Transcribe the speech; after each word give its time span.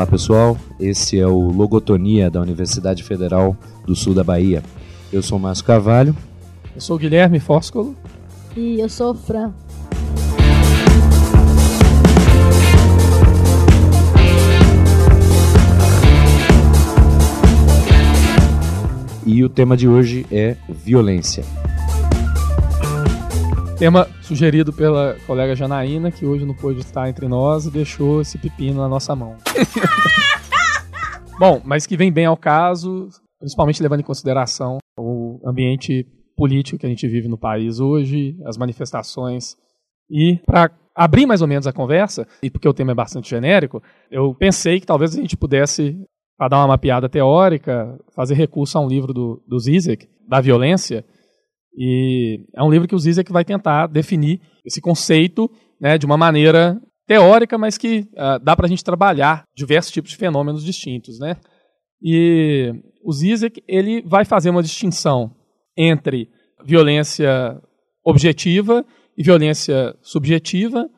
Olá 0.00 0.06
pessoal, 0.06 0.56
esse 0.80 1.18
é 1.18 1.26
o 1.26 1.50
Logotonia 1.50 2.30
da 2.30 2.40
Universidade 2.40 3.04
Federal 3.04 3.54
do 3.84 3.94
Sul 3.94 4.14
da 4.14 4.24
Bahia. 4.24 4.62
Eu 5.12 5.22
sou 5.22 5.38
Márcio 5.38 5.62
Carvalho. 5.62 6.16
Eu 6.74 6.80
sou 6.80 6.96
Guilherme 6.96 7.38
Fóscolo. 7.38 7.94
E 8.56 8.80
eu 8.80 8.88
sou 8.88 9.14
Fran. 9.14 9.52
E 19.26 19.44
o 19.44 19.50
tema 19.50 19.76
de 19.76 19.86
hoje 19.86 20.24
é 20.32 20.56
violência. 20.66 21.44
Tema 23.80 24.06
sugerido 24.20 24.74
pela 24.74 25.16
colega 25.26 25.56
Janaína, 25.56 26.12
que 26.12 26.26
hoje 26.26 26.44
não 26.44 26.54
pôde 26.54 26.80
estar 26.80 27.08
entre 27.08 27.26
nós 27.26 27.64
e 27.64 27.70
deixou 27.70 28.20
esse 28.20 28.36
pepino 28.36 28.78
na 28.78 28.86
nossa 28.86 29.16
mão. 29.16 29.38
Bom, 31.40 31.62
mas 31.64 31.86
que 31.86 31.96
vem 31.96 32.12
bem 32.12 32.26
ao 32.26 32.36
caso, 32.36 33.08
principalmente 33.38 33.82
levando 33.82 34.00
em 34.00 34.04
consideração 34.04 34.76
o 34.98 35.40
ambiente 35.46 36.06
político 36.36 36.78
que 36.78 36.84
a 36.84 36.90
gente 36.90 37.08
vive 37.08 37.26
no 37.26 37.38
país 37.38 37.80
hoje, 37.80 38.36
as 38.44 38.58
manifestações. 38.58 39.56
E 40.10 40.38
para 40.44 40.70
abrir 40.94 41.24
mais 41.24 41.40
ou 41.40 41.48
menos 41.48 41.66
a 41.66 41.72
conversa, 41.72 42.28
e 42.42 42.50
porque 42.50 42.68
o 42.68 42.74
tema 42.74 42.92
é 42.92 42.94
bastante 42.94 43.30
genérico, 43.30 43.82
eu 44.10 44.34
pensei 44.34 44.78
que 44.78 44.86
talvez 44.86 45.16
a 45.16 45.20
gente 45.22 45.38
pudesse, 45.38 45.96
para 46.36 46.48
dar 46.48 46.58
uma 46.58 46.68
mapeada 46.68 47.08
teórica, 47.08 47.98
fazer 48.14 48.34
recurso 48.34 48.76
a 48.76 48.82
um 48.82 48.88
livro 48.88 49.14
do, 49.14 49.42
do 49.48 49.58
Zizek, 49.58 50.06
da 50.28 50.38
violência, 50.38 51.02
e 51.76 52.44
é 52.54 52.62
um 52.62 52.70
livro 52.70 52.88
que 52.88 52.94
o 52.94 52.98
Zizek 52.98 53.32
vai 53.32 53.44
tentar 53.44 53.86
definir 53.86 54.40
esse 54.64 54.80
conceito 54.80 55.50
né, 55.80 55.96
de 55.96 56.06
uma 56.06 56.16
maneira 56.16 56.80
teórica, 57.06 57.56
mas 57.58 57.78
que 57.78 58.06
uh, 58.12 58.38
dá 58.42 58.54
para 58.54 58.66
a 58.66 58.68
gente 58.68 58.84
trabalhar 58.84 59.44
diversos 59.54 59.92
tipos 59.92 60.10
de 60.10 60.16
fenômenos 60.16 60.64
distintos. 60.64 61.18
Né? 61.18 61.36
E 62.02 62.72
o 63.04 63.12
Zizek 63.12 63.62
ele 63.66 64.02
vai 64.02 64.24
fazer 64.24 64.50
uma 64.50 64.62
distinção 64.62 65.34
entre 65.76 66.28
violência 66.64 67.60
objetiva 68.04 68.84
e 69.16 69.22
violência 69.22 69.96
subjetiva. 70.02 70.88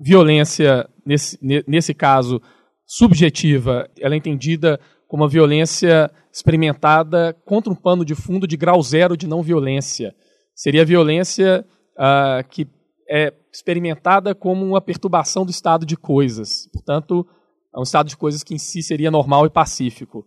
Violência, 0.00 0.88
nesse, 1.04 1.38
nesse 1.68 1.92
caso, 1.92 2.40
subjetiva, 2.86 3.86
ela 4.00 4.14
é 4.14 4.18
entendida 4.18 4.80
como 5.10 5.24
uma 5.24 5.28
violência 5.28 6.08
experimentada 6.32 7.36
contra 7.44 7.72
um 7.72 7.74
pano 7.74 8.04
de 8.04 8.14
fundo 8.14 8.46
de 8.46 8.56
grau 8.56 8.80
zero 8.80 9.16
de 9.16 9.26
não 9.26 9.42
violência. 9.42 10.14
Seria 10.54 10.82
a 10.82 10.84
violência 10.84 11.66
uh, 11.98 12.48
que 12.48 12.68
é 13.10 13.32
experimentada 13.52 14.36
como 14.36 14.64
uma 14.64 14.80
perturbação 14.80 15.44
do 15.44 15.50
estado 15.50 15.84
de 15.84 15.96
coisas. 15.96 16.68
Portanto, 16.72 17.26
é 17.74 17.80
um 17.80 17.82
estado 17.82 18.06
de 18.06 18.16
coisas 18.16 18.44
que 18.44 18.54
em 18.54 18.58
si 18.58 18.84
seria 18.84 19.10
normal 19.10 19.44
e 19.46 19.50
pacífico. 19.50 20.24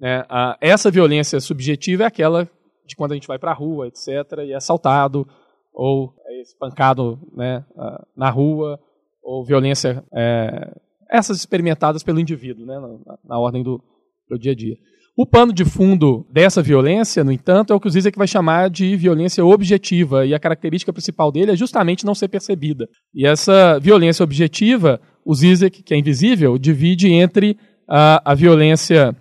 Né? 0.00 0.22
Uh, 0.22 0.56
essa 0.58 0.90
violência 0.90 1.38
subjetiva 1.38 2.04
é 2.04 2.06
aquela 2.06 2.48
de 2.86 2.96
quando 2.96 3.12
a 3.12 3.14
gente 3.16 3.28
vai 3.28 3.38
para 3.38 3.50
a 3.50 3.54
rua, 3.54 3.88
etc., 3.88 4.38
e 4.38 4.52
é 4.52 4.56
assaltado 4.56 5.28
ou 5.70 6.14
é 6.28 6.40
espancado 6.40 7.20
né, 7.36 7.62
uh, 7.72 8.06
na 8.16 8.30
rua, 8.30 8.80
ou 9.22 9.44
violência, 9.44 10.02
é, 10.14 10.74
essas 11.10 11.38
experimentadas 11.38 12.02
pelo 12.02 12.20
indivíduo, 12.20 12.64
né, 12.64 12.78
na, 12.78 13.18
na 13.24 13.38
ordem 13.38 13.62
do, 13.62 13.82
do 14.28 14.38
dia 14.38 14.52
a 14.52 14.54
dia. 14.54 14.76
O 15.16 15.24
pano 15.24 15.52
de 15.52 15.64
fundo 15.64 16.26
dessa 16.32 16.60
violência, 16.60 17.22
no 17.22 17.30
entanto, 17.30 17.72
é 17.72 17.76
o 17.76 17.78
que 17.78 17.86
o 17.86 17.90
Zizek 17.90 18.18
vai 18.18 18.26
chamar 18.26 18.68
de 18.68 18.96
violência 18.96 19.44
objetiva, 19.44 20.26
e 20.26 20.34
a 20.34 20.40
característica 20.40 20.92
principal 20.92 21.30
dele 21.30 21.52
é 21.52 21.56
justamente 21.56 22.04
não 22.04 22.16
ser 22.16 22.26
percebida. 22.26 22.88
E 23.14 23.24
essa 23.24 23.78
violência 23.78 24.24
objetiva, 24.24 25.00
o 25.24 25.32
Zizek, 25.32 25.84
que 25.84 25.94
é 25.94 25.96
invisível, 25.96 26.58
divide 26.58 27.12
entre 27.12 27.56
a, 27.88 28.32
a 28.32 28.34
violência 28.34 29.14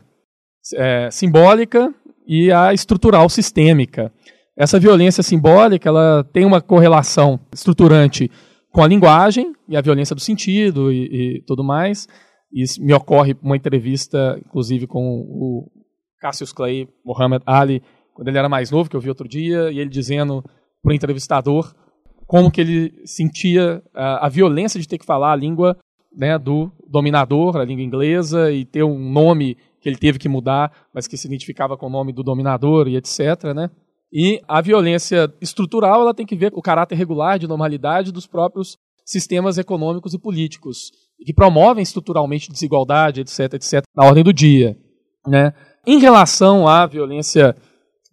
é, 0.75 1.11
simbólica 1.11 1.93
e 2.27 2.51
a 2.51 2.73
estrutural 2.73 3.29
sistêmica. 3.29 4.11
Essa 4.57 4.79
violência 4.79 5.21
simbólica 5.21 5.89
ela 5.89 6.23
tem 6.33 6.45
uma 6.45 6.61
correlação 6.61 7.39
estruturante 7.53 8.31
com 8.71 8.83
a 8.83 8.87
linguagem 8.87 9.53
e 9.69 9.77
a 9.77 9.81
violência 9.81 10.15
do 10.15 10.21
sentido 10.21 10.91
e, 10.91 11.37
e 11.37 11.43
tudo 11.45 11.63
mais. 11.63 12.07
Isso 12.53 12.81
me 12.81 12.93
ocorre 12.93 13.35
uma 13.41 13.57
entrevista, 13.57 14.39
inclusive, 14.45 14.85
com 14.85 15.21
o 15.21 15.71
Cassius 16.19 16.53
Clay 16.53 16.87
Muhammad 17.03 17.41
Ali, 17.45 17.81
quando 18.13 18.27
ele 18.27 18.37
era 18.37 18.47
mais 18.47 18.69
novo, 18.69 18.89
que 18.89 18.95
eu 18.95 19.01
vi 19.01 19.09
outro 19.09 19.27
dia, 19.27 19.71
e 19.71 19.79
ele 19.79 19.89
dizendo 19.89 20.43
para 20.81 20.91
o 20.91 20.93
entrevistador 20.93 21.73
como 22.27 22.51
que 22.51 22.61
ele 22.61 22.93
sentia 23.05 23.83
a, 23.93 24.27
a, 24.27 24.29
violência 24.29 24.79
de 24.79 24.87
ter 24.87 24.97
que 24.97 25.05
falar 25.05 25.31
a 25.31 25.35
língua 25.35 25.77
né, 26.15 26.37
do 26.37 26.71
dominador, 26.87 27.57
a 27.57 27.65
língua 27.65 27.83
inglesa, 27.83 28.51
e 28.51 28.65
ter 28.65 28.83
um 28.83 28.97
nome 29.11 29.57
que 29.81 29.89
ele 29.89 29.97
teve 29.97 30.17
que 30.17 30.29
mudar, 30.29 30.71
mas 30.93 31.07
que 31.07 31.17
se 31.17 31.27
identificava 31.27 31.75
com 31.75 31.87
o 31.87 31.89
nome 31.89 32.13
do 32.13 32.23
dominador 32.23 32.87
e 32.87 32.95
etc. 32.95 33.53
Né? 33.55 33.69
E 34.11 34.41
a 34.47 34.61
violência 34.61 35.31
estrutural 35.41 36.01
ela 36.01 36.13
tem 36.13 36.25
que 36.25 36.35
ver 36.35 36.51
o 36.55 36.61
caráter 36.61 36.95
regular 36.95 37.37
de 37.37 37.47
normalidade 37.47 38.11
dos 38.11 38.25
próprios 38.25 38.77
sistemas 39.05 39.57
econômicos 39.57 40.13
e 40.13 40.19
políticos, 40.19 40.91
que 41.23 41.33
promovem 41.33 41.83
estruturalmente 41.83 42.51
desigualdade, 42.51 43.21
etc., 43.21 43.53
etc., 43.53 43.83
na 43.95 44.05
ordem 44.05 44.23
do 44.23 44.33
dia. 44.33 44.77
Né? 45.27 45.53
Em 45.85 45.99
relação 45.99 46.67
à 46.67 46.85
violência 46.85 47.55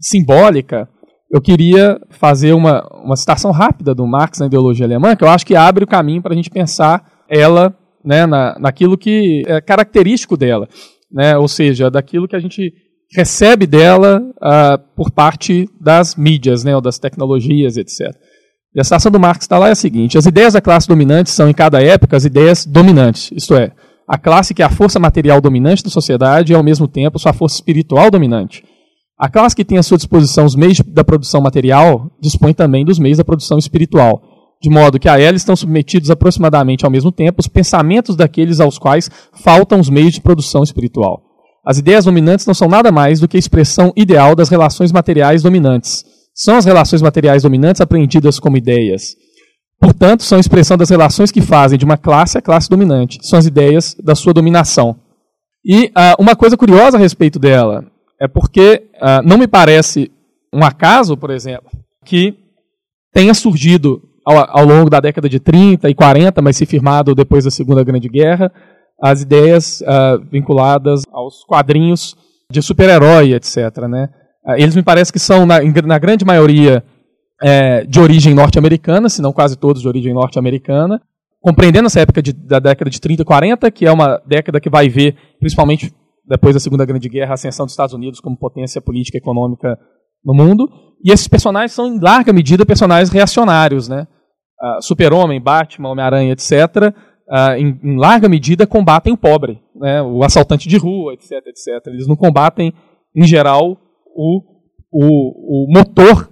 simbólica, 0.01 0.89
eu 1.31 1.41
queria 1.41 2.01
fazer 2.11 2.53
uma, 2.53 2.87
uma 3.05 3.17
citação 3.17 3.53
rápida 3.53 3.95
do 3.95 4.07
Marx 4.07 4.41
na 4.41 4.47
ideologia 4.47 4.85
alemã, 4.85 5.15
que 5.15 5.23
eu 5.23 5.29
acho 5.29 5.47
que 5.47 5.55
abre 5.55 5.85
o 5.85 5.87
caminho 5.87 6.23
para 6.23 6.33
a 6.33 6.37
gente 6.37 6.51
pensar 6.51 7.25
ela 7.29 7.77
né, 8.05 8.27
na, 8.27 8.59
naquilo 8.59 8.99
que 8.99 9.43
é 9.47 9.61
característico 9.61 10.37
dela, 10.37 10.69
né, 11.11 11.37
ou 11.37 11.47
seja, 11.47 11.91
daquilo 11.91 12.27
que 12.27 12.35
a 12.35 12.41
gente 12.41 12.73
recebe 13.15 13.67
dela 13.67 14.21
uh, 14.37 14.79
por 14.97 15.11
parte 15.11 15.69
das 15.81 16.17
mídias, 16.17 16.65
né, 16.65 16.75
ou 16.75 16.81
das 16.81 16.99
tecnologias, 16.99 17.77
etc. 17.77 18.17
E 18.75 18.81
a 18.81 18.85
citação 18.85 19.11
do 19.11 19.19
Marx 19.19 19.45
está 19.45 19.59
lá 19.59 19.69
é 19.69 19.73
a 19.73 19.77
seguinte: 19.77 20.17
as 20.17 20.27
ideias 20.27 20.53
da 20.53 20.61
classe 20.61 20.87
dominante 20.87 21.31
são, 21.31 21.49
em 21.49 21.55
cada 21.55 21.83
época, 21.83 22.17
as 22.17 22.25
ideias 22.25 22.65
dominantes, 22.65 23.31
isto 23.33 23.55
é, 23.55 23.73
a 24.07 24.19
classe 24.19 24.55
que 24.55 24.63
é 24.63 24.65
a 24.65 24.71
força 24.71 24.99
material 24.99 25.41
dominante 25.41 25.85
da 25.85 25.91
sociedade 25.91 26.53
e, 26.53 26.57
ao 26.57 26.63
mesmo 26.63 26.89
tempo, 26.89 27.19
sua 27.19 27.33
força 27.33 27.57
espiritual 27.57 28.11
dominante. 28.11 28.65
A 29.19 29.29
classe 29.29 29.55
que 29.55 29.65
tem 29.65 29.77
à 29.77 29.83
sua 29.83 29.99
disposição 29.99 30.47
os 30.47 30.57
meios 30.57 30.81
da 30.81 31.05
produção 31.05 31.41
material 31.41 32.11
dispõe 32.21 32.55
também 32.55 32.85
dos 32.85 32.99
meios 32.99 33.19
da 33.19 33.25
produção 33.25 33.59
espiritual, 33.59 34.23
de 34.63 34.71
modo 34.71 34.99
que 34.99 35.09
a 35.09 35.21
ela 35.21 35.37
estão 35.37 35.55
submetidos 35.55 36.11
aproximadamente 36.11 36.85
ao 36.85 36.91
mesmo 36.91 37.13
tempo 37.13 37.41
os 37.41 37.47
pensamentos 37.47 38.17
daqueles 38.17 38.61
aos 38.61 38.79
quais 38.79 39.11
faltam 39.45 39.79
os 39.79 39.91
meios 39.91 40.15
de 40.15 40.21
produção 40.21 40.63
espiritual. 40.63 41.23
As 41.65 41.79
ideias 41.79 42.07
dominantes 42.07 42.47
não 42.47 42.55
são 42.55 42.67
nada 42.67 42.91
mais 42.91 43.21
do 43.21 43.29
que 43.29 43.37
a 43.37 43.39
expressão 43.39 43.93
ideal 43.95 44.35
das 44.35 44.49
relações 44.49 44.91
materiais 44.91 45.43
dominantes. 45.43 46.05
São 46.35 46.57
as 46.57 46.65
relações 46.65 47.03
materiais 47.03 47.43
dominantes 47.43 47.81
apreendidas 47.81 48.39
como 48.39 48.57
ideias. 48.57 49.15
Portanto, 49.81 50.23
são 50.23 50.37
a 50.37 50.41
expressão 50.41 50.77
das 50.77 50.91
relações 50.91 51.33
que 51.33 51.41
fazem 51.41 51.79
de 51.79 51.85
uma 51.85 51.97
classe 51.97 52.37
a 52.37 52.43
classe 52.43 52.69
dominante. 52.69 53.19
São 53.23 53.39
as 53.39 53.47
ideias 53.47 53.97
da 54.03 54.15
sua 54.15 54.35
dominação. 54.35 54.97
E 55.65 55.87
uh, 55.87 56.17
uma 56.19 56.37
coisa 56.37 56.57
curiosa 56.57 56.97
a 56.97 57.01
respeito 57.01 57.39
dela 57.39 57.85
é 58.21 58.29
porque 58.29 58.91
uh, 58.97 59.27
não 59.27 59.39
me 59.39 59.49
parece 59.49 60.11
um 60.53 60.65
acaso, 60.65 61.17
por 61.17 61.31
exemplo, 61.31 61.71
que 62.05 62.35
tenha 63.13 63.33
surgido 63.33 64.03
ao, 64.25 64.61
ao, 64.61 64.65
longo 64.67 64.91
da 64.91 65.01
década 65.01 65.29
de 65.29 65.41
30 65.41 65.89
e 65.89 65.95
40, 65.95 66.43
mas 66.43 66.57
se 66.57 66.67
firmado 66.67 67.15
depois 67.15 67.45
da 67.45 67.51
Segunda 67.51 67.83
Grande 67.83 68.09
Guerra, 68.09 68.53
as 69.03 69.23
ideias 69.23 69.81
uh, 69.81 70.23
vinculadas 70.31 71.03
aos 71.11 71.43
quadrinhos 71.45 72.15
de 72.51 72.61
super-herói, 72.61 73.33
etc. 73.33 73.57
Né? 73.89 74.09
Eles 74.57 74.75
me 74.75 74.83
parece 74.83 75.13
que 75.13 75.19
são, 75.19 75.45
na, 75.47 75.61
na 75.63 75.99
grande 75.99 76.25
maioria, 76.25 76.83
é, 77.43 77.85
de 77.85 77.99
origem 77.99 78.35
norte-americana, 78.35 79.09
se 79.09 79.23
não 79.23 79.33
quase 79.33 79.57
todos 79.57 79.83
de 79.83 79.89
origem 79.89 80.13
norte-americana, 80.13 81.01
compreendendo 81.41 81.87
essa 81.87 82.01
época 82.01 82.23
de, 82.23 82.33
da 82.33 82.59
década 82.59 82.91
de 82.91 83.01
30 83.01 83.23
e 83.23 83.25
40, 83.25 83.71
que 83.71 83.87
é 83.87 83.93
uma 83.93 84.21
década 84.27 84.61
que 84.61 84.69
vai 84.69 84.89
ver, 84.89 85.17
principalmente 85.39 85.93
depois 86.27 86.55
da 86.55 86.61
Segunda 86.61 86.85
Grande 86.85 87.09
Guerra, 87.09 87.33
a 87.33 87.35
ascensão 87.35 87.65
dos 87.65 87.73
Estados 87.73 87.95
Unidos 87.95 88.21
como 88.21 88.37
potência 88.37 88.81
política 88.81 89.17
e 89.17 89.21
econômica 89.21 89.79
no 90.25 90.35
mundo. 90.35 90.71
E 91.03 91.11
esses 91.11 91.27
personagens 91.27 91.73
são, 91.73 91.87
em 91.87 91.99
larga 91.99 92.33
medida, 92.33 92.67
personagens 92.67 93.11
reacionários. 93.11 93.89
Né? 93.89 94.07
Uh, 94.63 94.83
Super-Homem, 94.83 95.41
Batman, 95.41 95.89
Homem-Aranha, 95.89 96.33
etc., 96.33 96.53
uh, 96.53 96.95
ah, 97.33 97.59
em, 97.59 97.79
em, 97.83 97.97
larga 97.97 98.29
medida 98.29 98.67
combatem 98.67 99.13
o 99.13 99.17
pobre, 99.17 99.61
né? 99.75 100.03
o 100.03 100.23
assaltante 100.23 100.69
de 100.69 100.77
rua, 100.77 101.15
etc., 101.15 101.33
etc. 101.47 101.87
Eles 101.87 102.07
não 102.07 102.17
combatem, 102.17 102.73
em 103.15 103.25
geral, 103.25 103.79
o, 104.15 104.43
o, 104.93 105.65
o 105.65 105.73
motor 105.73 106.31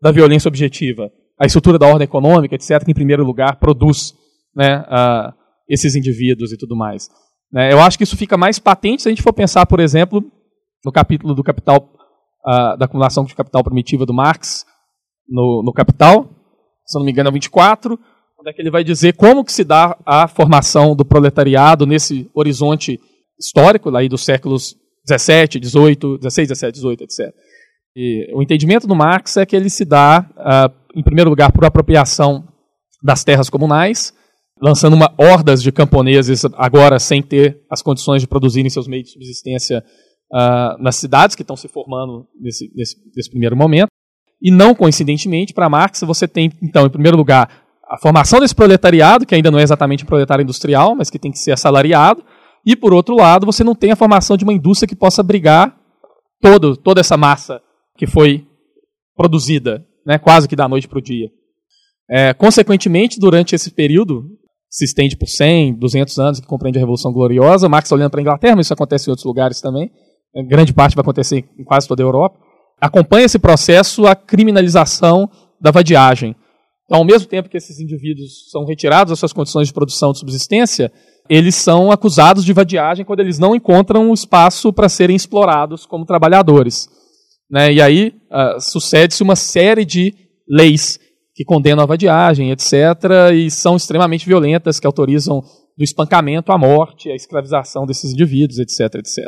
da 0.00 0.10
violência 0.10 0.48
objetiva, 0.48 1.10
a 1.38 1.46
estrutura 1.46 1.78
da 1.78 1.86
ordem 1.86 2.04
econômica, 2.04 2.54
etc., 2.54 2.84
que 2.84 2.90
em 2.90 2.94
primeiro 2.94 3.24
lugar 3.24 3.56
produz 3.56 4.14
né, 4.54 4.80
uh, 4.80 5.32
esses 5.68 5.94
indivíduos 5.94 6.52
e 6.52 6.56
tudo 6.56 6.76
mais. 6.76 7.08
Né, 7.52 7.72
eu 7.72 7.80
acho 7.80 7.96
que 7.98 8.04
isso 8.04 8.16
fica 8.16 8.36
mais 8.36 8.58
patente 8.58 9.02
se 9.02 9.08
a 9.08 9.10
gente 9.10 9.22
for 9.22 9.32
pensar, 9.32 9.66
por 9.66 9.80
exemplo, 9.80 10.24
no 10.84 10.92
capítulo 10.92 11.34
do 11.34 11.42
capital, 11.42 11.90
uh, 12.46 12.76
da 12.76 12.84
acumulação 12.84 13.24
de 13.24 13.34
capital 13.34 13.62
primitiva 13.64 14.06
do 14.06 14.14
Marx, 14.14 14.64
no, 15.28 15.62
no 15.64 15.72
Capital, 15.72 16.28
se 16.86 16.96
não 16.98 17.04
me 17.04 17.10
engano 17.10 17.28
é 17.28 17.32
24, 17.32 17.98
onde 18.38 18.50
é 18.50 18.52
que 18.52 18.62
ele 18.62 18.70
vai 18.70 18.84
dizer 18.84 19.14
como 19.14 19.44
que 19.44 19.52
se 19.52 19.64
dá 19.64 19.96
a 20.06 20.28
formação 20.28 20.94
do 20.94 21.04
proletariado 21.04 21.84
nesse 21.84 22.30
horizonte 22.32 23.00
histórico, 23.38 23.90
lá 23.90 24.06
dos 24.06 24.24
séculos 24.24 24.76
17, 25.06 25.60
18, 25.60 26.18
16, 26.18 26.48
17, 26.48 26.74
18, 26.74 27.04
etc. 27.04 27.34
E 27.94 28.30
o 28.34 28.42
entendimento 28.42 28.86
do 28.86 28.94
Marx 28.94 29.36
é 29.36 29.46
que 29.46 29.56
ele 29.56 29.70
se 29.70 29.84
dá, 29.84 30.28
uh, 30.36 30.98
em 30.98 31.02
primeiro 31.02 31.30
lugar, 31.30 31.52
por 31.52 31.64
apropriação 31.64 32.46
das 33.02 33.24
terras 33.24 33.48
comunais, 33.48 34.12
lançando 34.60 34.94
uma 34.94 35.12
hordas 35.16 35.62
de 35.62 35.70
camponeses 35.70 36.44
agora 36.54 36.98
sem 36.98 37.22
ter 37.22 37.62
as 37.70 37.82
condições 37.82 38.22
de 38.22 38.28
produzirem 38.28 38.70
seus 38.70 38.88
meios 38.88 39.06
de 39.06 39.12
subsistência 39.12 39.84
uh, 40.32 40.82
nas 40.82 40.96
cidades 40.96 41.36
que 41.36 41.42
estão 41.42 41.56
se 41.56 41.68
formando 41.68 42.26
nesse, 42.40 42.70
nesse, 42.74 42.96
nesse 43.14 43.30
primeiro 43.30 43.56
momento. 43.56 43.88
E 44.42 44.50
não 44.50 44.74
coincidentemente, 44.74 45.54
para 45.54 45.68
Marx, 45.68 46.00
você 46.02 46.28
tem, 46.28 46.52
então, 46.62 46.86
em 46.86 46.90
primeiro 46.90 47.16
lugar, 47.16 47.48
a 47.88 47.98
formação 47.98 48.40
desse 48.40 48.54
proletariado, 48.54 49.24
que 49.24 49.34
ainda 49.34 49.50
não 49.50 49.58
é 49.58 49.62
exatamente 49.62 50.04
um 50.04 50.06
proletário 50.06 50.42
industrial, 50.42 50.94
mas 50.94 51.08
que 51.08 51.18
tem 51.18 51.30
que 51.30 51.38
ser 51.38 51.52
assalariado, 51.52 52.22
e, 52.66 52.74
por 52.74 52.92
outro 52.92 53.14
lado, 53.14 53.46
você 53.46 53.62
não 53.62 53.76
tem 53.76 53.92
a 53.92 53.96
formação 53.96 54.36
de 54.36 54.42
uma 54.42 54.52
indústria 54.52 54.88
que 54.88 54.96
possa 54.96 55.22
brigar 55.22 55.78
todo, 56.40 56.76
toda 56.76 57.00
essa 57.00 57.16
massa 57.16 57.62
que 57.96 58.08
foi 58.08 58.44
produzida, 59.16 59.86
né, 60.04 60.18
quase 60.18 60.48
que 60.48 60.56
da 60.56 60.68
noite 60.68 60.88
para 60.88 60.98
o 60.98 61.02
dia. 61.02 61.30
É, 62.10 62.34
consequentemente, 62.34 63.20
durante 63.20 63.54
esse 63.54 63.70
período, 63.70 64.24
se 64.68 64.84
estende 64.84 65.16
por 65.16 65.28
100, 65.28 65.78
200 65.78 66.18
anos, 66.18 66.40
que 66.40 66.46
compreende 66.46 66.78
a 66.78 66.80
Revolução 66.80 67.12
Gloriosa, 67.12 67.68
Marx 67.68 67.90
olhando 67.92 68.10
para 68.10 68.20
a 68.20 68.22
Inglaterra, 68.22 68.56
mas 68.56 68.66
isso 68.66 68.74
acontece 68.74 69.08
em 69.08 69.12
outros 69.12 69.24
lugares 69.24 69.60
também, 69.60 69.90
grande 70.48 70.72
parte 70.72 70.94
vai 70.94 71.02
acontecer 71.02 71.48
em 71.58 71.64
quase 71.64 71.86
toda 71.86 72.02
a 72.02 72.04
Europa, 72.04 72.38
acompanha 72.80 73.24
esse 73.26 73.38
processo 73.38 74.06
a 74.06 74.14
criminalização 74.14 75.30
da 75.60 75.70
vadiagem. 75.70 76.36
Então, 76.84 76.98
ao 76.98 77.04
mesmo 77.04 77.28
tempo 77.28 77.48
que 77.48 77.56
esses 77.56 77.80
indivíduos 77.80 78.50
são 78.50 78.64
retirados 78.64 79.10
das 79.10 79.18
suas 79.18 79.32
condições 79.32 79.68
de 79.68 79.74
produção 79.74 80.12
de 80.12 80.18
subsistência, 80.18 80.92
eles 81.28 81.54
são 81.54 81.90
acusados 81.90 82.44
de 82.44 82.52
vadiagem 82.52 83.04
quando 83.04 83.20
eles 83.20 83.38
não 83.38 83.54
encontram 83.54 84.12
espaço 84.12 84.72
para 84.72 84.88
serem 84.88 85.16
explorados 85.16 85.86
como 85.86 86.04
trabalhadores. 86.04 86.88
Né? 87.50 87.74
E 87.74 87.80
aí 87.80 88.14
uh, 88.30 88.60
sucede-se 88.60 89.22
uma 89.22 89.36
série 89.36 89.84
de 89.84 90.14
leis 90.48 90.98
que 91.34 91.44
condenam 91.44 91.82
a 91.82 91.86
vadiagem, 91.86 92.50
etc., 92.50 92.72
e 93.34 93.50
são 93.50 93.76
extremamente 93.76 94.26
violentas, 94.26 94.80
que 94.80 94.86
autorizam 94.86 95.42
do 95.76 95.84
espancamento 95.84 96.50
à 96.50 96.56
morte, 96.56 97.10
a 97.10 97.14
escravização 97.14 97.84
desses 97.84 98.12
indivíduos, 98.12 98.58
etc., 98.58 98.94
etc. 98.94 99.26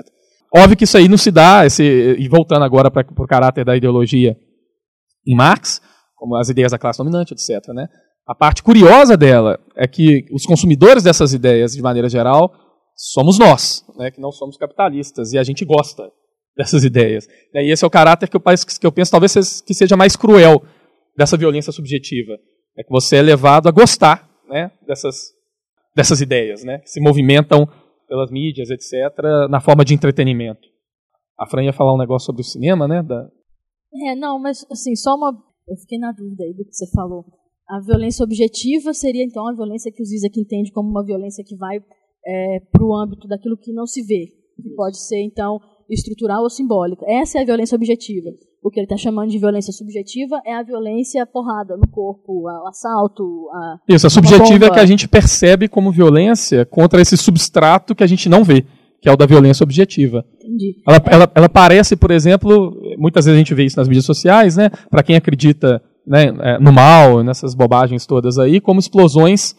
Óbvio 0.54 0.76
que 0.76 0.84
isso 0.84 0.96
aí 0.96 1.06
não 1.06 1.18
se 1.18 1.30
dá, 1.30 1.66
esse, 1.66 1.84
e 2.18 2.26
voltando 2.26 2.64
agora 2.64 2.90
para 2.90 3.06
o 3.14 3.26
caráter 3.26 3.62
da 3.62 3.76
ideologia 3.76 4.34
em 5.26 5.36
Marx, 5.36 5.82
como 6.16 6.34
as 6.36 6.48
ideias 6.48 6.72
da 6.72 6.78
classe 6.78 6.98
dominante, 6.98 7.34
etc., 7.34 7.68
né? 7.74 7.86
A 8.28 8.34
parte 8.34 8.62
curiosa 8.62 9.16
dela 9.16 9.58
é 9.74 9.88
que 9.88 10.26
os 10.30 10.44
consumidores 10.44 11.02
dessas 11.02 11.32
ideias, 11.32 11.72
de 11.72 11.80
maneira 11.80 12.10
geral, 12.10 12.52
somos 12.94 13.38
nós, 13.38 13.82
né, 13.96 14.10
que 14.10 14.20
não 14.20 14.30
somos 14.30 14.58
capitalistas, 14.58 15.32
e 15.32 15.38
a 15.38 15.42
gente 15.42 15.64
gosta 15.64 16.12
dessas 16.54 16.84
ideias. 16.84 17.26
E 17.54 17.72
esse 17.72 17.84
é 17.84 17.86
o 17.86 17.90
caráter 17.90 18.28
que 18.28 18.36
eu, 18.36 18.40
que 18.40 18.86
eu 18.86 18.92
penso 18.92 19.10
talvez 19.10 19.62
que 19.62 19.72
seja 19.72 19.96
mais 19.96 20.14
cruel 20.14 20.62
dessa 21.16 21.38
violência 21.38 21.72
subjetiva. 21.72 22.34
É 22.76 22.82
que 22.82 22.90
você 22.90 23.16
é 23.16 23.22
levado 23.22 23.66
a 23.66 23.72
gostar 23.72 24.28
né, 24.46 24.70
dessas, 24.86 25.32
dessas 25.96 26.20
ideias, 26.20 26.62
né, 26.62 26.80
que 26.80 26.90
se 26.90 27.00
movimentam 27.00 27.66
pelas 28.06 28.30
mídias, 28.30 28.68
etc., 28.68 29.48
na 29.48 29.60
forma 29.60 29.86
de 29.86 29.94
entretenimento. 29.94 30.68
A 31.38 31.46
Fran 31.46 31.64
ia 31.64 31.72
falar 31.72 31.94
um 31.94 31.98
negócio 31.98 32.26
sobre 32.26 32.42
o 32.42 32.44
cinema, 32.44 32.86
né? 32.86 33.02
Da... 33.02 33.26
É, 34.06 34.16
não, 34.16 34.38
mas 34.38 34.66
assim, 34.70 34.96
só 34.96 35.14
uma. 35.14 35.30
Eu 35.68 35.76
fiquei 35.76 35.98
na 35.98 36.10
dúvida 36.10 36.42
aí 36.42 36.52
do 36.52 36.64
que 36.64 36.72
você 36.72 36.90
falou. 36.90 37.24
A 37.68 37.80
violência 37.80 38.24
objetiva 38.24 38.94
seria, 38.94 39.22
então, 39.22 39.46
a 39.46 39.54
violência 39.54 39.92
que 39.92 40.02
o 40.02 40.04
Zizek 40.04 40.40
entende 40.40 40.72
como 40.72 40.88
uma 40.88 41.04
violência 41.04 41.44
que 41.44 41.54
vai 41.54 41.76
é, 42.26 42.60
para 42.72 42.84
o 42.84 42.96
âmbito 42.96 43.28
daquilo 43.28 43.58
que 43.58 43.72
não 43.72 43.86
se 43.86 44.02
vê, 44.02 44.26
que 44.62 44.70
pode 44.74 44.98
ser, 44.98 45.22
então, 45.22 45.60
estrutural 45.88 46.42
ou 46.42 46.50
simbólica. 46.50 47.04
Essa 47.06 47.38
é 47.38 47.42
a 47.42 47.44
violência 47.44 47.76
objetiva. 47.76 48.30
O 48.62 48.70
que 48.70 48.80
ele 48.80 48.86
está 48.86 48.96
chamando 48.96 49.30
de 49.30 49.38
violência 49.38 49.72
subjetiva 49.72 50.40
é 50.44 50.54
a 50.54 50.62
violência 50.62 51.24
porrada 51.26 51.76
no 51.76 51.86
corpo, 51.88 52.42
o 52.42 52.66
assalto. 52.66 53.22
A, 53.52 53.76
Isso, 53.88 54.06
a 54.06 54.10
subjetiva 54.10 54.66
é 54.66 54.70
que 54.70 54.80
a 54.80 54.86
gente 54.86 55.06
percebe 55.06 55.68
como 55.68 55.92
violência 55.92 56.66
contra 56.66 57.00
esse 57.00 57.16
substrato 57.16 57.94
que 57.94 58.02
a 58.02 58.06
gente 58.06 58.28
não 58.28 58.42
vê, 58.42 58.64
que 59.00 59.08
é 59.08 59.12
o 59.12 59.16
da 59.16 59.26
violência 59.26 59.62
objetiva. 59.62 60.24
Entendi. 60.34 60.82
Ela, 60.86 61.02
ela, 61.06 61.32
ela 61.34 61.48
parece, 61.48 61.96
por 61.96 62.10
exemplo, 62.10 62.74
muitas 62.98 63.26
vezes 63.26 63.36
a 63.36 63.38
gente 63.38 63.54
vê 63.54 63.64
isso 63.64 63.78
nas 63.78 63.88
mídias 63.88 64.06
sociais, 64.06 64.56
né? 64.56 64.70
Para 64.90 65.02
quem 65.02 65.16
acredita 65.16 65.82
né, 66.08 66.26
é, 66.40 66.58
no 66.58 66.72
mal, 66.72 67.22
nessas 67.22 67.54
bobagens 67.54 68.06
todas 68.06 68.38
aí, 68.38 68.60
como 68.60 68.80
explosões 68.80 69.52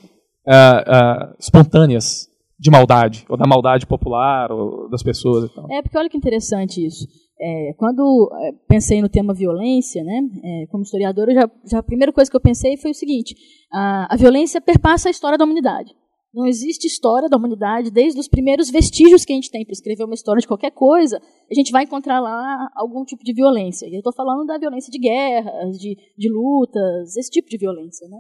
uh, 0.48 1.32
uh, 1.32 1.36
espontâneas 1.40 2.28
de 2.60 2.70
maldade, 2.70 3.26
ou 3.30 3.38
da 3.38 3.48
maldade 3.48 3.86
popular, 3.86 4.52
ou 4.52 4.90
das 4.90 5.04
pessoas 5.04 5.50
e 5.50 5.54
tal. 5.54 5.72
É, 5.72 5.82
porque 5.82 5.98
olha 5.98 6.10
que 6.10 6.18
interessante 6.18 6.86
isso. 6.86 7.08
É, 7.42 7.74
quando 7.78 8.30
pensei 8.68 9.02
no 9.02 9.08
tema 9.08 9.34
violência, 9.34 10.04
né, 10.04 10.20
é, 10.44 10.66
como 10.68 10.84
historiadora, 10.84 11.34
já, 11.34 11.50
já, 11.66 11.80
a 11.80 11.84
primeira 11.84 12.12
coisa 12.12 12.30
que 12.30 12.36
eu 12.36 12.42
pensei 12.42 12.76
foi 12.76 12.92
o 12.92 12.96
seguinte: 12.96 13.34
a, 13.72 14.14
a 14.14 14.18
violência 14.18 14.60
perpassa 14.60 15.08
a 15.08 15.12
história 15.12 15.38
da 15.38 15.46
humanidade. 15.46 15.94
Não 16.34 16.46
existe 16.46 16.86
história 16.86 17.28
da 17.28 17.38
humanidade 17.38 17.90
desde 17.90 18.20
os 18.20 18.28
primeiros 18.28 18.70
vestígios 18.70 19.26
que 19.26 19.34
a 19.34 19.36
gente 19.36 19.50
tem 19.50 19.66
para 19.66 19.74
escrever 19.74 20.04
uma 20.04 20.14
história 20.14 20.40
de 20.40 20.48
qualquer 20.48 20.72
coisa, 20.72 21.18
a 21.18 21.54
gente 21.54 21.72
vai 21.72 21.84
encontrar 21.84 22.20
lá 22.20 22.70
algum 22.76 23.04
tipo 23.04 23.24
de 23.24 23.34
violência. 23.34 23.88
E 23.88 23.96
eu 23.96 24.00
estou 24.00 24.14
falando 24.14 24.46
da 24.46 24.60
violência 24.60 24.92
de 24.92 25.00
guerras, 25.00 25.78
de, 25.80 25.96
de 26.16 26.30
lutas, 26.32 27.18
esse 27.18 27.32
tipo 27.32 27.50
de 27.50 27.58
violência, 27.58 28.08
né? 28.08 28.20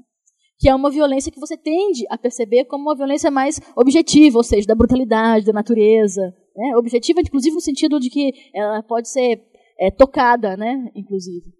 que 0.59 0.67
é 0.67 0.75
uma 0.75 0.89
violência 0.89 1.31
que 1.31 1.39
você 1.39 1.55
tende 1.55 2.05
a 2.09 2.17
perceber 2.17 2.65
como 2.65 2.83
uma 2.83 2.95
violência 2.95 3.31
mais 3.31 3.61
objetiva, 3.77 4.37
ou 4.37 4.43
seja, 4.43 4.67
da 4.67 4.75
brutalidade, 4.75 5.45
da 5.45 5.53
natureza. 5.53 6.21
Né? 6.55 6.75
Objetiva, 6.77 7.21
inclusive, 7.21 7.55
no 7.55 7.61
sentido 7.61 7.97
de 7.99 8.09
que 8.09 8.31
ela 8.53 8.83
pode 8.83 9.07
ser 9.07 9.41
é, 9.79 9.89
tocada, 9.89 10.57
né? 10.57 10.91
inclusive. 10.93 11.58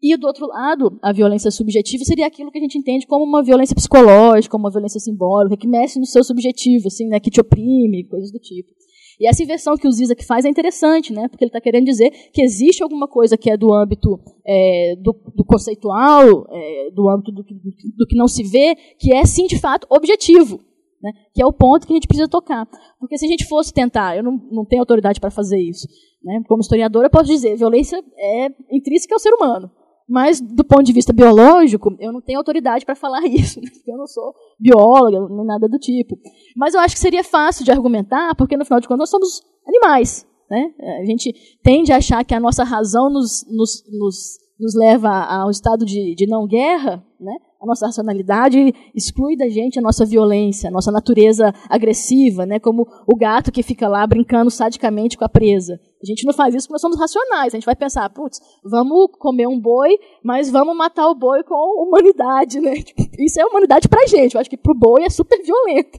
E, 0.00 0.16
do 0.16 0.28
outro 0.28 0.46
lado, 0.46 0.96
a 1.02 1.12
violência 1.12 1.50
subjetiva 1.50 2.04
seria 2.04 2.26
aquilo 2.26 2.52
que 2.52 2.58
a 2.58 2.60
gente 2.60 2.78
entende 2.78 3.06
como 3.06 3.24
uma 3.24 3.42
violência 3.42 3.74
psicológica, 3.74 4.56
uma 4.56 4.70
violência 4.70 5.00
simbólica, 5.00 5.56
que 5.56 5.66
mexe 5.66 5.98
no 5.98 6.06
seu 6.06 6.22
subjetivo, 6.22 6.86
assim, 6.86 7.08
né? 7.08 7.18
que 7.18 7.30
te 7.30 7.40
oprime, 7.40 8.04
coisas 8.04 8.30
do 8.30 8.38
tipo. 8.38 8.70
E 9.18 9.26
essa 9.28 9.42
inversão 9.42 9.74
que 9.76 9.88
o 9.88 9.90
Zizek 9.90 10.24
faz 10.24 10.44
é 10.44 10.48
interessante, 10.48 11.12
né? 11.12 11.26
porque 11.26 11.42
ele 11.42 11.48
está 11.48 11.60
querendo 11.60 11.86
dizer 11.86 12.10
que 12.32 12.40
existe 12.40 12.80
alguma 12.80 13.08
coisa 13.08 13.36
que 13.36 13.50
é 13.50 13.56
do 13.56 13.74
âmbito 13.74 14.20
é, 14.46 14.94
do, 15.02 15.12
do, 15.34 15.44
conceitual, 15.44 16.46
é, 16.48 16.90
do 16.92 17.08
âmbito 17.08 17.32
do, 17.32 17.42
do, 17.42 18.06
que 18.06 18.16
não 18.16 18.28
se 18.28 18.44
vê, 18.44 18.76
que 19.00 19.12
é, 19.12 19.24
sim, 19.24 19.46
de 19.46 19.58
fato, 19.58 19.88
objetivo. 19.90 20.60
Né? 21.02 21.10
Que 21.34 21.42
é 21.42 21.46
o 21.46 21.52
ponto 21.52 21.88
que 21.88 21.92
a 21.92 21.96
gente 21.96 22.06
precisa 22.06 22.28
tocar. 22.28 22.68
Porque 23.00 23.18
se 23.18 23.26
a 23.26 23.28
gente 23.28 23.46
fosse 23.46 23.72
tentar, 23.72 24.16
eu 24.16 24.22
não, 24.22 24.38
não 24.52 24.64
tenho 24.64 24.82
autoridade 24.82 25.18
para 25.18 25.30
fazer 25.30 25.58
isso, 25.58 25.88
né? 26.22 26.40
como 26.46 26.60
historiadora, 26.60 27.06
eu 27.06 27.10
posso 27.10 27.26
dizer, 27.26 27.56
violência 27.56 28.00
é 28.16 28.48
intrínseca 28.70 29.16
ao 29.16 29.18
ser 29.18 29.34
humano. 29.34 29.68
Mas, 30.08 30.40
do 30.40 30.64
ponto 30.64 30.84
de 30.84 30.92
vista 30.92 31.12
biológico, 31.12 31.94
eu 32.00 32.10
não 32.10 32.20
tenho 32.20 32.38
autoridade 32.38 32.86
para 32.86 32.94
falar 32.94 33.20
isso, 33.28 33.60
né? 33.60 33.68
eu 33.86 33.98
não 33.98 34.06
sou 34.06 34.34
bióloga, 34.58 35.28
nem 35.28 35.44
nada 35.44 35.68
do 35.68 35.78
tipo. 35.78 36.18
Mas 36.56 36.74
eu 36.74 36.80
acho 36.80 36.94
que 36.94 37.00
seria 37.00 37.22
fácil 37.22 37.64
de 37.64 37.70
argumentar, 37.70 38.34
porque, 38.34 38.56
no 38.56 38.64
final 38.64 38.80
de 38.80 38.88
contas, 38.88 39.00
nós 39.00 39.10
somos 39.10 39.42
animais. 39.66 40.26
Né? 40.50 40.72
A 41.02 41.04
gente 41.04 41.34
tende 41.62 41.92
a 41.92 41.98
achar 41.98 42.24
que 42.24 42.34
a 42.34 42.40
nossa 42.40 42.64
razão 42.64 43.10
nos, 43.10 43.44
nos, 43.50 43.84
nos, 43.92 44.38
nos 44.58 44.74
leva 44.74 45.08
ao 45.08 45.50
estado 45.50 45.84
de, 45.84 46.14
de 46.14 46.26
não 46.26 46.46
guerra, 46.46 47.04
né? 47.20 47.34
a 47.60 47.66
nossa 47.66 47.86
racionalidade 47.86 48.72
exclui 48.94 49.36
da 49.36 49.48
gente 49.48 49.78
a 49.78 49.82
nossa 49.82 50.06
violência, 50.06 50.68
a 50.68 50.70
nossa 50.70 50.92
natureza 50.92 51.52
agressiva, 51.68 52.46
né? 52.46 52.60
como 52.60 52.86
o 53.06 53.16
gato 53.16 53.50
que 53.50 53.62
fica 53.62 53.88
lá 53.88 54.06
brincando 54.06 54.50
sadicamente 54.50 55.18
com 55.18 55.24
a 55.24 55.28
presa. 55.28 55.78
A 56.00 56.06
gente 56.06 56.24
não 56.24 56.32
faz 56.32 56.54
isso 56.54 56.68
porque 56.68 56.74
nós 56.74 56.80
somos 56.80 56.98
racionais. 56.98 57.52
A 57.52 57.56
gente 57.56 57.66
vai 57.66 57.74
pensar, 57.74 58.08
putz, 58.10 58.38
vamos 58.62 59.08
comer 59.18 59.48
um 59.48 59.60
boi, 59.60 59.98
mas 60.22 60.48
vamos 60.48 60.76
matar 60.76 61.08
o 61.08 61.14
boi 61.14 61.42
com 61.42 61.82
humanidade. 61.82 62.60
Né? 62.60 62.76
Tipo, 62.82 63.02
isso 63.18 63.40
é 63.40 63.44
humanidade 63.44 63.88
pra 63.88 64.06
gente. 64.06 64.34
Eu 64.34 64.40
acho 64.40 64.48
que 64.48 64.56
pro 64.56 64.78
boi 64.78 65.02
é 65.02 65.10
super 65.10 65.42
violento. 65.42 65.98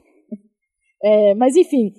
É, 1.02 1.34
mas, 1.34 1.54
enfim, 1.56 1.92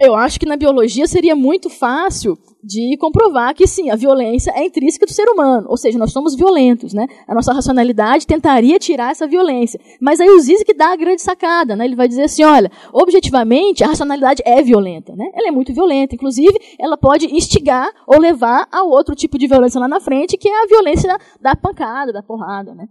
eu 0.00 0.14
acho 0.14 0.38
que 0.38 0.46
na 0.46 0.56
biologia 0.56 1.06
seria 1.06 1.34
muito 1.34 1.68
fácil 1.68 2.38
de 2.62 2.96
comprovar 2.98 3.54
que 3.54 3.66
sim, 3.66 3.90
a 3.90 3.96
violência 3.96 4.50
é 4.50 4.64
intrínseca 4.64 5.06
do 5.06 5.12
ser 5.12 5.28
humano, 5.28 5.66
ou 5.68 5.76
seja, 5.76 5.98
nós 5.98 6.12
somos 6.12 6.34
violentos, 6.34 6.92
né? 6.92 7.06
A 7.26 7.34
nossa 7.34 7.52
racionalidade 7.52 8.26
tentaria 8.26 8.78
tirar 8.78 9.12
essa 9.12 9.26
violência. 9.26 9.80
Mas 10.00 10.20
aí 10.20 10.28
o 10.28 10.38
Zizek 10.38 10.74
dá 10.74 10.92
a 10.92 10.96
grande 10.96 11.22
sacada, 11.22 11.76
né? 11.76 11.84
Ele 11.84 11.96
vai 11.96 12.08
dizer 12.08 12.24
assim, 12.24 12.44
olha, 12.44 12.70
objetivamente 12.92 13.84
a 13.84 13.88
racionalidade 13.88 14.42
é 14.44 14.62
violenta, 14.62 15.14
né? 15.14 15.30
Ela 15.34 15.48
é 15.48 15.50
muito 15.50 15.72
violenta, 15.72 16.14
inclusive 16.14 16.58
ela 16.78 16.96
pode 16.96 17.26
instigar 17.34 17.90
ou 18.06 18.20
levar 18.20 18.66
a 18.70 18.82
outro 18.82 19.14
tipo 19.14 19.38
de 19.38 19.46
violência 19.46 19.80
lá 19.80 19.88
na 19.88 20.00
frente, 20.00 20.36
que 20.36 20.48
é 20.48 20.62
a 20.62 20.66
violência 20.66 21.08
da, 21.08 21.18
da 21.40 21.56
pancada, 21.56 22.12
da 22.12 22.22
porrada, 22.22 22.74
né? 22.74 22.86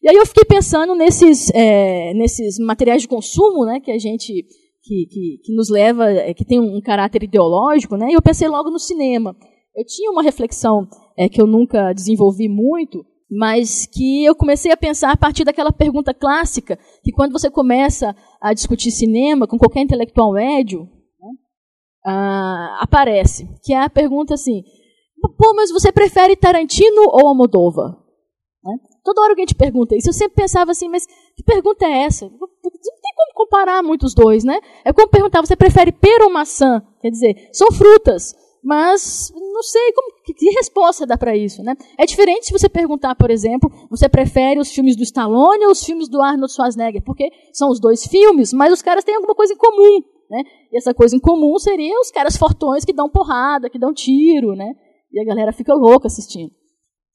E 0.00 0.08
aí 0.08 0.16
eu 0.16 0.26
fiquei 0.26 0.44
pensando 0.44 0.94
nesses, 0.94 1.50
é, 1.52 2.14
nesses 2.14 2.56
materiais 2.58 3.02
de 3.02 3.08
consumo, 3.08 3.64
né, 3.64 3.80
que 3.80 3.90
a 3.90 3.98
gente 3.98 4.44
que, 4.88 5.06
que, 5.06 5.40
que 5.44 5.54
nos 5.54 5.68
leva, 5.68 6.10
é, 6.10 6.32
que 6.32 6.44
tem 6.44 6.58
um 6.58 6.80
caráter 6.80 7.22
ideológico, 7.22 7.96
né? 7.96 8.08
E 8.10 8.14
eu 8.14 8.22
pensei 8.22 8.48
logo 8.48 8.70
no 8.70 8.78
cinema. 8.78 9.36
Eu 9.76 9.84
tinha 9.84 10.10
uma 10.10 10.22
reflexão 10.22 10.88
é, 11.16 11.28
que 11.28 11.40
eu 11.40 11.46
nunca 11.46 11.92
desenvolvi 11.92 12.48
muito, 12.48 13.04
mas 13.30 13.84
que 13.84 14.24
eu 14.24 14.34
comecei 14.34 14.72
a 14.72 14.76
pensar 14.76 15.12
a 15.12 15.16
partir 15.16 15.44
daquela 15.44 15.70
pergunta 15.70 16.14
clássica, 16.14 16.78
que 17.04 17.12
quando 17.12 17.32
você 17.32 17.50
começa 17.50 18.16
a 18.40 18.54
discutir 18.54 18.90
cinema 18.90 19.46
com 19.46 19.58
qualquer 19.58 19.82
intelectual 19.82 20.32
médio, 20.32 20.80
né, 21.20 21.30
uh, 22.06 22.82
aparece, 22.82 23.46
que 23.62 23.74
é 23.74 23.82
a 23.82 23.90
pergunta 23.90 24.32
assim, 24.32 24.62
pô, 25.20 25.54
mas 25.54 25.70
você 25.70 25.92
prefere 25.92 26.34
Tarantino 26.34 27.02
ou 27.02 27.28
Almodóvar? 27.28 27.90
Né? 28.64 28.78
Toda 29.04 29.20
hora 29.20 29.32
alguém 29.32 29.46
te 29.46 29.54
pergunta 29.54 29.94
isso. 29.94 30.08
Eu 30.08 30.14
sempre 30.14 30.36
pensava 30.36 30.70
assim, 30.70 30.88
mas 30.88 31.06
que 31.06 31.42
pergunta 31.44 31.84
é 31.84 32.04
essa? 32.04 32.30
Comparar 33.38 33.84
muito 33.84 34.04
os 34.04 34.14
dois, 34.14 34.42
né? 34.42 34.58
É 34.84 34.92
como 34.92 35.06
perguntar, 35.06 35.40
você 35.40 35.54
prefere 35.54 35.92
pera 35.92 36.24
ou 36.24 36.30
maçã? 36.30 36.82
Quer 37.00 37.08
dizer, 37.08 37.48
são 37.52 37.70
frutas, 37.70 38.34
mas 38.60 39.32
não 39.32 39.62
sei 39.62 39.92
como, 39.92 40.08
que 40.24 40.50
resposta 40.56 41.06
dá 41.06 41.16
para 41.16 41.36
isso, 41.36 41.62
né? 41.62 41.76
É 41.96 42.04
diferente 42.04 42.46
se 42.46 42.52
você 42.52 42.68
perguntar, 42.68 43.14
por 43.14 43.30
exemplo, 43.30 43.70
você 43.88 44.08
prefere 44.08 44.58
os 44.58 44.72
filmes 44.72 44.96
do 44.96 45.04
Stallone 45.04 45.66
ou 45.66 45.70
os 45.70 45.84
filmes 45.84 46.08
do 46.08 46.20
Arnold 46.20 46.52
Schwarzenegger? 46.52 47.00
Porque 47.04 47.30
são 47.52 47.70
os 47.70 47.78
dois 47.78 48.04
filmes, 48.08 48.52
mas 48.52 48.72
os 48.72 48.82
caras 48.82 49.04
têm 49.04 49.14
alguma 49.14 49.36
coisa 49.36 49.52
em 49.52 49.56
comum, 49.56 50.00
né? 50.28 50.42
E 50.72 50.76
essa 50.76 50.92
coisa 50.92 51.14
em 51.14 51.20
comum 51.20 51.56
seria 51.60 51.96
os 52.00 52.10
caras 52.10 52.36
fortões 52.36 52.84
que 52.84 52.92
dão 52.92 53.08
porrada, 53.08 53.70
que 53.70 53.78
dão 53.78 53.94
tiro, 53.94 54.56
né? 54.56 54.72
E 55.12 55.20
a 55.20 55.24
galera 55.24 55.52
fica 55.52 55.72
louca 55.74 56.08
assistindo. 56.08 56.50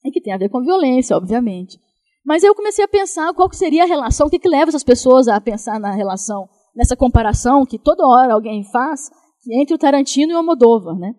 E 0.02 0.10
que 0.10 0.22
tem 0.22 0.32
a 0.32 0.38
ver 0.38 0.48
com 0.48 0.62
violência, 0.62 1.14
obviamente. 1.14 1.78
Mas 2.24 2.42
aí 2.42 2.48
eu 2.48 2.54
comecei 2.54 2.84
a 2.84 2.88
pensar 2.88 3.32
qual 3.34 3.52
seria 3.52 3.84
a 3.84 3.86
relação, 3.86 4.26
o 4.26 4.30
que, 4.30 4.38
que 4.38 4.48
leva 4.48 4.70
essas 4.70 4.84
pessoas 4.84 5.28
a 5.28 5.40
pensar 5.40 5.78
na 5.78 5.92
relação, 5.92 6.48
nessa 6.74 6.96
comparação 6.96 7.64
que 7.64 7.78
toda 7.78 8.06
hora 8.06 8.34
alguém 8.34 8.64
faz 8.70 9.10
entre 9.52 9.74
o 9.74 9.78
Tarantino 9.78 10.32
e 10.32 10.34
o 10.34 10.38
Almodóvar, 10.38 10.96
né? 10.96 11.12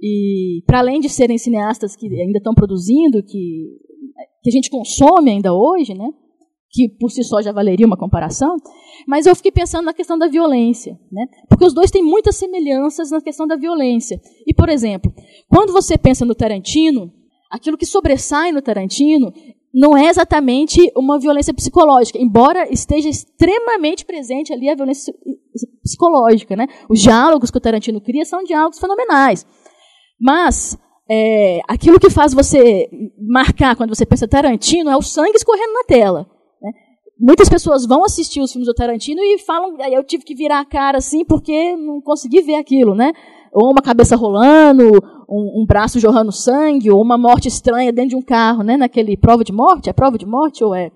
E 0.00 0.62
para 0.66 0.78
além 0.78 1.00
de 1.00 1.08
serem 1.08 1.38
cineastas 1.38 1.96
que 1.96 2.06
ainda 2.06 2.38
estão 2.38 2.54
produzindo, 2.54 3.22
que, 3.22 3.66
que 4.42 4.50
a 4.50 4.52
gente 4.52 4.70
consome 4.70 5.30
ainda 5.30 5.52
hoje, 5.52 5.94
né? 5.94 6.08
que 6.74 6.88
por 6.88 7.08
si 7.08 7.22
só 7.22 7.40
já 7.40 7.52
valeria 7.52 7.86
uma 7.86 7.96
comparação, 7.96 8.56
mas 9.06 9.26
eu 9.26 9.36
fiquei 9.36 9.52
pensando 9.52 9.84
na 9.84 9.94
questão 9.94 10.18
da 10.18 10.26
violência, 10.26 10.98
né? 11.10 11.24
porque 11.48 11.64
os 11.64 11.72
dois 11.72 11.88
têm 11.88 12.02
muitas 12.02 12.34
semelhanças 12.34 13.12
na 13.12 13.20
questão 13.20 13.46
da 13.46 13.54
violência. 13.54 14.20
E, 14.44 14.52
por 14.52 14.68
exemplo, 14.68 15.12
quando 15.48 15.72
você 15.72 15.96
pensa 15.96 16.24
no 16.24 16.34
Tarantino, 16.34 17.12
aquilo 17.48 17.78
que 17.78 17.86
sobressai 17.86 18.50
no 18.50 18.60
Tarantino 18.60 19.32
não 19.74 19.96
é 19.96 20.06
exatamente 20.06 20.80
uma 20.96 21.18
violência 21.18 21.52
psicológica, 21.52 22.16
embora 22.16 22.72
esteja 22.72 23.08
extremamente 23.08 24.04
presente 24.04 24.52
ali 24.52 24.70
a 24.70 24.74
violência 24.76 25.12
psicológica. 25.82 26.54
Né? 26.54 26.68
Os 26.88 27.00
diálogos 27.00 27.50
que 27.50 27.58
o 27.58 27.60
Tarantino 27.60 28.00
cria 28.00 28.24
são 28.24 28.44
diálogos 28.44 28.78
fenomenais. 28.78 29.44
Mas 30.20 30.78
é, 31.10 31.60
aquilo 31.66 31.98
que 31.98 32.08
faz 32.08 32.32
você 32.32 32.88
marcar 33.18 33.74
quando 33.74 33.94
você 33.94 34.06
pensa 34.06 34.28
Tarantino 34.28 34.90
é 34.90 34.96
o 34.96 35.02
sangue 35.02 35.36
escorrendo 35.36 35.72
na 35.72 35.82
tela. 35.82 36.20
Né? 36.62 36.70
Muitas 37.18 37.48
pessoas 37.48 37.84
vão 37.84 38.04
assistir 38.04 38.40
os 38.40 38.52
filmes 38.52 38.68
do 38.68 38.74
Tarantino 38.74 39.20
e 39.24 39.40
falam, 39.40 39.76
eu 39.90 40.04
tive 40.04 40.22
que 40.22 40.36
virar 40.36 40.60
a 40.60 40.64
cara 40.64 40.98
assim 40.98 41.24
porque 41.24 41.76
não 41.76 42.00
consegui 42.00 42.42
ver 42.42 42.54
aquilo, 42.54 42.94
né? 42.94 43.12
Ou 43.54 43.70
uma 43.70 43.80
cabeça 43.80 44.16
rolando, 44.16 44.90
um, 45.28 45.62
um 45.62 45.66
braço 45.66 46.00
jorrando 46.00 46.32
sangue, 46.32 46.90
ou 46.90 47.00
uma 47.00 47.16
morte 47.16 47.48
estranha 47.48 47.92
dentro 47.92 48.10
de 48.10 48.16
um 48.16 48.22
carro, 48.22 48.62
né? 48.62 48.76
Naquele 48.76 49.16
prova 49.16 49.44
de 49.44 49.52
morte, 49.52 49.88
é 49.88 49.92
prova 49.92 50.18
de 50.18 50.26
morte 50.26 50.64
ou 50.64 50.74
é 50.74 50.90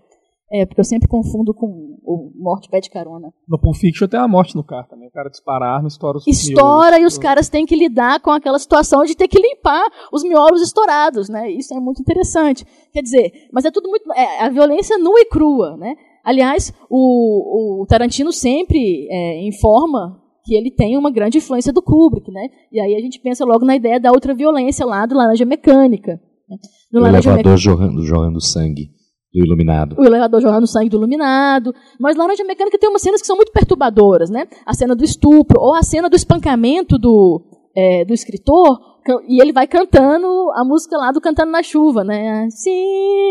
é, 0.51 0.65
porque 0.65 0.81
eu 0.81 0.85
sempre 0.85 1.07
confundo 1.07 1.53
com 1.53 1.67
o 2.03 2.33
Morte 2.35 2.71
Pé 2.71 2.81
de 2.81 2.89
Carona. 2.89 3.33
No 3.47 3.59
Pulp 3.59 3.77
Fiction 3.77 4.09
tem 4.09 4.19
a 4.19 4.27
morte 4.27 4.57
no 4.57 4.65
carro 4.65 4.87
também. 4.89 5.07
O 5.07 5.13
cara 5.13 5.29
dispara 5.29 5.67
a 5.67 5.75
arma, 5.75 5.89
estoura 5.89 6.17
os 6.17 6.27
Estoura 6.27 6.97
miolos. 6.97 7.03
e 7.03 7.07
os 7.07 7.19
caras 7.19 7.49
têm 7.51 7.67
que 7.67 7.77
lidar 7.77 8.21
com 8.21 8.31
aquela 8.31 8.59
situação 8.59 9.05
de 9.05 9.15
ter 9.15 9.29
que 9.29 9.39
limpar 9.39 9.87
os 10.11 10.23
miolos 10.23 10.63
estourados, 10.63 11.29
né? 11.29 11.51
Isso 11.51 11.75
é 11.75 11.81
muito 11.81 12.01
interessante. 12.01 12.65
Quer 12.93 13.03
dizer, 13.03 13.31
mas 13.53 13.67
é 13.67 13.71
tudo 13.71 13.91
muito... 13.91 14.11
É, 14.15 14.41
a 14.43 14.49
violência 14.49 14.97
nua 14.97 15.21
e 15.21 15.27
crua, 15.27 15.77
né? 15.77 15.95
Aliás, 16.25 16.73
o, 16.89 17.83
o 17.83 17.87
Tarantino 17.87 18.33
sempre 18.33 19.07
é, 19.11 19.47
informa 19.47 20.19
que 20.49 20.57
ele 20.57 20.71
tem 20.71 20.97
uma 20.97 21.11
grande 21.11 21.37
influência 21.37 21.71
do 21.71 21.83
Kubrick, 21.83 22.33
né? 22.33 22.49
E 22.73 22.81
aí 22.81 22.95
a 22.95 23.01
gente 23.01 23.21
pensa 23.21 23.45
logo 23.45 23.67
na 23.67 23.77
ideia 23.77 24.01
da 24.01 24.11
outra 24.11 24.35
violência 24.35 24.87
lá 24.87 25.05
do 25.05 25.15
Laranja 25.15 25.45
Mecânica. 25.45 26.19
Né? 26.49 26.57
No 26.91 27.01
o 27.01 27.03
Laranja 27.03 27.29
elevador 27.29 27.53
Mec... 27.53 27.63
jorrando, 27.63 28.03
jorrando 28.03 28.41
sangue. 28.41 28.89
Do 29.31 29.45
Iluminado. 29.45 29.95
O 29.99 30.07
elevador 30.07 30.41
jorrando 30.41 30.67
sangue 30.67 30.89
do 30.89 30.97
Iluminado. 30.97 31.75
Mas 32.01 32.17
Laranja 32.17 32.43
Mecânica 32.45 32.79
tem 32.79 32.89
umas 32.89 33.03
cenas 33.03 33.21
que 33.21 33.27
são 33.27 33.37
muito 33.37 33.53
perturbadoras, 33.53 34.31
né? 34.31 34.49
A 34.65 34.73
cena 34.73 34.97
do 34.97 35.05
estupro, 35.05 35.61
ou 35.61 35.75
a 35.75 35.83
cena 35.83 36.09
do 36.09 36.17
espancamento 36.17 36.97
do, 36.99 37.43
é, 37.77 38.07
do 38.07 38.15
escritor, 38.15 38.81
e 39.29 39.39
ele 39.43 39.53
vai 39.53 39.67
cantando 39.67 40.27
a 40.55 40.65
música 40.65 40.97
lá 40.97 41.13
do 41.13 41.21
Cantando 41.21 41.53
na 41.53 41.63
Chuva, 41.63 42.03
né? 42.05 42.49
Sim, 42.49 42.71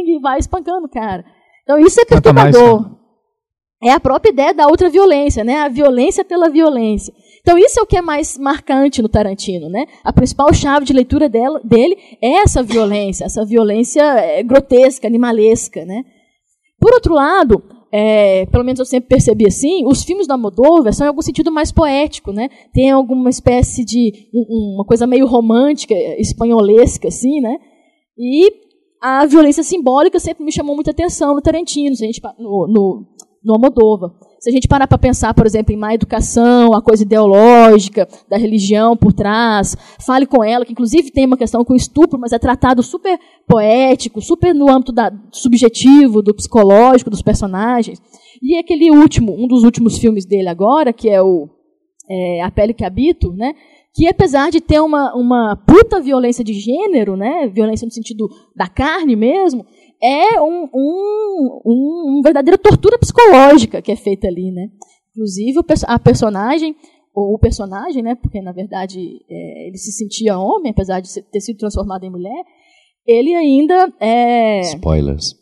e 0.05 0.19
vai 0.21 0.37
espancando, 0.37 0.87
cara. 0.87 1.25
Então 1.63 1.79
isso 1.79 1.99
é 1.99 2.05
perturbador. 2.05 2.96
É 3.81 3.91
a 3.91 3.99
própria 3.99 4.31
ideia 4.31 4.53
da 4.53 4.67
outra 4.67 4.89
violência, 4.89 5.43
né? 5.43 5.59
A 5.59 5.67
violência 5.67 6.25
pela 6.25 6.49
violência. 6.49 7.13
Então 7.41 7.57
isso 7.57 7.79
é 7.79 7.83
o 7.83 7.85
que 7.85 7.95
é 7.95 8.01
mais 8.01 8.37
marcante 8.37 9.01
no 9.01 9.07
Tarantino, 9.07 9.69
né? 9.69 9.85
A 10.03 10.11
principal 10.11 10.51
chave 10.53 10.85
de 10.85 10.93
leitura 10.93 11.29
dela, 11.29 11.61
dele 11.63 11.95
é 12.21 12.37
essa 12.41 12.63
violência, 12.63 13.25
essa 13.25 13.45
violência 13.45 14.01
é, 14.01 14.41
grotesca, 14.41 15.07
animalesca, 15.07 15.85
né? 15.85 16.03
Por 16.79 16.91
outro 16.93 17.13
lado, 17.13 17.63
é, 17.91 18.45
pelo 18.47 18.63
menos 18.63 18.79
eu 18.79 18.85
sempre 18.85 19.09
percebi 19.09 19.45
assim, 19.47 19.85
os 19.85 20.03
filmes 20.03 20.27
da 20.27 20.33
Almodóvar 20.33 20.91
são 20.93 21.05
em 21.05 21.09
algum 21.09 21.21
sentido 21.21 21.51
mais 21.51 21.71
poético, 21.71 22.31
né? 22.31 22.49
Tem 22.73 22.89
alguma 22.89 23.29
espécie 23.29 23.85
de 23.85 24.11
uma 24.33 24.85
coisa 24.85 25.07
meio 25.07 25.25
romântica, 25.25 25.93
espanholesca, 26.19 27.07
assim, 27.07 27.39
né? 27.39 27.57
E 28.17 28.51
a 29.01 29.25
violência 29.25 29.63
simbólica 29.63 30.19
sempre 30.19 30.43
me 30.43 30.51
chamou 30.51 30.75
muita 30.75 30.91
atenção 30.91 31.35
no 31.35 31.41
Tarantino, 31.41 31.91
a 31.91 31.95
gente, 31.95 32.19
no, 32.39 32.67
no, 32.67 33.05
no 33.47 33.53
Almodóvar. 33.53 34.11
Se 34.39 34.49
a 34.49 34.53
gente 34.53 34.67
parar 34.67 34.87
para 34.87 34.97
pensar, 34.97 35.33
por 35.33 35.45
exemplo, 35.45 35.73
em 35.73 35.77
má 35.77 35.93
educação, 35.93 36.73
a 36.73 36.81
coisa 36.81 37.03
ideológica 37.03 38.07
da 38.29 38.37
religião 38.37 38.95
por 38.95 39.13
trás, 39.13 39.75
fale 40.05 40.25
com 40.25 40.43
ela, 40.43 40.65
que 40.65 40.73
inclusive 40.73 41.09
tem 41.09 41.25
uma 41.25 41.37
questão 41.37 41.63
com 41.63 41.73
estupro, 41.73 42.19
mas 42.19 42.33
é 42.33 42.37
tratado 42.37 42.83
super 42.83 43.17
poético, 43.47 44.21
super 44.21 44.53
no 44.53 44.69
âmbito 44.69 44.91
da, 44.91 45.11
subjetivo, 45.31 46.21
do 46.21 46.35
psicológico 46.35 47.09
dos 47.09 47.21
personagens. 47.21 47.99
E 48.43 48.57
aquele 48.57 48.91
último, 48.91 49.33
um 49.33 49.47
dos 49.47 49.63
últimos 49.63 49.97
filmes 49.97 50.25
dele 50.25 50.49
agora, 50.49 50.91
que 50.93 51.09
é 51.09 51.21
o 51.21 51.49
é, 52.09 52.41
A 52.43 52.51
Pele 52.51 52.73
que 52.73 52.85
Habito, 52.85 53.31
né? 53.31 53.53
que 53.97 54.07
apesar 54.07 54.51
de 54.51 54.61
ter 54.61 54.79
uma, 54.79 55.15
uma 55.15 55.55
puta 55.55 55.99
violência 55.99 56.43
de 56.43 56.53
gênero, 56.53 57.17
né, 57.17 57.47
violência 57.47 57.83
no 57.83 57.91
sentido 57.91 58.29
da 58.55 58.67
carne 58.67 59.15
mesmo, 59.15 59.65
é 60.01 60.41
um, 60.41 60.69
um, 60.73 61.61
um, 61.65 62.03
uma 62.07 62.21
verdadeira 62.21 62.57
tortura 62.57 62.97
psicológica 62.99 63.81
que 63.81 63.91
é 63.91 63.95
feita 63.95 64.27
ali, 64.27 64.51
né? 64.51 64.69
Inclusive 65.11 65.59
a 65.87 65.99
personagem 65.99 66.75
ou 67.13 67.33
o 67.33 67.39
personagem, 67.39 68.03
né? 68.03 68.15
Porque 68.15 68.41
na 68.41 68.51
verdade 68.51 68.99
é, 69.29 69.67
ele 69.67 69.77
se 69.77 69.91
sentia 69.91 70.37
homem, 70.37 70.71
apesar 70.71 70.99
de 70.99 71.09
ter 71.23 71.41
sido 71.41 71.57
transformado 71.57 72.03
em 72.03 72.11
mulher. 72.11 72.43
Ele 73.05 73.33
ainda 73.33 73.91
é 73.99 74.61
spoilers. 74.61 75.35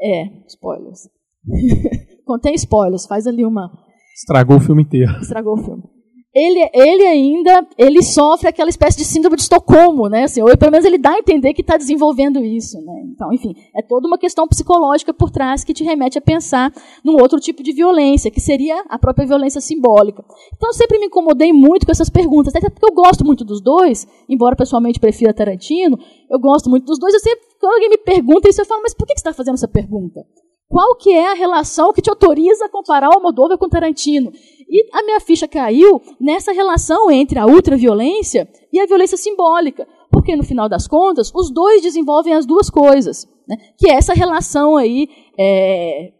É 0.00 0.24
spoilers. 0.46 1.08
Contém 2.24 2.54
spoilers. 2.54 3.06
Faz 3.06 3.26
ali 3.26 3.44
uma 3.44 3.70
estragou 4.14 4.56
o 4.56 4.60
filme 4.60 4.82
inteiro. 4.82 5.12
Estragou 5.20 5.54
o 5.54 5.62
filme 5.62 5.95
ele, 6.36 6.70
ele 6.74 7.06
ainda 7.06 7.66
ele 7.78 8.02
sofre 8.02 8.46
aquela 8.46 8.68
espécie 8.68 8.98
de 8.98 9.06
síndrome 9.06 9.36
de 9.36 9.42
Estocolmo, 9.42 10.06
né? 10.06 10.24
Assim, 10.24 10.42
ou 10.42 10.56
pelo 10.58 10.70
menos 10.70 10.84
ele 10.84 10.98
dá 10.98 11.12
a 11.12 11.18
entender 11.18 11.54
que 11.54 11.62
está 11.62 11.78
desenvolvendo 11.78 12.44
isso, 12.44 12.78
né? 12.82 12.92
Então, 13.06 13.32
enfim, 13.32 13.54
é 13.74 13.80
toda 13.80 14.06
uma 14.06 14.18
questão 14.18 14.46
psicológica 14.46 15.14
por 15.14 15.30
trás 15.30 15.64
que 15.64 15.72
te 15.72 15.82
remete 15.82 16.18
a 16.18 16.20
pensar 16.20 16.70
num 17.02 17.14
outro 17.14 17.40
tipo 17.40 17.62
de 17.62 17.72
violência, 17.72 18.30
que 18.30 18.38
seria 18.38 18.84
a 18.86 18.98
própria 18.98 19.26
violência 19.26 19.62
simbólica. 19.62 20.22
Então, 20.54 20.68
eu 20.68 20.74
sempre 20.74 20.98
me 20.98 21.06
incomodei 21.06 21.54
muito 21.54 21.86
com 21.86 21.92
essas 21.92 22.10
perguntas, 22.10 22.54
até 22.54 22.68
porque 22.68 22.84
eu 22.84 22.94
gosto 22.94 23.24
muito 23.24 23.42
dos 23.42 23.62
dois, 23.62 24.06
embora 24.28 24.54
pessoalmente 24.54 25.00
prefira 25.00 25.32
Tarantino, 25.32 25.98
eu 26.30 26.38
gosto 26.38 26.68
muito 26.68 26.84
dos 26.84 26.98
dois. 26.98 27.14
Eu 27.14 27.20
sempre, 27.20 27.46
quando 27.58 27.72
alguém 27.72 27.88
me 27.88 27.98
pergunta 27.98 28.46
isso, 28.46 28.60
eu 28.60 28.66
falo, 28.66 28.82
mas 28.82 28.92
por 28.92 29.06
que 29.06 29.14
você 29.14 29.20
está 29.20 29.32
fazendo 29.32 29.54
essa 29.54 29.68
pergunta? 29.68 30.20
Qual 30.68 30.96
que 30.96 31.12
é 31.12 31.30
a 31.30 31.34
relação 31.34 31.92
que 31.92 32.02
te 32.02 32.10
autoriza 32.10 32.64
a 32.66 32.68
comparar 32.68 33.08
o 33.08 33.14
Almodóvar 33.14 33.56
com 33.56 33.68
Tarantino? 33.68 34.32
E 34.68 34.88
a 34.92 35.02
minha 35.02 35.20
ficha 35.20 35.46
caiu 35.46 36.00
nessa 36.20 36.52
relação 36.52 37.10
entre 37.10 37.38
a 37.38 37.46
ultraviolência 37.46 38.48
e 38.72 38.80
a 38.80 38.86
violência 38.86 39.16
simbólica. 39.16 39.86
Porque, 40.10 40.34
no 40.34 40.42
final 40.42 40.68
das 40.68 40.88
contas, 40.88 41.32
os 41.34 41.52
dois 41.52 41.82
desenvolvem 41.82 42.34
as 42.34 42.46
duas 42.46 42.68
coisas. 42.70 43.28
Né? 43.48 43.56
Que 43.78 43.90
é 43.90 43.94
essa 43.94 44.12
relação 44.12 44.76
aí 44.76 45.08
é, 45.38 46.12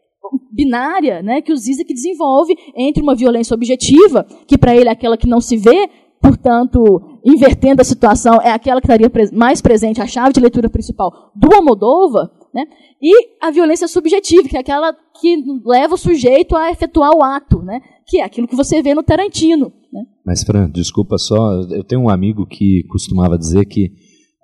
binária 0.52 1.22
né, 1.22 1.40
que 1.40 1.52
o 1.52 1.56
Zizek 1.56 1.92
desenvolve 1.92 2.56
entre 2.76 3.02
uma 3.02 3.14
violência 3.14 3.54
objetiva, 3.54 4.26
que 4.46 4.58
para 4.58 4.74
ele 4.74 4.88
é 4.88 4.92
aquela 4.92 5.16
que 5.16 5.28
não 5.28 5.40
se 5.40 5.56
vê, 5.56 5.88
portanto, 6.20 7.18
invertendo 7.24 7.82
a 7.82 7.84
situação, 7.84 8.40
é 8.42 8.50
aquela 8.50 8.80
que 8.80 8.86
estaria 8.86 9.10
mais 9.32 9.60
presente, 9.60 10.00
a 10.00 10.06
chave 10.06 10.32
de 10.32 10.40
leitura 10.40 10.70
principal 10.70 11.32
do 11.34 11.54
Almodóvar, 11.54 12.30
né? 12.56 12.64
E 13.02 13.36
a 13.42 13.50
violência 13.50 13.86
subjetiva, 13.86 14.48
que 14.48 14.56
é 14.56 14.60
aquela 14.60 14.94
que 15.20 15.36
leva 15.64 15.94
o 15.94 15.98
sujeito 15.98 16.56
a 16.56 16.70
efetuar 16.70 17.10
o 17.14 17.22
ato, 17.22 17.62
né? 17.62 17.80
que 18.06 18.20
é 18.20 18.25
aquilo 18.25 18.48
que 18.48 18.56
você 18.56 18.80
vê 18.80 18.94
no 18.94 19.02
Tarantino. 19.02 19.72
Né? 19.92 20.02
Mas, 20.25 20.42
Fran, 20.42 20.70
desculpa 20.70 21.18
só, 21.18 21.36
eu 21.70 21.84
tenho 21.84 22.02
um 22.02 22.08
amigo 22.08 22.46
que 22.46 22.84
costumava 22.84 23.36
dizer 23.36 23.66
que 23.66 23.92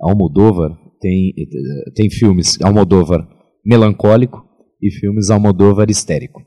Almodóvar 0.00 0.76
tem, 1.00 1.32
tem 1.94 2.10
filmes 2.10 2.60
Almodóvar 2.60 3.26
melancólico 3.64 4.44
e 4.82 4.90
filmes 4.90 5.30
Almodóvar 5.30 5.88
histérico. 5.88 6.42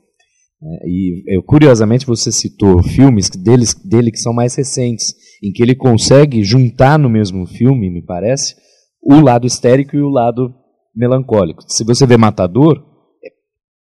É, 0.62 0.88
e 0.88 1.42
curiosamente 1.46 2.06
você 2.06 2.30
citou 2.30 2.82
filmes 2.82 3.28
deles, 3.30 3.74
dele 3.74 4.10
que 4.10 4.18
são 4.18 4.32
mais 4.32 4.54
recentes 4.54 5.14
em 5.42 5.52
que 5.52 5.62
ele 5.62 5.74
consegue 5.74 6.42
juntar 6.42 6.98
no 6.98 7.10
mesmo 7.10 7.46
filme, 7.46 7.90
me 7.90 8.02
parece, 8.02 8.54
o 9.02 9.20
lado 9.20 9.46
histérico 9.46 9.96
e 9.96 10.00
o 10.00 10.08
lado 10.08 10.54
melancólico. 10.96 11.62
Se 11.68 11.84
você 11.84 12.06
vê 12.06 12.16
Matador, 12.16 12.82
é 13.24 13.28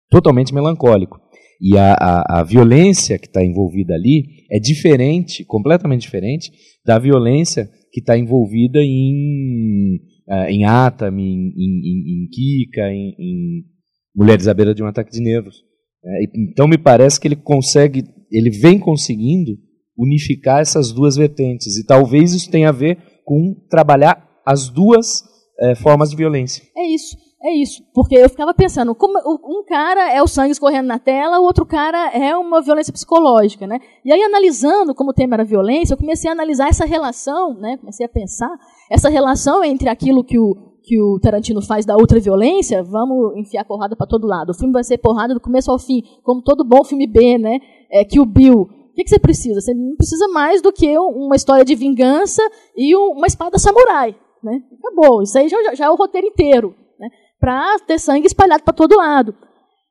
totalmente 0.09 0.53
melancólico. 0.53 1.19
E 1.59 1.77
a, 1.77 1.93
a, 1.93 2.39
a 2.39 2.43
violência 2.43 3.19
que 3.19 3.27
está 3.27 3.43
envolvida 3.43 3.93
ali 3.93 4.23
é 4.49 4.59
diferente, 4.59 5.45
completamente 5.45 6.01
diferente, 6.01 6.51
da 6.83 6.97
violência 6.97 7.69
que 7.91 7.99
está 7.99 8.17
envolvida 8.17 8.79
em, 8.81 9.99
uh, 10.27 10.49
em 10.49 10.65
Atam, 10.65 11.19
em, 11.19 11.53
em, 11.55 12.23
em 12.23 12.27
Kika, 12.29 12.91
em, 12.91 13.15
em, 13.19 13.71
Mulheres 14.13 14.47
à 14.47 14.53
beira 14.53 14.73
de 14.73 14.83
um 14.83 14.87
ataque 14.87 15.11
de 15.11 15.21
nervos. 15.21 15.63
É, 16.03 16.23
então 16.35 16.67
me 16.67 16.77
parece 16.77 17.17
que 17.17 17.29
ele 17.29 17.35
consegue, 17.37 18.03
ele 18.29 18.49
vem 18.49 18.77
conseguindo 18.77 19.57
unificar 19.97 20.59
essas 20.59 20.91
duas 20.91 21.15
vertentes. 21.15 21.77
E 21.77 21.85
talvez 21.85 22.33
isso 22.33 22.51
tenha 22.51 22.69
a 22.69 22.73
ver 22.73 22.97
com 23.23 23.55
trabalhar 23.69 24.27
as 24.45 24.67
duas 24.67 25.23
é, 25.61 25.75
formas 25.75 26.09
de 26.09 26.17
violência. 26.17 26.63
É 26.81 26.88
isso. 26.88 27.15
É 27.43 27.51
isso, 27.55 27.81
porque 27.91 28.15
eu 28.15 28.29
ficava 28.29 28.53
pensando, 28.53 28.93
como 28.93 29.17
um 29.43 29.63
cara 29.65 30.13
é 30.13 30.21
o 30.21 30.27
sangue 30.27 30.51
escorrendo 30.51 30.88
na 30.88 31.00
tela, 31.00 31.39
o 31.39 31.43
outro 31.43 31.65
cara 31.65 32.11
é 32.11 32.38
uma 32.38 32.61
violência 32.61 32.93
psicológica, 32.93 33.65
né? 33.65 33.79
E 34.05 34.13
aí 34.13 34.21
analisando 34.21 34.93
como 34.93 35.09
o 35.09 35.13
tema 35.13 35.33
era 35.33 35.43
violência, 35.43 35.95
eu 35.95 35.97
comecei 35.97 36.29
a 36.29 36.33
analisar 36.33 36.69
essa 36.69 36.85
relação, 36.85 37.55
né? 37.55 37.77
Comecei 37.77 38.05
a 38.05 38.09
pensar 38.09 38.55
essa 38.91 39.09
relação 39.09 39.63
entre 39.63 39.89
aquilo 39.89 40.23
que 40.23 40.38
o 40.38 40.55
que 40.83 41.00
o 41.00 41.19
Tarantino 41.19 41.61
faz 41.61 41.85
da 41.85 41.95
ultraviolência, 41.95 42.83
vamos 42.83 43.38
enfiar 43.38 43.65
porrada 43.65 43.95
para 43.95 44.07
todo 44.07 44.27
lado. 44.27 44.50
O 44.50 44.53
filme 44.53 44.73
vai 44.73 44.83
ser 44.83 44.97
porrada 44.97 45.33
do 45.33 45.39
começo 45.39 45.71
ao 45.71 45.79
fim, 45.79 46.03
como 46.23 46.41
todo 46.41 46.63
bom 46.63 46.83
filme 46.83 47.07
B, 47.07 47.38
né? 47.38 47.59
É, 47.91 48.03
que 48.03 48.19
o 48.19 48.25
Bill. 48.25 48.61
O 48.61 48.93
que, 48.93 49.03
que 49.03 49.09
você 49.09 49.19
precisa? 49.19 49.61
Você 49.61 49.73
não 49.73 49.95
precisa 49.95 50.27
mais 50.27 50.61
do 50.61 50.71
que 50.71 50.97
uma 50.97 51.35
história 51.35 51.63
de 51.63 51.75
vingança 51.75 52.41
e 52.75 52.95
uma 52.95 53.25
espada 53.25 53.57
samurai, 53.57 54.15
né? 54.43 54.62
Acabou. 54.79 55.21
Isso 55.21 55.38
aí 55.38 55.48
já, 55.48 55.75
já 55.75 55.86
é 55.86 55.89
o 55.89 55.95
roteiro 55.95 56.27
inteiro, 56.27 56.75
né? 57.00 57.10
Para 57.39 57.79
ter 57.79 58.00
sangue 58.00 58.27
espalhado 58.27 58.63
para 58.63 58.74
todo 58.74 58.98
lado. 58.98 59.36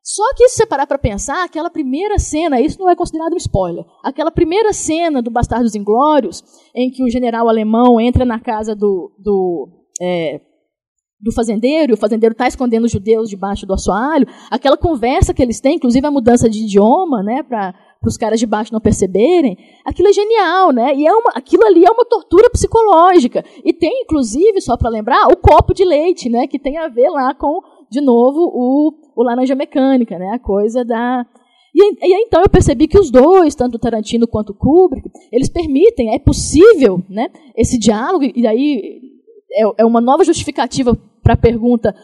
Só 0.02 0.34
que 0.34 0.48
se 0.48 0.56
você 0.56 0.66
parar 0.66 0.86
para 0.86 0.98
pensar, 0.98 1.44
aquela 1.44 1.70
primeira 1.70 2.18
cena, 2.18 2.60
isso 2.60 2.80
não 2.80 2.88
é 2.88 2.96
considerado 2.96 3.34
um 3.34 3.36
spoiler, 3.36 3.84
aquela 4.02 4.30
primeira 4.30 4.72
cena 4.72 5.20
do 5.20 5.30
Bastardos 5.30 5.74
Inglórios, 5.74 6.42
em 6.74 6.90
que 6.90 7.04
o 7.04 7.10
general 7.10 7.48
alemão 7.48 8.00
entra 8.00 8.24
na 8.24 8.40
casa 8.40 8.74
do, 8.74 9.12
do 9.18 9.68
é, 10.00 10.40
do 11.20 11.32
fazendeiro, 11.32 11.92
e 11.92 11.94
o 11.94 11.98
fazendeiro 11.98 12.32
está 12.32 12.48
escondendo 12.48 12.84
os 12.84 12.92
judeus 12.92 13.28
debaixo 13.28 13.66
do 13.66 13.74
assoalho, 13.74 14.26
aquela 14.50 14.76
conversa 14.76 15.34
que 15.34 15.42
eles 15.42 15.60
têm, 15.60 15.76
inclusive 15.76 16.06
a 16.06 16.10
mudança 16.10 16.48
de 16.48 16.64
idioma, 16.64 17.22
né, 17.22 17.42
para 17.42 17.74
os 18.04 18.16
caras 18.16 18.40
de 18.40 18.46
baixo 18.46 18.72
não 18.72 18.80
perceberem, 18.80 19.58
aquilo 19.84 20.08
é 20.08 20.12
genial, 20.12 20.72
né? 20.72 20.94
E 20.94 21.06
é 21.06 21.12
uma, 21.12 21.32
aquilo 21.34 21.64
ali 21.66 21.84
é 21.84 21.90
uma 21.90 22.04
tortura 22.04 22.48
psicológica. 22.50 23.44
E 23.64 23.72
tem, 23.72 24.02
inclusive, 24.02 24.60
só 24.60 24.76
para 24.76 24.88
lembrar, 24.88 25.26
o 25.28 25.36
copo 25.36 25.74
de 25.74 25.84
leite, 25.84 26.28
né, 26.30 26.46
que 26.46 26.58
tem 26.58 26.78
a 26.78 26.88
ver 26.88 27.10
lá 27.10 27.34
com, 27.34 27.60
de 27.90 28.00
novo, 28.00 28.40
o, 28.40 28.94
o 29.14 29.22
laranja 29.22 29.54
mecânica, 29.54 30.18
né, 30.18 30.30
a 30.30 30.38
coisa 30.38 30.84
da 30.84 31.26
e, 31.72 32.06
e 32.06 32.22
então 32.24 32.42
eu 32.42 32.50
percebi 32.50 32.88
que 32.88 32.98
os 32.98 33.10
dois, 33.10 33.54
tanto 33.54 33.78
Tarantino 33.78 34.26
quanto 34.26 34.52
Kubrick, 34.52 35.08
eles 35.30 35.48
permitem, 35.48 36.12
é 36.12 36.18
possível, 36.18 37.00
né, 37.08 37.28
esse 37.56 37.78
diálogo, 37.78 38.24
e 38.24 38.46
aí 38.46 39.00
é, 39.52 39.82
é 39.82 39.84
uma 39.84 40.00
nova 40.00 40.24
justificativa 40.24 40.98
para 41.22 41.34
a 41.34 41.36
pergunta 41.36 41.94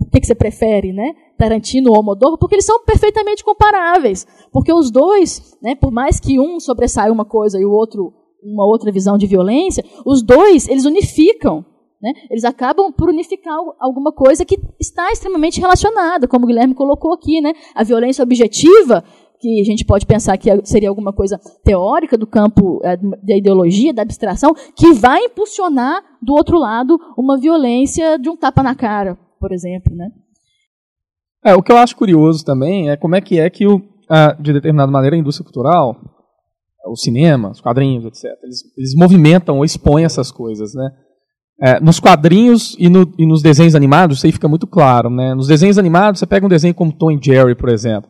o 0.00 0.08
que, 0.08 0.20
que, 0.20 0.26
você 0.26 0.34
prefere, 0.34 0.92
né? 0.92 1.12
Tarantino 1.38 1.90
ou 1.90 1.96
Almodóvar, 1.96 2.38
porque 2.38 2.56
eles 2.56 2.66
são 2.66 2.84
perfeitamente 2.84 3.44
comparáveis. 3.44 4.26
Porque 4.52 4.72
os 4.72 4.90
dois, 4.90 5.56
né, 5.62 5.74
por 5.74 5.92
mais 5.92 6.18
que 6.18 6.38
um 6.38 6.58
sobressaia 6.58 7.12
uma 7.12 7.24
coisa 7.24 7.58
e 7.58 7.64
o 7.64 7.70
outro 7.70 8.12
uma 8.42 8.64
outra 8.64 8.92
visão 8.92 9.18
de 9.18 9.26
violência, 9.26 9.84
os 10.06 10.22
dois, 10.22 10.68
eles 10.68 10.84
unificam. 10.84 11.64
Né? 12.00 12.12
Eles 12.30 12.44
acabam 12.44 12.92
por 12.92 13.08
unificar 13.08 13.56
alguma 13.80 14.12
coisa 14.12 14.44
que 14.44 14.56
está 14.78 15.10
extremamente 15.10 15.60
relacionada, 15.60 16.28
como 16.28 16.44
o 16.44 16.46
Guilherme 16.46 16.74
colocou 16.74 17.12
aqui. 17.12 17.40
Né? 17.40 17.52
A 17.74 17.82
violência 17.82 18.22
objetiva 18.22 19.02
que 19.40 19.60
a 19.60 19.64
gente 19.64 19.84
pode 19.84 20.06
pensar 20.06 20.36
que 20.36 20.48
seria 20.64 20.88
alguma 20.88 21.12
coisa 21.12 21.40
teórica 21.64 22.16
do 22.16 22.26
campo 22.26 22.80
é, 22.84 22.96
da 22.96 23.36
ideologia, 23.36 23.94
da 23.94 24.02
abstração, 24.02 24.52
que 24.74 24.92
vai 24.92 25.24
impulsionar 25.24 26.02
do 26.20 26.32
outro 26.32 26.58
lado 26.58 26.98
uma 27.16 27.38
violência 27.38 28.18
de 28.18 28.28
um 28.28 28.36
tapa 28.36 28.62
na 28.62 28.74
cara, 28.74 29.16
por 29.38 29.52
exemplo, 29.52 29.94
né? 29.94 30.10
É, 31.44 31.54
o 31.54 31.62
que 31.62 31.70
eu 31.70 31.78
acho 31.78 31.96
curioso 31.96 32.44
também 32.44 32.90
é 32.90 32.96
como 32.96 33.14
é 33.14 33.20
que 33.20 33.38
é 33.38 33.48
que, 33.48 33.66
o, 33.66 33.80
de 34.40 34.52
determinada 34.52 34.90
maneira, 34.90 35.16
a 35.16 35.18
indústria 35.18 35.44
cultural, 35.44 35.96
o 36.86 36.96
cinema, 36.96 37.50
os 37.50 37.60
quadrinhos, 37.60 38.04
etc., 38.06 38.24
eles, 38.42 38.58
eles 38.76 38.94
movimentam 38.94 39.58
ou 39.58 39.64
expõem 39.64 40.04
essas 40.04 40.30
coisas, 40.32 40.74
né? 40.74 40.90
É, 41.60 41.80
nos 41.80 41.98
quadrinhos 41.98 42.76
e, 42.78 42.88
no, 42.88 43.12
e, 43.18 43.26
nos 43.26 43.42
desenhos 43.42 43.74
animados, 43.74 44.18
isso 44.18 44.26
aí 44.26 44.32
fica 44.32 44.46
muito 44.46 44.66
claro, 44.66 45.10
né? 45.10 45.34
Nos 45.34 45.48
desenhos 45.48 45.76
animados, 45.76 46.20
você 46.20 46.26
pega 46.26 46.46
um 46.46 46.48
desenho 46.48 46.74
como 46.74 46.92
Tom 46.92 47.10
e 47.10 47.20
Jerry, 47.20 47.56
por 47.56 47.68
exemplo. 47.68 48.08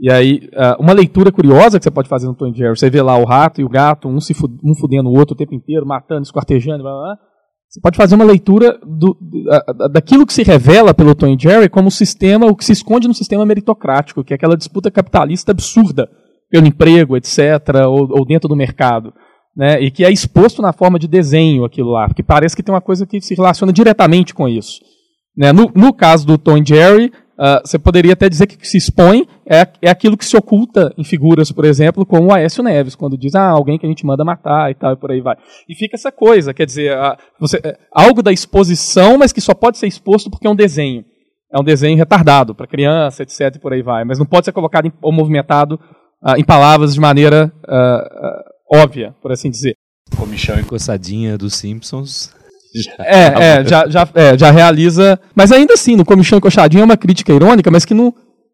E 0.00 0.10
aí, 0.12 0.48
uma 0.78 0.92
leitura 0.92 1.32
curiosa 1.32 1.78
que 1.78 1.82
você 1.82 1.90
pode 1.90 2.08
fazer 2.08 2.26
no 2.26 2.34
Tom 2.34 2.54
Jerry, 2.54 2.78
você 2.78 2.88
vê 2.88 3.02
lá 3.02 3.16
o 3.16 3.24
rato 3.24 3.60
e 3.60 3.64
o 3.64 3.68
gato, 3.68 4.06
um, 4.06 4.20
se 4.20 4.32
um 4.62 4.74
fudendo 4.74 5.08
o 5.08 5.18
outro 5.18 5.34
o 5.34 5.36
tempo 5.36 5.54
inteiro, 5.54 5.84
matando, 5.84 6.22
esquartejando, 6.22 6.84
blá, 6.84 6.92
blá, 6.92 7.00
blá. 7.00 7.18
Você 7.68 7.80
pode 7.80 7.98
fazer 7.98 8.14
uma 8.14 8.24
leitura 8.24 8.80
do, 8.82 9.16
daquilo 9.92 10.26
que 10.26 10.32
se 10.32 10.42
revela 10.42 10.94
pelo 10.94 11.14
Tom 11.14 11.36
Jerry 11.38 11.68
como 11.68 11.88
o 11.88 11.92
sistema, 11.92 12.46
o 12.46 12.56
que 12.56 12.64
se 12.64 12.72
esconde 12.72 13.06
no 13.06 13.12
sistema 13.12 13.44
meritocrático, 13.44 14.24
que 14.24 14.32
é 14.32 14.36
aquela 14.36 14.56
disputa 14.56 14.90
capitalista 14.90 15.52
absurda 15.52 16.08
pelo 16.50 16.66
emprego, 16.66 17.14
etc., 17.14 17.40
ou, 17.86 18.08
ou 18.10 18.24
dentro 18.24 18.48
do 18.48 18.56
mercado. 18.56 19.12
Né, 19.54 19.82
e 19.82 19.90
que 19.90 20.04
é 20.04 20.10
exposto 20.10 20.62
na 20.62 20.72
forma 20.72 21.00
de 21.00 21.08
desenho 21.08 21.64
aquilo 21.64 21.90
lá, 21.90 22.06
porque 22.06 22.22
parece 22.22 22.54
que 22.54 22.62
tem 22.62 22.72
uma 22.72 22.80
coisa 22.80 23.04
que 23.04 23.20
se 23.20 23.34
relaciona 23.34 23.72
diretamente 23.72 24.32
com 24.32 24.48
isso. 24.48 24.80
Né, 25.36 25.52
no, 25.52 25.70
no 25.74 25.92
caso 25.92 26.24
do 26.24 26.38
Tom 26.38 26.64
Jerry, 26.64 27.12
Uh, 27.38 27.64
você 27.64 27.78
poderia 27.78 28.14
até 28.14 28.28
dizer 28.28 28.48
que 28.48 28.66
se 28.66 28.76
expõe 28.76 29.24
é, 29.46 29.64
é 29.80 29.88
aquilo 29.88 30.16
que 30.16 30.24
se 30.24 30.36
oculta 30.36 30.92
em 30.98 31.04
figuras, 31.04 31.52
por 31.52 31.64
exemplo, 31.64 32.04
como 32.04 32.26
o 32.26 32.34
Aécio 32.34 32.64
Neves, 32.64 32.96
quando 32.96 33.16
diz, 33.16 33.36
ah, 33.36 33.50
alguém 33.50 33.78
que 33.78 33.86
a 33.86 33.88
gente 33.88 34.04
manda 34.04 34.24
matar 34.24 34.72
e 34.72 34.74
tal, 34.74 34.94
e 34.94 34.96
por 34.96 35.12
aí 35.12 35.20
vai. 35.20 35.36
E 35.68 35.74
fica 35.76 35.94
essa 35.94 36.10
coisa, 36.10 36.52
quer 36.52 36.66
dizer, 36.66 36.98
uh, 36.98 37.16
você, 37.38 37.58
uh, 37.58 37.78
algo 37.92 38.24
da 38.24 38.32
exposição, 38.32 39.16
mas 39.16 39.32
que 39.32 39.40
só 39.40 39.54
pode 39.54 39.78
ser 39.78 39.86
exposto 39.86 40.28
porque 40.28 40.48
é 40.48 40.50
um 40.50 40.56
desenho. 40.56 41.04
É 41.54 41.60
um 41.60 41.64
desenho 41.64 41.96
retardado, 41.96 42.56
para 42.56 42.66
criança, 42.66 43.22
etc, 43.22 43.54
e 43.54 43.60
por 43.60 43.72
aí 43.72 43.82
vai. 43.82 44.04
Mas 44.04 44.18
não 44.18 44.26
pode 44.26 44.44
ser 44.44 44.52
colocado 44.52 44.86
em, 44.86 44.92
ou 45.00 45.12
movimentado 45.12 45.78
ah, 46.20 46.36
em 46.36 46.44
palavras 46.44 46.92
de 46.92 47.00
maneira 47.00 47.52
óbvia, 48.68 49.14
por 49.22 49.30
assim 49.30 49.48
dizer. 49.48 49.74
Comichão 50.16 50.58
encostadinha 50.58 51.38
dos 51.38 51.54
Simpsons 51.54 52.36
já. 52.74 52.92
É, 52.98 53.60
é, 53.60 53.64
já, 53.64 53.88
já, 53.88 54.08
é, 54.14 54.38
já 54.38 54.50
realiza. 54.50 55.18
Mas 55.34 55.52
ainda 55.52 55.74
assim, 55.74 55.96
no 55.96 56.04
Comichão 56.04 56.38
Encoxadinho 56.38 56.82
é 56.82 56.84
uma 56.84 56.96
crítica 56.96 57.32
irônica, 57.32 57.70
mas 57.70 57.84
que 57.84 57.94
não, 57.94 58.12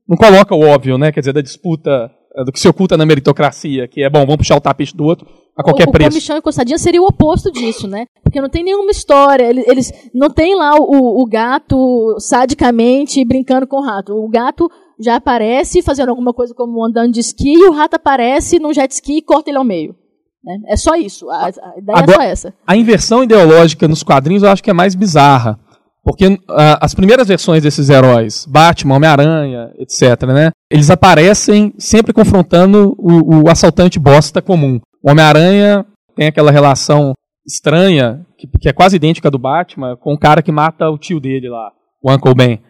não 0.09 0.17
coloca 0.17 0.55
o 0.55 0.61
óbvio, 0.61 0.99
né? 0.99 1.13
Quer 1.13 1.21
dizer, 1.21 1.33
da 1.33 1.41
disputa, 1.41 2.11
é, 2.37 2.45
do 2.45 2.53
que 2.53 2.61
se 2.61 2.69
oculta 2.69 2.97
na 2.97 3.07
meritocracia, 3.07 3.89
que 3.89 4.03
é 4.03 4.11
bom, 4.11 4.21
vamos 4.21 4.37
puxar 4.37 4.57
o 4.57 4.61
tapete 4.61 4.97
do 4.97 5.05
outro 5.05 5.27
a 5.57 5.63
qualquer 5.63 5.89
o, 5.89 5.93
preço. 5.93 6.09
O 6.09 6.13
Comichão 6.13 6.37
Encostadinha 6.37 6.79
seria 6.79 7.01
o 7.01 7.07
oposto 7.07 7.51
disso, 7.51 7.87
né? 7.87 8.07
Porque 8.23 8.41
não 8.41 8.49
tem 8.49 8.65
nenhuma 8.65 8.91
história. 8.91 9.45
Eles, 9.45 9.67
eles 9.69 9.93
não 10.13 10.29
tem 10.29 10.55
lá 10.57 10.75
o, 10.77 11.23
o 11.23 11.27
gato 11.27 12.17
sadicamente 12.19 13.25
brincando 13.25 13.67
com 13.67 13.77
o 13.77 13.85
rato. 13.85 14.13
O 14.15 14.29
gato 14.29 14.69
já 14.99 15.17
aparece 15.17 15.83
fazendo 15.83 16.09
alguma 16.09 16.33
coisa 16.33 16.55
como 16.55 16.85
andando 16.85 17.13
de 17.13 17.21
esqui 17.21 17.55
e 17.55 17.69
o 17.69 17.73
rato 17.73 17.95
aparece 17.95 18.59
num 18.59 18.73
jet 18.73 18.91
ski 18.93 19.19
e 19.19 19.23
corta 19.23 19.51
ele 19.51 19.59
ao 19.59 19.65
meio. 19.65 19.95
Né? 20.45 20.59
É 20.69 20.77
só 20.77 20.95
isso. 20.95 21.29
A, 21.31 21.47
a 21.47 21.79
ideia 21.79 21.99
Agora, 21.99 22.13
é 22.13 22.15
só 22.15 22.23
essa. 22.23 22.55
A 22.67 22.77
inversão 22.77 23.25
ideológica 23.25 23.89
nos 23.89 24.03
quadrinhos 24.03 24.43
eu 24.43 24.51
acho 24.51 24.63
que 24.63 24.71
é 24.71 24.75
mais 24.75 24.95
bizarra. 24.95 25.59
Porque 26.05 26.27
uh, 26.27 26.39
as 26.83 26.95
primeiras 26.95 27.29
versões 27.29 27.63
desses 27.63 27.89
heróis, 27.89 28.45
Batman, 28.47 28.97
Homem-Aranha, 28.97 29.71
etc., 29.79 30.23
né, 30.27 30.51
eles 30.71 30.91
aparecem 30.91 31.73
sempre 31.79 32.13
confrontando 32.13 32.95
o, 32.99 33.45
o 33.45 33.51
assaltante 33.51 33.99
bosta 33.99 34.43
comum. 34.43 34.79
O 35.03 35.11
Homem-Aranha 35.11 35.87
tem 36.15 36.27
aquela 36.27 36.51
relação 36.51 37.15
estranha, 37.47 38.21
que, 38.37 38.47
que, 38.47 38.69
é 38.69 38.73
quase 38.73 38.97
idêntica 38.97 39.31
do 39.31 39.39
Batman, 39.39 39.97
com 39.97 40.13
o 40.13 40.19
cara 40.19 40.43
que 40.43 40.53
mata 40.53 40.91
o 40.91 40.99
tio 40.99 41.19
dele 41.19 41.49
lá, 41.49 41.73
o 42.03 42.13
Uncle 42.13 42.35
Ben. 42.35 42.61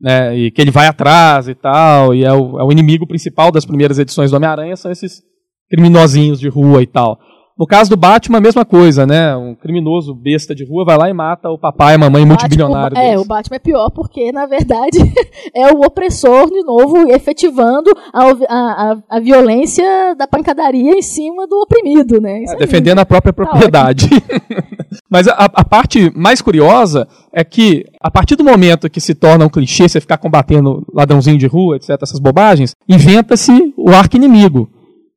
Né, 0.00 0.36
e 0.36 0.50
que 0.50 0.60
ele 0.60 0.70
vai 0.70 0.86
atrás 0.86 1.48
e 1.48 1.54
tal, 1.54 2.14
e 2.14 2.24
é 2.24 2.32
o, 2.32 2.60
é 2.60 2.64
o 2.64 2.70
inimigo 2.70 3.06
principal 3.06 3.50
das 3.50 3.64
primeiras 3.64 3.98
edições 3.98 4.30
do 4.30 4.36
Homem-Aranha, 4.36 4.76
são 4.76 4.92
esses 4.92 5.22
criminosinhos 5.70 6.40
de 6.40 6.48
rua 6.48 6.82
e 6.82 6.86
tal. 6.86 7.18
No 7.56 7.68
caso 7.68 7.88
do 7.88 7.96
Batman, 7.96 8.38
a 8.38 8.40
mesma 8.40 8.64
coisa, 8.64 9.06
né? 9.06 9.36
Um 9.36 9.54
criminoso 9.54 10.12
besta 10.12 10.56
de 10.56 10.64
rua 10.64 10.84
vai 10.84 10.98
lá 10.98 11.08
e 11.08 11.12
mata 11.12 11.48
o 11.48 11.56
papai 11.56 11.92
e 11.92 11.94
a 11.94 11.98
mamãe 11.98 12.26
multibilionário. 12.26 12.98
É, 12.98 13.16
o 13.16 13.24
Batman 13.24 13.56
é 13.56 13.60
pior 13.60 13.90
porque, 13.90 14.32
na 14.32 14.44
verdade, 14.44 14.98
é 15.54 15.72
o 15.72 15.78
opressor, 15.86 16.50
de 16.50 16.64
novo, 16.64 17.08
efetivando 17.12 17.92
a, 18.12 18.24
a, 18.48 18.96
a 19.08 19.20
violência 19.20 20.16
da 20.16 20.26
pancadaria 20.26 20.98
em 20.98 21.02
cima 21.02 21.46
do 21.46 21.60
oprimido, 21.60 22.20
né? 22.20 22.42
É, 22.42 22.56
defendendo 22.56 22.98
a 22.98 23.06
própria 23.06 23.32
tá 23.32 23.44
propriedade. 23.44 24.08
Mas 25.08 25.28
a, 25.28 25.44
a, 25.44 25.64
parte 25.64 26.10
mais 26.16 26.42
curiosa 26.42 27.06
é 27.32 27.44
que, 27.44 27.84
a 28.00 28.10
partir 28.10 28.34
do 28.34 28.42
momento 28.42 28.90
que 28.90 29.00
se 29.00 29.14
torna 29.14 29.44
um 29.44 29.48
clichê 29.48 29.88
você 29.88 30.00
ficar 30.00 30.18
combatendo 30.18 30.84
ladrãozinho 30.92 31.38
de 31.38 31.46
rua, 31.46 31.76
etc., 31.76 31.90
essas 32.02 32.18
bobagens, 32.18 32.74
inventa-se 32.88 33.72
o 33.76 33.90
arco 33.90 34.16
inimigo 34.16 34.68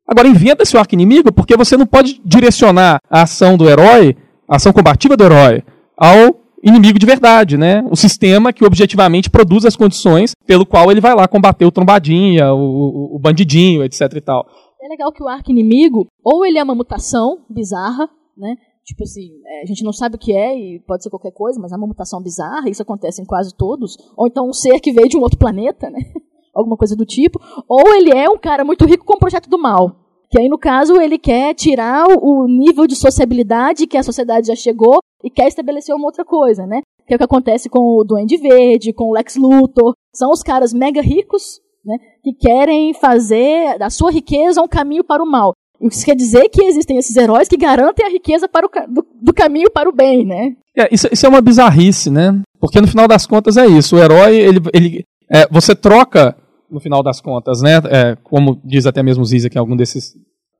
Agora 0.08 0.28
inventa 0.28 0.64
esse 0.64 0.78
arco 0.78 0.96
inimigo 0.96 1.32
porque 1.34 1.58
você 1.58 1.76
não 1.76 1.86
pode 1.86 2.22
direcionar 2.24 3.00
a 3.10 3.24
ação 3.24 3.58
do 3.58 3.70
herói, 3.70 4.16
a 4.48 4.56
ação 4.56 4.72
combativa 4.72 5.18
do 5.18 5.24
herói, 5.24 5.64
ao 5.98 6.40
inimigo 6.64 6.98
de 6.98 7.06
verdade, 7.06 7.58
né? 7.58 7.84
O 7.92 7.96
sistema 7.96 8.54
que 8.54 8.66
objetivamente 8.66 9.30
produz 9.30 9.66
as 9.66 9.76
condições 9.76 10.34
pelo 10.46 10.66
qual 10.66 10.92
ele 10.92 11.02
vai 11.02 11.14
lá 11.14 11.28
combater 11.28 11.66
o 11.66 11.72
trombadinha, 11.72 12.54
o, 12.54 12.58
o, 12.58 13.16
o 13.16 13.20
bandidinho, 13.20 13.84
etc 13.84 14.02
e 14.16 14.22
tal. 14.22 14.46
É 14.82 14.88
legal 14.88 15.12
que 15.12 15.22
o 15.22 15.28
arco 15.28 15.52
inimigo, 15.52 16.08
ou 16.24 16.46
ele 16.46 16.58
é 16.58 16.64
uma 16.64 16.76
mutação 16.76 17.40
bizarra, 17.50 18.10
né? 18.38 18.56
Tipo 18.86 19.04
assim, 19.04 19.30
é, 19.46 19.64
a 19.64 19.66
gente 19.66 19.84
não 19.84 19.92
sabe 19.92 20.16
o 20.16 20.20
que 20.20 20.32
é 20.32 20.58
e 20.58 20.80
pode 20.80 21.04
ser 21.04 21.10
qualquer 21.10 21.34
coisa, 21.34 21.60
mas 21.60 21.74
é 21.74 21.76
uma 21.76 21.88
mutação 21.88 22.22
bizarra, 22.22 22.70
isso 22.70 22.82
acontece 22.82 23.22
em 23.22 23.26
quase 23.26 23.54
todos. 23.54 23.98
Ou 24.16 24.28
então 24.28 24.48
um 24.48 24.54
ser 24.54 24.80
que 24.80 24.94
veio 24.94 25.10
de 25.10 25.18
um 25.18 25.22
outro 25.22 25.38
planeta, 25.38 25.90
né? 25.90 26.00
Alguma 26.58 26.76
coisa 26.76 26.96
do 26.96 27.06
tipo. 27.06 27.40
Ou 27.68 27.94
ele 27.96 28.12
é 28.12 28.30
um 28.30 28.38
cara 28.38 28.66
muito 28.66 28.86
rico 28.86 29.06
com 29.06 29.16
um 29.16 29.20
projeto 29.20 29.50
do 29.50 29.60
mal. 29.60 29.96
Que 30.30 30.42
aí, 30.42 30.50
no 30.50 30.58
caso, 30.58 31.00
ele 31.00 31.18
quer 31.18 31.54
tirar 31.54 32.06
o 32.08 32.48
nível 32.48 32.86
de 32.86 32.96
sociabilidade 32.96 33.88
que 33.88 33.98
a 33.98 34.04
sociedade 34.04 34.48
já 34.48 34.56
chegou 34.56 35.00
e 35.24 35.30
quer 35.30 35.48
estabelecer 35.48 35.96
uma 35.96 36.08
outra 36.08 36.26
coisa, 36.26 36.66
né? 36.66 36.82
Que 37.06 37.14
é 37.14 37.16
o 37.16 37.18
que 37.18 37.24
acontece 37.24 37.70
com 37.70 37.80
o 37.80 38.04
Duende 38.04 38.36
Verde, 38.36 38.92
com 38.92 39.06
o 39.06 39.14
Lex 39.14 39.38
Luthor. 39.38 39.94
São 40.14 40.32
os 40.32 40.44
caras 40.44 40.74
mega 40.74 41.02
ricos, 41.02 41.62
né? 41.86 41.98
Que 42.22 42.34
querem 42.34 42.94
fazer 42.94 43.78
da 43.78 43.90
sua 43.90 44.12
riqueza 44.12 44.62
um 44.62 44.68
caminho 44.68 45.04
para 45.04 45.24
o 45.24 45.30
mal. 45.30 45.54
Isso 45.80 46.04
quer 46.04 46.16
dizer 46.16 46.50
que 46.50 46.64
existem 46.64 46.98
esses 46.98 47.16
heróis 47.16 47.48
que 47.48 47.56
garantem 47.56 48.06
a 48.06 48.10
riqueza 48.10 48.50
para 48.50 48.66
o, 48.66 48.70
do, 48.90 49.06
do 49.22 49.34
caminho 49.34 49.72
para 49.72 49.88
o 49.88 49.96
bem, 49.96 50.26
né? 50.26 50.56
É, 50.76 50.90
isso, 50.92 51.08
isso, 51.12 51.26
é 51.26 51.30
uma 51.30 51.42
bizarrice, 51.42 52.10
né? 52.10 52.42
Porque 52.60 52.82
no 52.82 52.88
final 52.88 53.08
das 53.08 53.26
contas 53.26 53.58
é 53.58 53.66
isso. 53.66 53.96
O 53.96 54.00
herói, 54.00 54.36
ele, 54.36 54.60
ele 54.74 55.04
é, 55.32 55.48
você 55.50 55.76
troca 55.76 56.36
no 56.70 56.80
final 56.80 57.02
das 57.02 57.22
contas, 57.22 57.62
né? 57.62 57.78
É, 57.90 58.16
como 58.24 58.62
diz 58.64 58.86
até 58.86 59.02
mesmo 59.02 59.26
Zizek 59.26 59.56
em 59.56 59.60
algum 59.60 59.76
desses 59.76 60.14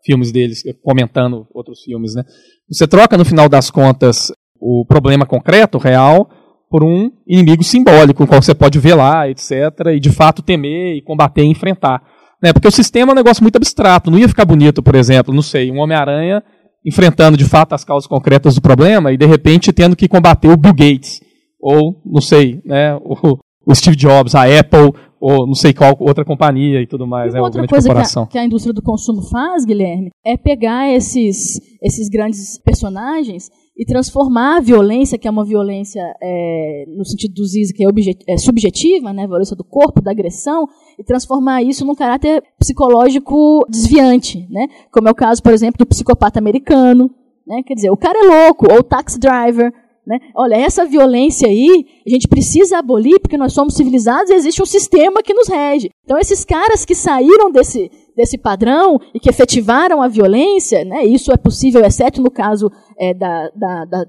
filmes 0.04 0.32
deles, 0.32 0.64
comentando 0.84 1.48
outros 1.54 1.82
filmes, 1.82 2.16
né? 2.16 2.24
Você 2.70 2.88
troca 2.88 3.18
no 3.18 3.26
final 3.26 3.50
das 3.50 3.70
contas 3.70 4.32
o 4.60 4.86
problema 4.88 5.26
concreto, 5.26 5.78
real, 5.78 6.30
por 6.70 6.84
um 6.84 7.12
inimigo 7.26 7.64
simbólico, 7.64 8.24
o 8.24 8.28
qual 8.28 8.42
você 8.42 8.54
pode 8.54 8.80
lá, 8.94 9.30
etc., 9.30 9.52
e 9.94 10.00
de 10.00 10.12
fato 10.12 10.42
temer 10.42 10.96
e 10.96 11.02
combater 11.02 11.44
e 11.44 11.48
enfrentar. 11.48 12.02
Né? 12.42 12.54
Porque 12.54 12.68
o 12.68 12.72
sistema 12.72 13.12
é 13.12 13.14
um 13.14 13.16
negócio 13.16 13.44
muito 13.44 13.56
abstrato, 13.56 14.12
não 14.12 14.20
ia 14.20 14.28
ficar 14.28 14.46
bonito, 14.46 14.84
por 14.84 14.96
exemplo, 14.96 15.34
não 15.34 15.42
sei, 15.42 15.72
um 15.72 15.80
Homem-Aranha 15.80 16.44
enfrentando 16.86 17.36
de 17.36 17.46
fato 17.46 17.74
as 17.74 17.84
causas 17.84 18.08
concretas 18.08 18.56
do 18.56 18.62
problema 18.62 19.12
e 19.12 19.18
de 19.18 19.26
repente 19.26 19.74
tendo 19.74 19.96
que 19.96 20.08
combater 20.08 20.48
o 20.48 20.58
Bill 20.58 20.74
Gates, 20.74 21.20
ou, 21.60 22.02
não 22.06 22.22
sei, 22.22 22.62
né, 22.64 22.96
o, 22.96 23.38
o 23.66 23.76
Steve 23.76 23.96
Jobs, 23.96 24.36
a 24.36 24.44
Apple, 24.44 24.94
ou 25.20 25.48
não 25.48 25.54
sei 25.54 25.74
qual 25.74 25.96
outra 26.00 26.24
companhia 26.24 26.82
e 26.82 26.88
tudo 26.88 27.08
mais, 27.08 27.34
e 27.34 27.36
né, 27.36 27.42
outra 27.42 27.66
coisa 27.68 27.94
que 27.94 28.20
a, 28.20 28.26
que 28.28 28.38
a, 28.38 28.46
indústria 28.46 28.74
do 28.74 28.82
consumo 28.82 29.22
faz, 29.24 29.66
Guilherme, 29.66 30.12
é 30.26 30.38
pegar 30.38 30.90
esses, 30.90 31.60
esses 31.82 32.10
grandes 32.10 32.60
personagens 32.60 33.50
e 33.78 33.86
transformar 33.86 34.58
a 34.58 34.60
violência, 34.60 35.18
que 35.18 35.28
é 35.28 35.32
uma 35.32 35.46
violência 35.46 36.02
é, 36.22 36.86
no 36.88 37.06
sentido 37.06 37.36
do 37.36 37.46
Ziz, 37.46 37.72
que 37.72 37.84
é, 37.84 37.88
objet, 37.88 38.18
é, 38.28 38.38
subjetiva, 38.38 39.14
né, 39.14 39.28
violência 39.28 39.56
do 39.56 39.64
corpo, 39.64 40.02
da 40.02 40.12
agressão, 40.12 40.68
e 40.98 41.04
transformar 41.04 41.62
isso 41.62 41.86
num 41.86 41.94
caráter 41.94 42.44
psicológico 42.60 43.66
desviante, 43.70 44.48
né, 44.50 44.68
como 44.92 45.08
é 45.08 45.12
o 45.12 45.16
caso, 45.16 45.44
por 45.44 45.54
exemplo, 45.54 45.78
do 45.78 45.86
psicopata 45.86 46.40
americano, 46.40 47.10
né, 47.46 47.62
quer 47.64 47.76
dizer, 47.76 47.92
o 47.92 47.98
cara 47.98 48.18
é 48.18 48.46
louco, 48.46 48.66
ou 48.72 48.80
o 48.80 48.84
taxi 48.84 49.20
driver, 49.20 49.72
né? 50.08 50.20
Olha, 50.34 50.56
essa 50.56 50.86
violência 50.86 51.50
aí, 51.50 51.86
a 52.06 52.10
gente 52.10 52.30
precisa 52.30 52.78
abolir 52.78 53.20
porque 53.20 53.38
nós 53.38 53.52
somos 53.52 53.76
civilizados 53.76 54.32
e 54.32 54.36
existe 54.36 54.62
um 54.62 54.66
sistema 54.66 55.22
que 55.22 55.34
nos 55.34 55.50
rege. 55.50 55.90
Então, 56.06 56.18
esses 56.18 56.46
caras 56.46 56.86
que 56.86 56.96
saíram 56.96 57.52
desse, 57.52 57.92
desse 58.16 58.38
padrão 58.38 58.98
e 59.14 59.20
que 59.20 59.30
efetivaram 59.30 60.02
a 60.02 60.08
violência, 60.08 60.86
né, 60.86 61.04
isso 61.04 61.30
é 61.34 61.36
possível, 61.36 61.84
exceto 61.84 62.22
no 62.22 62.32
caso 62.32 62.72
é, 62.98 63.14
da, 63.14 63.50
da, 63.54 63.86
da, 63.86 64.06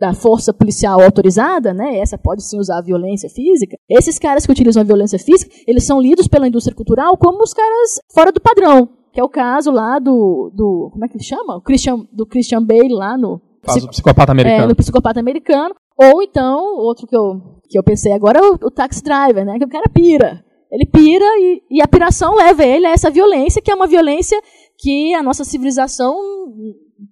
da, 0.00 0.14
força 0.14 0.54
policial 0.54 1.02
autorizada, 1.02 1.74
né, 1.74 1.98
essa 1.98 2.16
pode 2.16 2.42
sim 2.42 2.58
usar 2.58 2.78
a 2.78 2.82
violência 2.82 3.28
física. 3.28 3.76
Esses 3.90 4.18
caras 4.18 4.46
que 4.46 4.52
utilizam 4.52 4.80
a 4.80 4.86
violência 4.86 5.18
física, 5.18 5.54
eles 5.66 5.84
são 5.84 6.00
lidos 6.00 6.28
pela 6.28 6.48
indústria 6.48 6.74
cultural 6.74 7.14
como 7.18 7.42
os 7.42 7.52
caras 7.52 8.00
fora 8.14 8.32
do 8.32 8.40
padrão. 8.40 8.88
Que 9.12 9.20
é 9.20 9.24
o 9.24 9.28
caso 9.28 9.72
lá 9.72 9.98
do. 9.98 10.52
do 10.54 10.88
como 10.92 11.04
é 11.04 11.08
que 11.08 11.16
ele 11.16 11.24
chama? 11.24 11.60
Christian, 11.62 12.06
do 12.12 12.24
Christian 12.24 12.62
Bale 12.62 12.94
lá 12.94 13.18
no 13.18 13.42
Caso 13.62 13.80
do 13.80 13.88
psicopata 13.88 14.32
americano. 14.32 14.64
É, 14.64 14.66
no 14.66 14.76
psicopata 14.76 15.20
americano. 15.20 15.74
Ou 15.96 16.22
então, 16.22 16.76
outro 16.78 17.06
que 17.06 17.16
eu, 17.16 17.60
que 17.68 17.78
eu 17.78 17.82
pensei 17.82 18.12
agora 18.12 18.38
é 18.38 18.42
o, 18.42 18.54
o 18.54 18.70
taxi 18.70 19.02
driver, 19.02 19.44
né? 19.44 19.58
Que 19.58 19.64
o 19.64 19.68
cara 19.68 19.88
pira. 19.92 20.42
Ele 20.70 20.86
pira 20.86 21.24
e, 21.38 21.62
e 21.70 21.82
a 21.82 21.88
piração 21.88 22.34
leva 22.34 22.64
ele 22.64 22.86
a 22.86 22.92
essa 22.92 23.10
violência, 23.10 23.60
que 23.60 23.70
é 23.70 23.74
uma 23.74 23.86
violência 23.86 24.40
que 24.78 25.12
a 25.14 25.22
nossa 25.22 25.44
civilização 25.44 26.16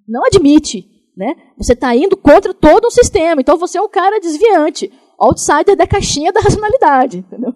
não 0.06 0.24
admite. 0.24 0.86
Né? 1.16 1.34
Você 1.56 1.72
está 1.72 1.94
indo 1.96 2.16
contra 2.16 2.54
todo 2.54 2.86
um 2.86 2.90
sistema. 2.90 3.40
Então 3.40 3.58
você 3.58 3.76
é 3.76 3.82
um 3.82 3.88
cara 3.88 4.20
desviante, 4.20 4.90
outsider 5.18 5.76
da 5.76 5.86
caixinha 5.86 6.32
da 6.32 6.40
racionalidade. 6.40 7.18
Entendeu? 7.18 7.52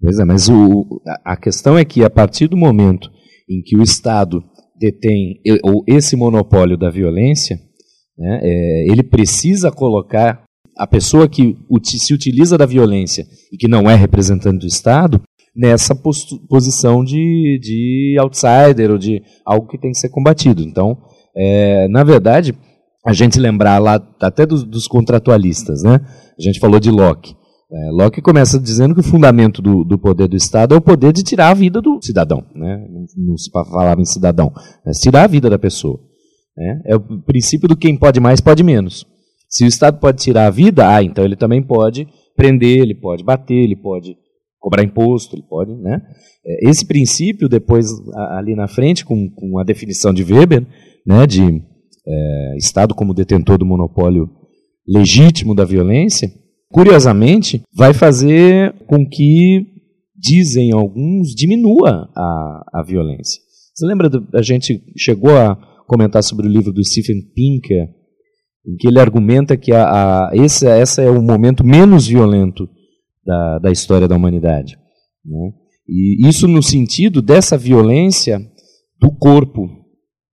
Pois 0.00 0.18
é, 0.18 0.24
mas 0.24 0.48
o, 0.48 1.00
a 1.24 1.36
questão 1.36 1.78
é 1.78 1.84
que 1.84 2.02
a 2.02 2.10
partir 2.10 2.48
do 2.48 2.56
momento 2.56 3.08
em 3.48 3.62
que 3.62 3.76
o 3.76 3.82
Estado 3.82 4.42
detém 4.76 5.40
esse 5.86 6.16
monopólio 6.16 6.76
da 6.76 6.90
violência, 6.90 7.56
né? 8.22 8.38
É, 8.40 8.86
ele 8.88 9.02
precisa 9.02 9.72
colocar 9.72 10.44
a 10.78 10.86
pessoa 10.86 11.28
que 11.28 11.56
se 11.82 12.14
utiliza 12.14 12.56
da 12.56 12.64
violência 12.64 13.26
e 13.52 13.56
que 13.56 13.68
não 13.68 13.90
é 13.90 13.96
representante 13.96 14.60
do 14.60 14.66
Estado 14.66 15.20
nessa 15.54 15.94
posição 16.48 17.04
de, 17.04 17.58
de 17.60 18.16
outsider 18.18 18.90
ou 18.92 18.96
de 18.96 19.22
algo 19.44 19.66
que 19.66 19.78
tem 19.78 19.90
que 19.90 19.98
ser 19.98 20.08
combatido. 20.08 20.62
Então, 20.62 20.96
é, 21.36 21.88
na 21.88 22.04
verdade, 22.04 22.54
a 23.04 23.12
gente 23.12 23.40
lembrar 23.40 23.78
lá 23.78 24.00
até 24.20 24.46
dos, 24.46 24.62
dos 24.62 24.86
contratualistas, 24.86 25.82
né? 25.82 26.00
A 26.38 26.42
gente 26.42 26.60
falou 26.60 26.78
de 26.78 26.90
Locke. 26.90 27.34
É, 27.70 27.90
Locke 27.90 28.22
começa 28.22 28.58
dizendo 28.58 28.94
que 28.94 29.00
o 29.00 29.04
fundamento 29.04 29.60
do, 29.60 29.82
do, 29.82 29.98
poder 29.98 30.28
do 30.28 30.36
Estado 30.36 30.74
é 30.74 30.78
o 30.78 30.80
poder 30.80 31.12
de 31.12 31.22
tirar 31.22 31.50
a 31.50 31.54
vida 31.54 31.82
do 31.82 31.98
cidadão. 32.00 32.44
Né? 32.54 32.86
Não, 33.16 33.36
se 33.36 33.50
falava 33.50 34.00
em 34.00 34.04
cidadão, 34.04 34.52
mas 34.86 35.00
tirar 35.00 35.24
a 35.24 35.26
vida 35.26 35.50
da 35.50 35.58
pessoa. 35.58 35.98
Né? 36.56 36.82
É 36.86 36.96
o 36.96 37.00
princípio 37.22 37.68
do 37.68 37.76
quem 37.76 37.96
pode 37.96 38.20
mais, 38.20 38.40
pode 38.40 38.62
menos. 38.62 39.06
Se 39.48 39.64
o 39.64 39.68
Estado 39.68 39.98
pode 39.98 40.22
tirar 40.22 40.46
a 40.46 40.50
vida, 40.50 40.88
ah, 40.88 41.02
então 41.02 41.24
ele 41.24 41.36
também 41.36 41.62
pode 41.62 42.06
prender, 42.36 42.78
ele 42.80 42.94
pode 42.94 43.22
bater, 43.22 43.54
ele 43.54 43.76
pode 43.76 44.16
cobrar 44.58 44.82
imposto, 44.82 45.34
ele 45.34 45.42
pode, 45.42 45.74
né? 45.74 46.00
É, 46.46 46.70
esse 46.70 46.86
princípio, 46.86 47.48
depois, 47.48 47.90
ali 48.30 48.54
na 48.54 48.68
frente, 48.68 49.04
com, 49.04 49.28
com 49.28 49.58
a 49.58 49.64
definição 49.64 50.14
de 50.14 50.22
Weber, 50.22 50.66
né, 51.06 51.26
de 51.26 51.42
é, 52.06 52.56
Estado 52.56 52.94
como 52.94 53.14
detentor 53.14 53.58
do 53.58 53.66
monopólio 53.66 54.30
legítimo 54.86 55.54
da 55.54 55.64
violência, 55.64 56.30
curiosamente, 56.70 57.62
vai 57.74 57.92
fazer 57.92 58.72
com 58.86 59.06
que, 59.06 59.66
dizem 60.16 60.72
alguns, 60.72 61.34
diminua 61.34 62.08
a, 62.16 62.62
a 62.74 62.84
violência. 62.86 63.40
Você 63.74 63.86
lembra, 63.86 64.08
do, 64.08 64.26
a 64.34 64.42
gente 64.42 64.82
chegou 64.96 65.36
a 65.36 65.56
comentar 65.86 66.22
sobre 66.22 66.46
o 66.46 66.50
livro 66.50 66.72
do 66.72 66.84
Stephen 66.84 67.20
Pinker, 67.34 67.88
em 68.66 68.76
que 68.76 68.88
ele 68.88 69.00
argumenta 69.00 69.56
que 69.56 69.72
a, 69.72 69.84
a, 69.84 70.30
esse, 70.34 70.66
esse 70.66 71.02
é 71.02 71.10
o 71.10 71.22
momento 71.22 71.64
menos 71.64 72.06
violento 72.06 72.68
da, 73.24 73.58
da 73.58 73.70
história 73.70 74.06
da 74.06 74.16
humanidade. 74.16 74.76
Né? 75.24 75.50
E 75.88 76.28
isso 76.28 76.46
no 76.46 76.62
sentido 76.62 77.20
dessa 77.20 77.56
violência 77.56 78.40
do 79.00 79.10
corpo. 79.10 79.62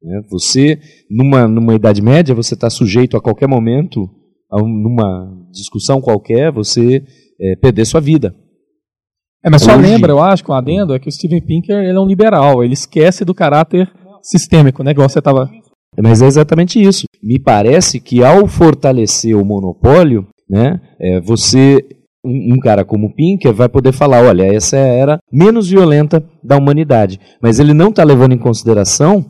Né? 0.02 0.22
Você, 0.30 0.80
numa, 1.10 1.48
numa 1.48 1.74
Idade 1.74 2.02
Média, 2.02 2.36
você 2.36 2.54
está 2.54 2.70
sujeito 2.70 3.18
a 3.18 3.22
qualquer 3.22 3.48
momento, 3.48 4.08
a 4.52 4.62
um, 4.62 4.68
numa 4.68 5.48
discussão 5.52 6.00
qualquer, 6.00 6.52
você 6.52 7.04
é, 7.40 7.56
perder 7.56 7.86
sua 7.86 8.00
vida. 8.00 8.36
É, 9.44 9.50
mas 9.50 9.62
só 9.62 9.76
Hoje, 9.76 9.82
lembra, 9.82 10.12
eu 10.12 10.20
acho, 10.20 10.44
com 10.44 10.52
o 10.52 10.56
adendo, 10.56 10.94
é 10.94 11.00
que 11.00 11.08
o 11.08 11.12
Steven 11.12 11.42
Pinker 11.42 11.78
ele 11.78 11.98
é 11.98 12.00
um 12.00 12.06
liberal, 12.06 12.64
ele 12.64 12.74
esquece 12.74 13.24
do 13.24 13.34
caráter 13.34 13.90
sistêmico, 14.30 14.84
né? 14.84 14.92
Igual 14.92 15.10
você 15.10 15.20
estava. 15.20 15.50
Mas 15.98 16.22
é 16.22 16.28
exatamente 16.28 16.82
isso. 16.82 17.06
Me 17.22 17.40
parece 17.40 18.00
que 18.00 18.24
ao 18.24 18.48
fortalecer 18.48 19.36
o 19.36 19.44
monopólio, 19.44 20.28
né, 20.50 20.80
é, 21.00 21.20
você, 21.20 21.80
um, 22.24 22.54
um, 22.56 22.60
cara 22.60 22.86
como 22.86 23.14
Pinker, 23.14 23.54
vai 23.54 23.68
poder 23.68 23.92
falar: 23.92 24.24
olha, 24.24 24.44
essa 24.44 24.78
é 24.78 24.84
a 24.84 24.94
era 24.94 25.20
menos 25.32 25.68
violenta 25.68 26.24
da 26.44 26.58
humanidade. 26.58 27.20
Mas 27.42 27.60
ele 27.60 27.74
não 27.74 27.90
está 27.90 28.04
levando 28.04 28.34
em 28.34 28.38
consideração 28.38 29.26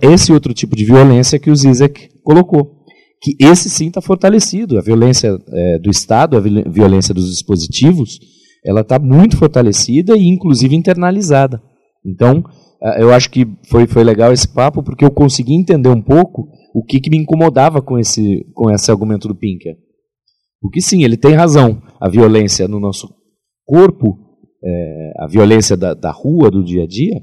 esse 0.00 0.32
outro 0.32 0.54
tipo 0.54 0.74
de 0.74 0.84
violência 0.84 1.38
que 1.38 1.50
o 1.50 1.56
Zizek 1.56 2.08
colocou. 2.22 2.78
Que 3.22 3.36
esse 3.38 3.68
sim 3.68 3.88
está 3.88 4.00
fortalecido. 4.00 4.78
A 4.78 4.82
violência 4.82 5.36
é, 5.52 5.78
do 5.78 5.90
Estado, 5.90 6.38
a 6.38 6.40
violência 6.40 7.12
dos 7.12 7.28
dispositivos, 7.28 8.18
ela 8.64 8.80
está 8.80 8.98
muito 8.98 9.36
fortalecida 9.36 10.16
e 10.16 10.26
inclusive 10.26 10.74
internalizada. 10.74 11.60
Então, 12.04 12.42
eu 12.98 13.12
acho 13.12 13.30
que 13.30 13.46
foi, 13.68 13.86
foi 13.86 14.02
legal 14.02 14.32
esse 14.32 14.48
papo 14.48 14.82
porque 14.82 15.04
eu 15.04 15.10
consegui 15.10 15.54
entender 15.54 15.88
um 15.88 16.02
pouco 16.02 16.48
o 16.74 16.82
que, 16.82 17.00
que 17.00 17.10
me 17.10 17.18
incomodava 17.18 17.82
com 17.82 17.98
esse, 17.98 18.44
com 18.54 18.70
esse 18.70 18.90
argumento 18.90 19.28
do 19.28 19.34
Pinker. 19.34 19.76
Porque 20.60 20.80
sim, 20.80 21.02
ele 21.02 21.16
tem 21.16 21.34
razão. 21.34 21.82
A 22.00 22.08
violência 22.08 22.68
no 22.68 22.78
nosso 22.78 23.08
corpo, 23.64 24.18
é, 24.62 25.12
a 25.18 25.26
violência 25.26 25.76
da, 25.76 25.94
da 25.94 26.10
rua, 26.10 26.50
do 26.50 26.62
dia 26.62 26.84
a 26.84 26.86
dia, 26.86 27.20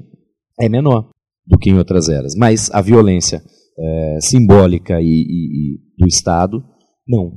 é 0.60 0.68
menor. 0.68 1.10
do 1.46 1.58
que 1.58 1.70
em 1.70 1.78
outras 1.78 2.08
eras. 2.08 2.34
Mas 2.36 2.70
a 2.72 2.80
violência 2.80 3.42
é, 3.78 4.18
simbólica 4.20 5.00
e, 5.00 5.06
e, 5.06 5.74
e, 5.74 5.78
do 5.98 6.06
Estado, 6.06 6.62
não. 7.06 7.32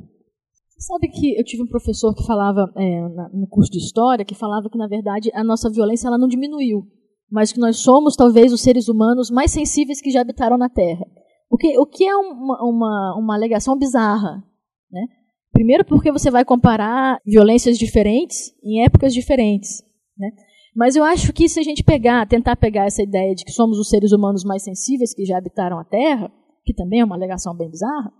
Sabe 0.78 1.08
que 1.10 1.40
eu 1.40 1.44
tive 1.44 1.64
um 1.64 1.68
professor 1.68 2.14
que 2.16 2.26
falava 2.26 2.72
é, 2.76 3.02
no 3.34 3.48
curso 3.48 3.72
de 3.72 3.78
história 3.78 4.26
que 4.26 4.34
falava 4.34 4.68
que 4.70 4.78
na 4.78 4.88
verdade 4.88 5.30
a 5.34 5.44
nossa 5.44 5.70
violência 5.70 6.08
ela 6.08 6.18
não 6.18 6.28
diminuiu, 6.28 6.88
mas 7.32 7.54
que 7.54 7.60
nós 7.60 7.78
somos 7.78 8.16
talvez 8.16 8.52
os 8.52 8.62
seres 8.62 8.90
humanos 8.90 9.32
mais 9.32 9.52
sensíveis 9.52 10.02
que 10.02 10.12
já 10.12 10.22
habitaram 10.22 10.58
na 10.58 10.70
Terra. 10.70 11.06
O 11.50 11.58
que, 11.58 11.78
o 11.78 11.86
que 11.86 12.06
é 12.06 12.16
uma, 12.16 12.62
uma, 12.64 13.16
uma 13.18 13.36
alegação 13.36 13.78
bizarra, 13.78 14.44
né? 14.92 15.08
Primeiro 15.52 15.86
porque 15.86 16.12
você 16.12 16.30
vai 16.30 16.46
comparar 16.46 17.20
violências 17.26 17.78
diferentes 17.78 18.54
em 18.64 18.84
épocas 18.84 19.14
diferentes, 19.14 19.84
né? 20.18 20.32
Mas 20.76 20.96
eu 20.96 21.04
acho 21.04 21.34
que 21.34 21.50
se 21.50 21.60
a 21.60 21.64
gente 21.64 21.84
pegar, 21.84 22.26
tentar 22.28 22.56
pegar 22.56 22.86
essa 22.86 23.04
ideia 23.04 23.36
de 23.36 23.44
que 23.44 23.52
somos 23.52 23.78
os 23.78 23.90
seres 23.90 24.14
humanos 24.14 24.44
mais 24.44 24.64
sensíveis 24.64 25.14
que 25.14 25.26
já 25.26 25.38
habitaram 25.38 25.78
a 25.78 25.84
Terra, 25.84 26.32
que 26.64 26.74
também 26.74 27.02
é 27.02 27.06
uma 27.06 27.16
alegação 27.16 27.56
bem 27.56 27.70
bizarra, 27.70 28.12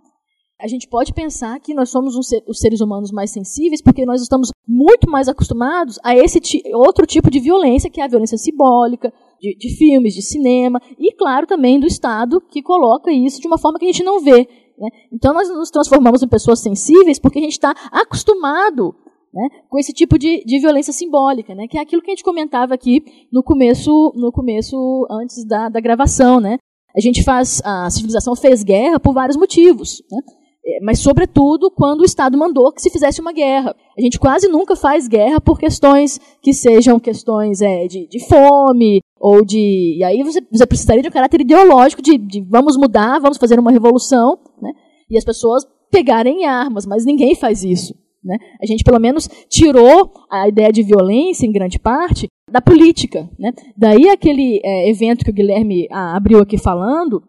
a 0.62 0.68
gente 0.68 0.88
pode 0.88 1.12
pensar 1.12 1.58
que 1.58 1.74
nós 1.74 1.90
somos 1.90 2.14
um 2.14 2.22
ser, 2.22 2.42
os 2.46 2.60
seres 2.60 2.80
humanos 2.80 3.10
mais 3.10 3.32
sensíveis 3.32 3.82
porque 3.82 4.06
nós 4.06 4.22
estamos 4.22 4.50
muito 4.66 5.10
mais 5.10 5.28
acostumados 5.28 5.98
a 6.04 6.14
esse 6.14 6.40
outro 6.72 7.04
tipo 7.04 7.28
de 7.28 7.40
violência, 7.40 7.90
que 7.90 8.00
é 8.00 8.04
a 8.04 8.08
violência 8.08 8.38
simbólica, 8.38 9.12
de, 9.40 9.56
de, 9.56 9.76
filmes, 9.76 10.14
de 10.14 10.22
cinema, 10.22 10.80
e, 10.96 11.12
claro, 11.14 11.48
também 11.48 11.80
do 11.80 11.86
Estado, 11.86 12.40
que 12.40 12.62
coloca 12.62 13.10
isso 13.10 13.40
de 13.40 13.48
uma 13.48 13.58
forma 13.58 13.76
que 13.76 13.84
a 13.84 13.88
gente 13.88 14.04
não 14.04 14.20
vê. 14.20 14.48
Né? 14.78 14.88
Então, 15.12 15.34
nós 15.34 15.48
nos 15.48 15.68
transformamos 15.68 16.22
em 16.22 16.28
pessoas 16.28 16.60
sensíveis 16.60 17.18
porque 17.18 17.40
a 17.40 17.42
gente 17.42 17.52
está 17.52 17.74
acostumado 17.90 18.94
né, 19.34 19.48
com 19.68 19.80
esse 19.80 19.92
tipo 19.92 20.16
de, 20.16 20.44
de 20.44 20.60
violência 20.60 20.92
simbólica, 20.92 21.56
né, 21.56 21.66
que 21.66 21.76
é 21.76 21.80
aquilo 21.80 22.02
que 22.02 22.10
a 22.10 22.14
gente 22.14 22.22
comentava 22.22 22.72
aqui 22.72 23.02
no 23.32 23.42
começo, 23.42 24.12
no 24.14 24.30
começo 24.30 24.76
antes 25.10 25.44
da, 25.44 25.68
da 25.68 25.80
gravação. 25.80 26.38
Né? 26.38 26.56
A 26.94 27.00
gente 27.00 27.24
faz, 27.24 27.60
a 27.64 27.90
civilização 27.90 28.36
fez 28.36 28.62
guerra 28.62 29.00
por 29.00 29.12
vários 29.12 29.36
motivos, 29.36 30.00
né? 30.08 30.20
É, 30.64 30.78
mas 30.80 31.00
sobretudo 31.00 31.70
quando 31.70 32.02
o 32.02 32.04
Estado 32.04 32.38
mandou 32.38 32.72
que 32.72 32.80
se 32.80 32.90
fizesse 32.90 33.20
uma 33.20 33.32
guerra. 33.32 33.74
A 33.98 34.00
gente 34.00 34.18
quase 34.18 34.46
nunca 34.46 34.76
faz 34.76 35.08
guerra 35.08 35.40
por 35.40 35.58
questões 35.58 36.20
que 36.40 36.52
sejam 36.52 37.00
questões 37.00 37.60
é, 37.60 37.86
de, 37.88 38.06
de 38.06 38.24
fome 38.26 39.00
ou 39.18 39.44
de. 39.44 39.96
E 39.98 40.04
aí 40.04 40.22
você, 40.22 40.40
você 40.50 40.66
precisaria 40.66 41.02
de 41.02 41.08
um 41.08 41.12
caráter 41.12 41.40
ideológico 41.40 42.00
de, 42.00 42.16
de 42.16 42.40
vamos 42.42 42.76
mudar, 42.76 43.18
vamos 43.18 43.38
fazer 43.38 43.58
uma 43.58 43.72
revolução, 43.72 44.38
né? 44.60 44.72
e 45.10 45.18
as 45.18 45.24
pessoas 45.24 45.64
pegarem 45.90 46.46
armas, 46.46 46.86
mas 46.86 47.04
ninguém 47.04 47.34
faz 47.34 47.62
isso. 47.62 47.94
Né? 48.24 48.36
A 48.62 48.66
gente, 48.66 48.84
pelo 48.84 49.00
menos, 49.00 49.28
tirou 49.48 50.12
a 50.30 50.48
ideia 50.48 50.72
de 50.72 50.82
violência, 50.82 51.44
em 51.44 51.52
grande 51.52 51.78
parte, 51.78 52.28
da 52.50 52.62
política. 52.62 53.28
Né? 53.38 53.52
Daí 53.76 54.08
aquele 54.08 54.60
é, 54.64 54.88
evento 54.88 55.24
que 55.24 55.30
o 55.30 55.34
Guilherme 55.34 55.86
ah, 55.90 56.16
abriu 56.16 56.38
aqui 56.38 56.56
falando, 56.56 57.22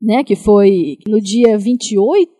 né, 0.00 0.22
que 0.22 0.36
foi 0.36 0.98
no 1.08 1.20
dia 1.20 1.58
28. 1.58 2.35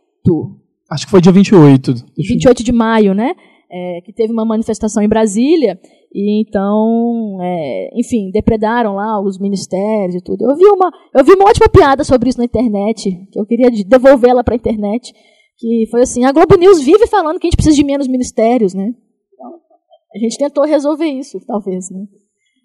Acho 0.90 1.06
que 1.06 1.10
foi 1.10 1.20
dia 1.20 1.32
28. 1.32 1.94
28 2.16 2.64
de 2.64 2.72
maio, 2.72 3.14
né? 3.14 3.34
É, 3.70 4.00
que 4.04 4.12
teve 4.12 4.32
uma 4.32 4.44
manifestação 4.44 5.02
em 5.02 5.08
Brasília, 5.08 5.78
e 6.14 6.40
então, 6.40 7.38
é, 7.42 7.90
enfim, 7.94 8.30
depredaram 8.30 8.94
lá 8.94 9.20
os 9.20 9.38
ministérios 9.38 10.14
e 10.14 10.20
tudo. 10.20 10.48
Eu 10.48 10.56
vi, 10.56 10.64
uma, 10.66 10.90
eu 11.14 11.24
vi 11.24 11.32
uma 11.32 11.48
ótima 11.48 11.68
piada 11.68 12.04
sobre 12.04 12.28
isso 12.28 12.38
na 12.38 12.44
internet, 12.44 13.10
que 13.32 13.38
eu 13.38 13.44
queria 13.44 13.68
devolvê-la 13.84 14.44
para 14.44 14.54
a 14.54 14.56
internet 14.56 15.12
que 15.56 15.86
foi 15.90 16.02
assim, 16.02 16.24
a 16.24 16.32
Globo 16.32 16.56
News 16.56 16.82
vive 16.82 17.06
falando 17.06 17.38
que 17.38 17.46
a 17.46 17.48
gente 17.48 17.56
precisa 17.56 17.76
de 17.76 17.84
menos 17.84 18.06
ministérios, 18.06 18.74
né? 18.74 18.92
Então, 19.32 19.54
a 20.14 20.18
gente 20.18 20.38
tentou 20.38 20.64
resolver 20.64 21.06
isso, 21.06 21.40
talvez, 21.46 21.90
né? 21.90 22.04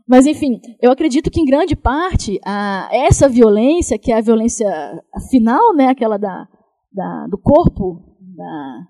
Mas, 0.08 0.28
enfim, 0.28 0.60
eu 0.82 0.92
acredito 0.92 1.32
que, 1.32 1.40
em 1.40 1.46
grande 1.46 1.76
parte, 1.76 2.40
a, 2.46 2.90
essa 2.92 3.30
violência, 3.30 3.98
que 3.98 4.12
é 4.12 4.18
a 4.18 4.22
violência 4.22 4.68
final, 5.30 5.74
né, 5.74 5.88
aquela 5.88 6.18
da, 6.18 6.48
da 6.94 7.28
do 7.28 7.38
corpo, 7.38 8.02
da, 8.36 8.88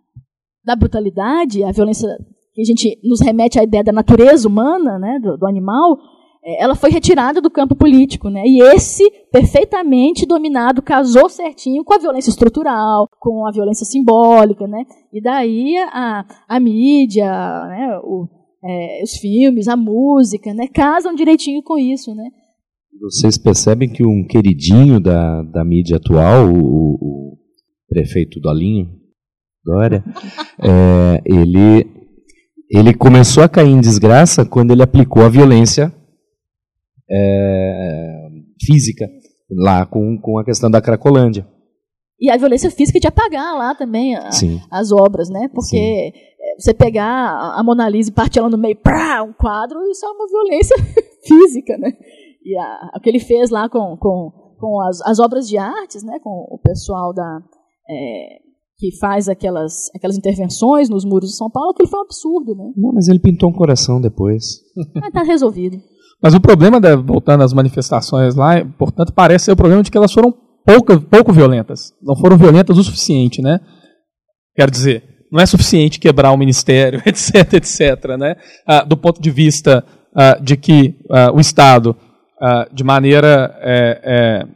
da 0.66 0.76
brutalidade, 0.76 1.64
a 1.64 1.72
violência 1.72 2.08
que 2.54 2.62
a 2.62 2.66
gente 2.66 3.00
nos 3.04 3.22
remete 3.22 3.60
à 3.60 3.64
ideia 3.64 3.84
da 3.84 3.92
natureza 3.92 4.48
humana, 4.48 5.00
né, 5.00 5.20
do, 5.20 5.38
do 5.38 5.48
animal, 5.48 5.98
é, 6.44 6.64
ela 6.64 6.76
foi 6.76 6.90
retirada 6.90 7.40
do 7.40 7.52
campo 7.52 7.76
político, 7.76 8.28
né? 8.30 8.42
E 8.46 8.62
esse 8.74 9.04
perfeitamente 9.32 10.26
dominado 10.26 10.82
casou 10.82 11.30
certinho 11.30 11.84
com 11.84 11.94
a 11.94 12.00
violência 12.00 12.32
estrutural, 12.32 13.08
com 13.20 13.46
a 13.48 13.52
violência 13.52 13.86
simbólica, 13.86 14.68
né? 14.68 14.84
E 15.14 15.22
daí 15.22 15.78
a, 15.78 16.26
a 16.48 16.60
mídia, 16.60 17.28
né? 17.28 18.00
O, 18.04 18.28
é, 18.64 19.04
os 19.04 19.12
filmes, 19.18 19.68
a 19.68 19.78
música, 19.78 20.52
né? 20.54 20.68
Casam 20.68 21.14
direitinho 21.14 21.62
com 21.62 21.78
isso, 21.78 22.16
né? 22.16 22.28
Vocês 23.00 23.38
percebem 23.38 23.90
que 23.90 24.04
um 24.04 24.26
queridinho 24.28 25.00
da, 25.00 25.44
da 25.44 25.64
mídia 25.64 25.98
atual, 25.98 26.48
o, 26.48 26.96
o 27.00 27.31
prefeito 27.92 28.40
Dolinho, 28.40 28.90
Dória, 29.64 30.04
é, 30.64 31.22
ele, 31.26 31.86
ele 32.70 32.94
começou 32.94 33.44
a 33.44 33.50
cair 33.50 33.70
em 33.70 33.82
desgraça 33.82 34.46
quando 34.46 34.72
ele 34.72 34.82
aplicou 34.82 35.24
a 35.24 35.30
violência 35.30 35.94
é, 37.10 38.30
física, 38.66 39.06
lá 39.50 39.86
com, 39.86 40.18
com 40.18 40.40
a 40.40 40.46
questão 40.46 40.72
da 40.72 40.82
Cracolândia. 40.82 41.46
E 42.20 42.30
a 42.30 42.38
violência 42.38 42.70
física 42.70 43.00
de 43.00 43.08
apagar 43.08 43.58
lá 43.58 43.74
também 43.74 44.16
a, 44.16 44.30
as 44.70 44.92
obras, 44.92 45.28
né? 45.28 45.50
Porque 45.52 45.76
Sim. 45.76 46.12
É, 46.40 46.56
você 46.58 46.74
pegar 46.74 47.56
a 47.56 47.64
Mona 47.64 47.90
Lisa 47.90 48.12
e 48.12 48.14
partir 48.14 48.38
ela 48.38 48.50
no 48.50 48.60
meio, 48.60 48.76
pá, 48.76 49.24
um 49.24 49.34
quadro, 49.34 49.82
isso 49.90 50.06
é 50.06 50.10
uma 50.10 50.28
violência 50.28 50.76
física, 51.28 51.78
né? 51.80 51.92
E 52.46 52.56
a, 52.58 52.92
o 52.96 53.00
que 53.02 53.10
ele 53.10 53.20
fez 53.20 53.50
lá 53.50 53.68
com, 53.68 53.98
com, 53.98 54.32
com 54.60 54.82
as, 54.82 55.02
as 55.02 55.20
obras 55.20 55.50
de 55.50 55.58
artes, 55.58 56.04
né? 56.04 56.20
Com 56.24 56.48
o 56.50 56.60
pessoal 56.60 57.12
da... 57.12 57.40
É, 57.92 58.42
que 58.78 58.98
faz 58.98 59.30
aquelas, 59.30 59.92
aquelas 59.96 60.18
intervenções 60.18 60.90
nos 60.90 61.06
muros 61.06 61.30
de 61.30 61.36
São 61.36 61.52
Paulo, 61.52 61.70
aquilo 61.70 61.88
foi 61.88 62.00
um 62.00 62.04
absurdo, 62.04 62.56
né? 62.56 62.72
Não, 62.76 62.92
mas 62.94 63.08
ele 63.08 63.20
pintou 63.20 63.50
um 63.50 63.54
coração 63.54 64.02
depois. 64.02 64.60
Mas 64.96 65.12
tá 65.12 65.22
resolvido. 65.22 65.78
Mas 66.22 66.34
o 66.34 66.42
problema, 66.42 66.80
de, 66.80 66.96
voltando 66.96 67.44
às 67.44 67.54
manifestações 67.54 68.34
lá, 68.36 68.66
portanto, 68.80 69.14
parece 69.14 69.46
ser 69.46 69.52
o 69.52 69.56
problema 69.56 69.84
de 69.84 69.92
que 69.92 69.98
elas 69.98 70.12
foram 70.12 70.34
pouco, 70.66 71.00
pouco 71.02 71.32
violentas. 71.32 71.94
Não 72.02 72.16
foram 72.16 72.38
violentas 72.38 72.78
o 72.78 72.84
suficiente, 72.84 73.42
né? 73.42 73.60
Quero 74.56 74.72
dizer, 74.72 75.04
não 75.32 75.40
é 75.40 75.46
suficiente 75.46 76.00
quebrar 76.00 76.32
o 76.32 76.38
ministério, 76.38 77.02
etc, 77.06 77.54
etc, 77.54 78.18
né? 78.18 78.36
Ah, 78.68 78.84
do 78.84 78.98
ponto 78.98 79.22
de 79.22 79.32
vista 79.32 79.86
ah, 80.16 80.38
de 80.42 80.58
que 80.58 80.96
ah, 81.10 81.32
o 81.34 81.40
Estado, 81.40 81.96
ah, 82.42 82.68
de 82.72 82.84
maneira 82.84 83.56
é, 83.62 84.02
é, 84.04 84.48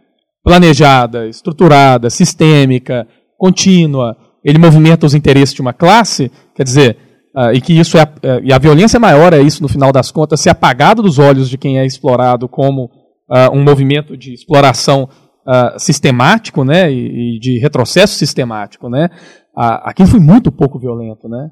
planejada, 0.43 1.27
estruturada, 1.27 2.09
sistêmica, 2.09 3.07
contínua, 3.37 4.15
ele 4.43 4.57
movimenta 4.57 5.05
os 5.05 5.13
interesses 5.13 5.53
de 5.53 5.61
uma 5.61 5.73
classe, 5.73 6.31
quer 6.55 6.63
dizer, 6.63 6.97
Uh, 7.37 7.51
e 7.53 7.59
que 7.59 7.73
isso 7.77 7.97
é, 7.97 8.03
uh, 8.03 8.41
e 8.45 8.53
a 8.53 8.57
violência 8.57 8.97
maior 8.97 9.33
é 9.33 9.41
isso 9.41 9.61
no 9.61 9.67
final 9.67 9.91
das 9.91 10.09
contas 10.09 10.39
ser 10.39 10.51
apagado 10.51 11.01
dos 11.01 11.19
olhos 11.19 11.49
de 11.49 11.57
quem 11.57 11.77
é 11.77 11.85
explorado 11.85 12.47
como 12.47 12.85
uh, 12.85 13.53
um 13.53 13.61
movimento 13.61 14.15
de 14.15 14.33
exploração 14.33 15.09
sistemático, 15.77 16.63
né, 16.63 16.91
e, 16.91 17.35
e, 17.35 17.39
de 17.39 17.59
retrocesso 17.59 18.15
sistemático, 18.15 18.89
né. 18.89 19.09
aquilo 19.55 20.07
foi 20.07 20.19
muito 20.19 20.51
pouco 20.51 20.79
violento, 20.79 21.29
né. 21.29 21.51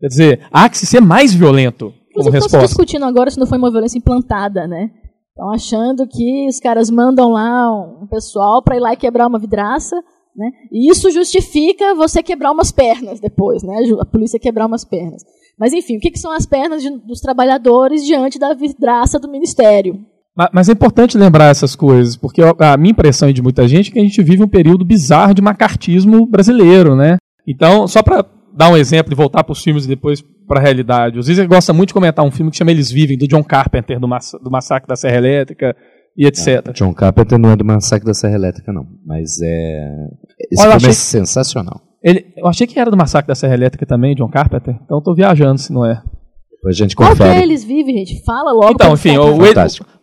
Quer 0.00 0.06
dizer, 0.06 0.46
há 0.50 0.66
que 0.66 0.78
se 0.78 0.86
ser 0.86 1.02
mais 1.02 1.34
violento 1.34 1.92
como 2.14 2.30
Vocês 2.30 2.44
resposta. 2.44 2.68
discutindo 2.68 3.04
agora 3.04 3.30
se 3.30 3.38
não 3.38 3.46
foi 3.46 3.58
uma 3.58 3.70
violência 3.70 3.98
implantada, 3.98 4.66
né? 4.66 4.88
Estão 5.28 5.52
achando 5.52 6.06
que 6.08 6.46
os 6.48 6.58
caras 6.58 6.88
mandam 6.88 7.28
lá 7.28 7.70
um 7.70 8.06
pessoal 8.06 8.62
para 8.62 8.76
ir 8.76 8.80
lá 8.80 8.94
e 8.94 8.96
quebrar 8.96 9.26
uma 9.26 9.38
vidraça 9.38 9.94
né? 10.36 10.50
E 10.72 10.90
isso 10.90 11.10
justifica 11.10 11.94
você 11.94 12.22
quebrar 12.22 12.50
umas 12.50 12.72
pernas 12.72 13.20
depois, 13.20 13.62
né? 13.62 13.74
a 14.00 14.04
polícia 14.04 14.38
quebrar 14.38 14.66
umas 14.66 14.84
pernas. 14.84 15.22
Mas, 15.58 15.72
enfim, 15.72 15.96
o 15.96 16.00
que, 16.00 16.10
que 16.10 16.18
são 16.18 16.32
as 16.32 16.46
pernas 16.46 16.82
de, 16.82 16.90
dos 16.90 17.20
trabalhadores 17.20 18.04
diante 18.04 18.38
da 18.38 18.54
vidraça 18.54 19.18
do 19.18 19.30
ministério? 19.30 20.04
Mas 20.52 20.68
é 20.68 20.72
importante 20.72 21.16
lembrar 21.16 21.46
essas 21.46 21.76
coisas, 21.76 22.16
porque 22.16 22.42
a 22.42 22.76
minha 22.76 22.90
impressão 22.90 23.32
de 23.32 23.40
muita 23.40 23.68
gente 23.68 23.90
é 23.90 23.92
que 23.92 24.00
a 24.00 24.02
gente 24.02 24.20
vive 24.20 24.42
um 24.42 24.48
período 24.48 24.84
bizarro 24.84 25.32
de 25.32 25.40
macartismo 25.40 26.26
brasileiro, 26.26 26.96
né? 26.96 27.18
Então, 27.46 27.86
só 27.86 28.02
para 28.02 28.26
dar 28.52 28.68
um 28.68 28.76
exemplo 28.76 29.12
e 29.12 29.16
voltar 29.16 29.44
para 29.44 29.52
os 29.52 29.62
filmes 29.62 29.84
e 29.84 29.88
depois 29.88 30.20
para 30.46 30.58
a 30.58 30.62
realidade. 30.62 31.18
O 31.18 31.22
Zizer 31.22 31.48
gosta 31.48 31.72
muito 31.72 31.88
de 31.88 31.94
comentar 31.94 32.24
um 32.24 32.32
filme 32.32 32.50
que 32.50 32.56
chama 32.56 32.72
Eles 32.72 32.90
Vivem, 32.90 33.16
do 33.16 33.28
John 33.28 33.44
Carpenter, 33.44 34.00
do, 34.00 34.08
Massa 34.08 34.38
do 34.38 34.50
Massacre 34.50 34.88
da 34.88 34.96
Serra 34.96 35.16
Elétrica, 35.16 35.76
e 36.16 36.26
etc. 36.26 36.72
John 36.72 36.94
Carpenter 36.94 37.38
não 37.38 37.50
é 37.50 37.56
do 37.56 37.64
Massacre 37.64 38.06
da 38.06 38.14
Serra 38.14 38.34
Elétrica, 38.34 38.72
não. 38.72 38.86
Mas 39.04 39.40
é. 39.42 40.08
Esse 40.50 40.62
Olha, 40.62 40.72
filme 40.72 40.72
é 40.72 40.76
achei... 40.76 40.90
é 40.90 40.92
sensacional. 40.92 41.80
Ele, 42.02 42.26
eu 42.36 42.46
achei 42.46 42.66
que 42.66 42.78
era 42.78 42.90
do 42.90 42.96
Massacre 42.96 43.28
da 43.28 43.34
Serra 43.34 43.54
Elétrica 43.54 43.86
também, 43.86 44.14
John 44.14 44.28
Carpenter. 44.28 44.78
Então 44.84 44.98
estou 44.98 45.14
viajando 45.14 45.58
se 45.58 45.72
não 45.72 45.84
é. 45.86 46.02
Depois 46.50 46.76
a 46.76 46.78
gente 46.78 46.96
confere. 46.96 47.18
Qual 47.18 47.30
que 47.30 47.40
é 47.40 47.42
eles 47.42 47.64
vivem, 47.64 47.98
gente? 47.98 48.22
Fala 48.24 48.52
logo. 48.52 48.72
Então, 48.72 48.94
enfim, 48.94 49.16
o, 49.18 49.36
o, 49.36 49.46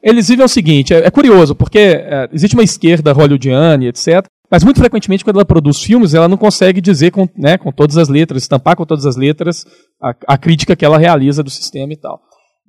eles 0.04 0.28
vivem 0.28 0.44
é 0.44 0.46
o 0.46 0.50
seguinte: 0.50 0.94
é, 0.94 1.06
é 1.06 1.12
curioso, 1.12 1.56
porque 1.56 1.80
é, 1.80 2.30
existe 2.32 2.56
uma 2.56 2.64
esquerda 2.64 3.14
hollywoodiana 3.14 3.84
e 3.84 3.88
etc. 3.88 4.26
Mas 4.50 4.64
muito 4.66 4.80
frequentemente, 4.80 5.24
quando 5.24 5.38
ela 5.38 5.46
produz 5.46 5.82
filmes, 5.82 6.14
ela 6.14 6.28
não 6.28 6.36
consegue 6.36 6.82
dizer 6.82 7.12
com, 7.12 7.28
né, 7.38 7.58
com 7.58 7.72
todas 7.72 7.98
as 7.98 8.10
letras, 8.10 8.44
estampar 8.44 8.76
com 8.76 8.86
todas 8.86 9.06
as 9.06 9.16
letras 9.16 9.66
a, 10.02 10.14
a 10.28 10.38
crítica 10.38 10.76
que 10.76 10.84
ela 10.84 10.98
realiza 10.98 11.42
do 11.42 11.50
sistema 11.50 11.94
e 11.94 11.96
tal. 11.96 12.20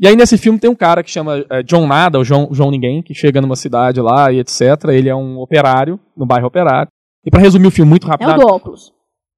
E 0.01 0.09
aí 0.09 0.17
nesse 0.17 0.37
filme 0.37 0.59
tem 0.59 0.71
um 0.71 0.75
cara 0.75 1.03
que 1.03 1.11
chama 1.11 1.45
é, 1.51 1.63
John 1.63 1.87
Nada, 1.87 2.19
ou 2.19 2.25
João, 2.25 2.49
João 2.51 2.71
Ninguém, 2.71 3.03
que 3.03 3.15
chega 3.15 3.41
numa 3.41 3.57
cidade 3.57 4.01
lá 4.01 4.33
e 4.33 4.41
etc. 4.41 4.61
Ele 4.89 5.09
é 5.09 5.15
um 5.15 5.39
operário, 5.39 5.99
no 6.17 6.27
bairro 6.27 6.47
operário. 6.47 6.89
E 7.25 7.31
para 7.31 7.41
resumir 7.41 7.67
o 7.67 7.71
filme 7.71 7.89
muito 7.89 8.07
rápido. 8.07 8.31
É 8.31 8.35
o 8.35 8.39
do 8.39 8.47
óculos. 8.47 8.93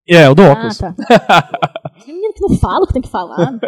É, 0.09 0.29
o 0.29 0.35
do 0.35 0.43
óculos. 0.43 0.83
Ah, 0.83 0.93
tá. 0.93 1.51
Menino 2.07 2.33
que 2.35 2.41
não 2.41 2.59
fala 2.59 2.85
o 2.85 2.87
que 2.87 2.93
tem 2.93 3.03
que 3.03 3.11
falar. 3.11 3.59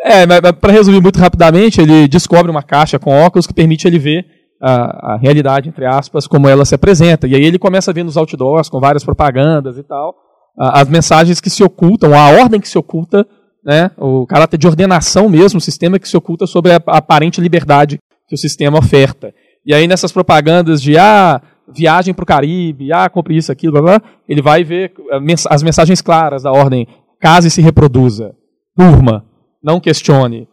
É, 0.00 0.26
mas, 0.26 0.40
mas 0.40 0.52
para 0.52 0.72
resumir 0.72 1.00
muito 1.00 1.18
rapidamente, 1.18 1.80
ele 1.80 2.06
descobre 2.08 2.50
uma 2.50 2.62
caixa 2.62 2.98
com 2.98 3.10
óculos 3.10 3.46
que 3.46 3.54
permite 3.54 3.86
ele 3.86 3.98
ver 3.98 4.24
a, 4.60 5.14
a, 5.14 5.16
realidade, 5.16 5.68
entre 5.68 5.86
aspas, 5.86 6.26
como 6.26 6.48
ela 6.48 6.64
se 6.64 6.74
apresenta. 6.74 7.26
E 7.26 7.34
aí 7.34 7.44
ele 7.44 7.58
começa 7.58 7.90
a 7.90 7.94
ver 7.94 8.04
nos 8.04 8.16
outdoors, 8.16 8.68
com 8.68 8.80
várias 8.80 9.04
propagandas 9.04 9.76
e 9.76 9.82
tal, 9.82 10.14
as 10.58 10.88
mensagens 10.88 11.40
que 11.40 11.50
se 11.50 11.62
ocultam, 11.62 12.14
a 12.14 12.30
ordem 12.40 12.60
que 12.60 12.68
se 12.68 12.78
oculta, 12.78 13.26
né, 13.64 13.90
o 13.96 14.26
caráter 14.26 14.58
de 14.58 14.66
ordenação 14.66 15.28
mesmo, 15.28 15.58
o 15.58 15.60
sistema 15.60 15.98
que 15.98 16.08
se 16.08 16.16
oculta 16.16 16.46
sobre 16.46 16.72
a, 16.72 16.76
aparente 16.86 17.40
liberdade 17.40 17.98
que 18.28 18.34
o 18.34 18.38
sistema 18.38 18.78
oferta. 18.78 19.32
E 19.64 19.74
aí 19.74 19.86
nessas 19.86 20.12
propagandas 20.12 20.80
de, 20.80 20.96
ah, 20.98 21.40
viagem 21.74 22.14
para 22.14 22.22
o 22.22 22.26
Caribe, 22.26 22.92
ah, 22.92 23.08
compre 23.08 23.36
isso, 23.36 23.52
aquilo, 23.52 23.72
blá, 23.72 23.82
blá, 23.82 24.02
ele 24.28 24.40
vai 24.40 24.64
ver 24.64 24.92
eh, 25.10 25.34
as 25.50 25.62
mensagens 25.62 26.00
claras 26.00 26.42
da 26.42 26.52
ordem, 26.52 26.86
case 27.20 27.48
e 27.48 27.50
se 27.50 27.60
reproduza, 27.60 28.34
durma, 28.76 29.24
não 29.62 29.80
questione, 29.80 30.48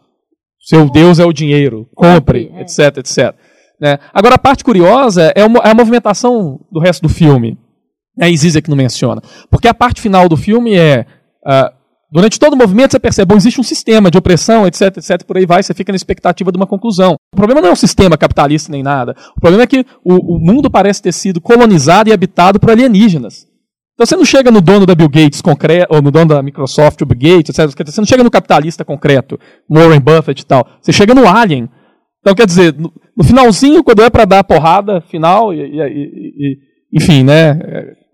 seu 0.66 0.90
Deus 0.90 1.18
é 1.20 1.24
o 1.24 1.32
dinheiro, 1.32 1.88
compre, 1.94 2.50
é. 2.54 2.62
etc, 2.62 2.98
etc. 2.98 3.34
Né? 3.80 3.98
Agora, 4.12 4.34
a 4.34 4.38
parte 4.38 4.64
curiosa 4.64 5.32
é, 5.34 5.40
é 5.40 5.70
a 5.70 5.74
movimentação 5.74 6.60
do 6.72 6.80
resto 6.80 7.02
do 7.02 7.08
filme. 7.08 7.58
É 8.18 8.26
a 8.26 8.34
Zizek 8.34 8.64
que 8.64 8.70
não 8.70 8.76
menciona. 8.76 9.22
Porque 9.50 9.68
a 9.68 9.74
parte 9.74 10.00
final 10.00 10.28
do 10.28 10.36
filme 10.36 10.74
é. 10.74 11.06
Uh, 11.46 11.75
durante 12.10 12.38
todo 12.38 12.54
o 12.54 12.56
movimento 12.56 12.92
você 12.92 12.98
percebe, 12.98 13.28
bom, 13.28 13.36
existe 13.36 13.60
um 13.60 13.64
sistema 13.64 14.10
de 14.10 14.18
opressão, 14.18 14.66
etc, 14.66 14.96
etc, 14.96 15.22
por 15.24 15.36
aí 15.36 15.46
vai, 15.46 15.62
você 15.62 15.74
fica 15.74 15.92
na 15.92 15.96
expectativa 15.96 16.50
de 16.52 16.56
uma 16.56 16.66
conclusão. 16.66 17.16
O 17.32 17.36
problema 17.36 17.60
não 17.60 17.70
é 17.70 17.72
o 17.72 17.76
sistema 17.76 18.16
capitalista 18.16 18.70
nem 18.70 18.82
nada. 18.82 19.14
O 19.36 19.40
problema 19.40 19.64
é 19.64 19.66
que 19.66 19.84
o, 20.04 20.36
o 20.36 20.38
mundo 20.38 20.70
parece 20.70 21.02
ter 21.02 21.12
sido 21.12 21.40
colonizado 21.40 22.08
e 22.08 22.12
habitado 22.12 22.60
por 22.60 22.70
alienígenas. 22.70 23.46
Então 23.94 24.04
você 24.04 24.14
não 24.14 24.26
chega 24.26 24.50
no 24.50 24.60
dono 24.60 24.84
da 24.84 24.94
Bill 24.94 25.08
Gates 25.08 25.40
concreto, 25.40 25.94
ou 25.94 26.02
no 26.02 26.10
dono 26.10 26.26
da 26.26 26.42
Microsoft, 26.42 27.00
o 27.00 27.06
Bill 27.06 27.38
Gates, 27.38 27.58
etc. 27.58 27.86
Você 27.86 28.00
não 28.00 28.06
chega 28.06 28.22
no 28.22 28.30
capitalista 28.30 28.84
concreto, 28.84 29.40
Warren 29.70 30.00
Buffett 30.00 30.42
e 30.42 30.44
tal. 30.44 30.66
Você 30.82 30.92
chega 30.92 31.14
no 31.14 31.26
alien. 31.26 31.68
Então 32.20 32.34
quer 32.34 32.44
dizer, 32.44 32.74
no, 32.74 32.92
no 33.16 33.24
finalzinho, 33.24 33.82
quando 33.82 34.02
é 34.02 34.10
para 34.10 34.26
dar 34.26 34.40
a 34.40 34.44
porrada 34.44 35.00
final, 35.00 35.54
e, 35.54 35.60
e, 35.60 35.80
e, 35.80 36.58
enfim, 36.92 37.24
né? 37.24 37.58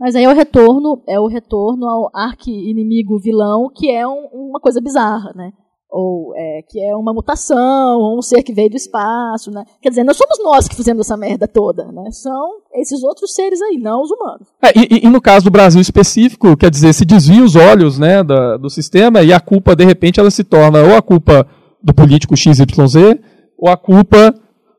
Mas 0.02 0.16
aí 0.16 0.24
é 0.24 0.28
o 0.28 0.34
retorno, 0.34 1.00
é 1.06 1.20
o 1.20 1.28
retorno 1.28 1.86
ao 1.88 2.10
arqui-inimigo 2.12 3.20
vilão, 3.20 3.70
que 3.72 3.88
é 3.88 4.04
um, 4.04 4.26
uma 4.32 4.58
coisa 4.58 4.80
bizarra, 4.80 5.32
né? 5.36 5.52
ou 5.88 6.32
é, 6.34 6.62
que 6.66 6.82
é 6.82 6.96
uma 6.96 7.12
mutação, 7.12 8.00
ou 8.00 8.18
um 8.18 8.22
ser 8.22 8.42
que 8.42 8.54
veio 8.54 8.70
do 8.70 8.76
espaço, 8.76 9.50
né? 9.50 9.62
Quer 9.80 9.90
dizer, 9.90 10.02
não 10.02 10.14
somos 10.14 10.42
nós 10.42 10.66
que 10.66 10.74
fizemos 10.74 11.06
essa 11.06 11.18
merda 11.18 11.46
toda, 11.46 11.84
né? 11.92 12.10
São 12.10 12.62
esses 12.72 13.02
outros 13.04 13.34
seres 13.34 13.60
aí, 13.60 13.76
não 13.78 14.00
os 14.00 14.10
humanos. 14.10 14.48
É, 14.64 14.72
e, 14.74 15.06
e, 15.06 15.10
no 15.10 15.20
caso 15.20 15.44
do 15.44 15.50
Brasil 15.50 15.82
específico, 15.82 16.56
quer 16.56 16.70
dizer, 16.70 16.94
se 16.94 17.04
desvia 17.04 17.44
os 17.44 17.54
olhos, 17.54 17.98
né, 17.98 18.24
da, 18.24 18.56
do 18.56 18.70
sistema 18.70 19.22
e 19.22 19.34
a 19.34 19.38
culpa, 19.38 19.76
de 19.76 19.84
repente, 19.84 20.18
ela 20.18 20.30
se 20.30 20.42
torna 20.42 20.82
ou 20.82 20.96
a 20.96 21.02
culpa 21.02 21.46
do 21.82 21.92
político 21.92 22.34
XYZ, 22.34 23.20
ou 23.58 23.68
a 23.68 23.76
culpa, 23.76 24.34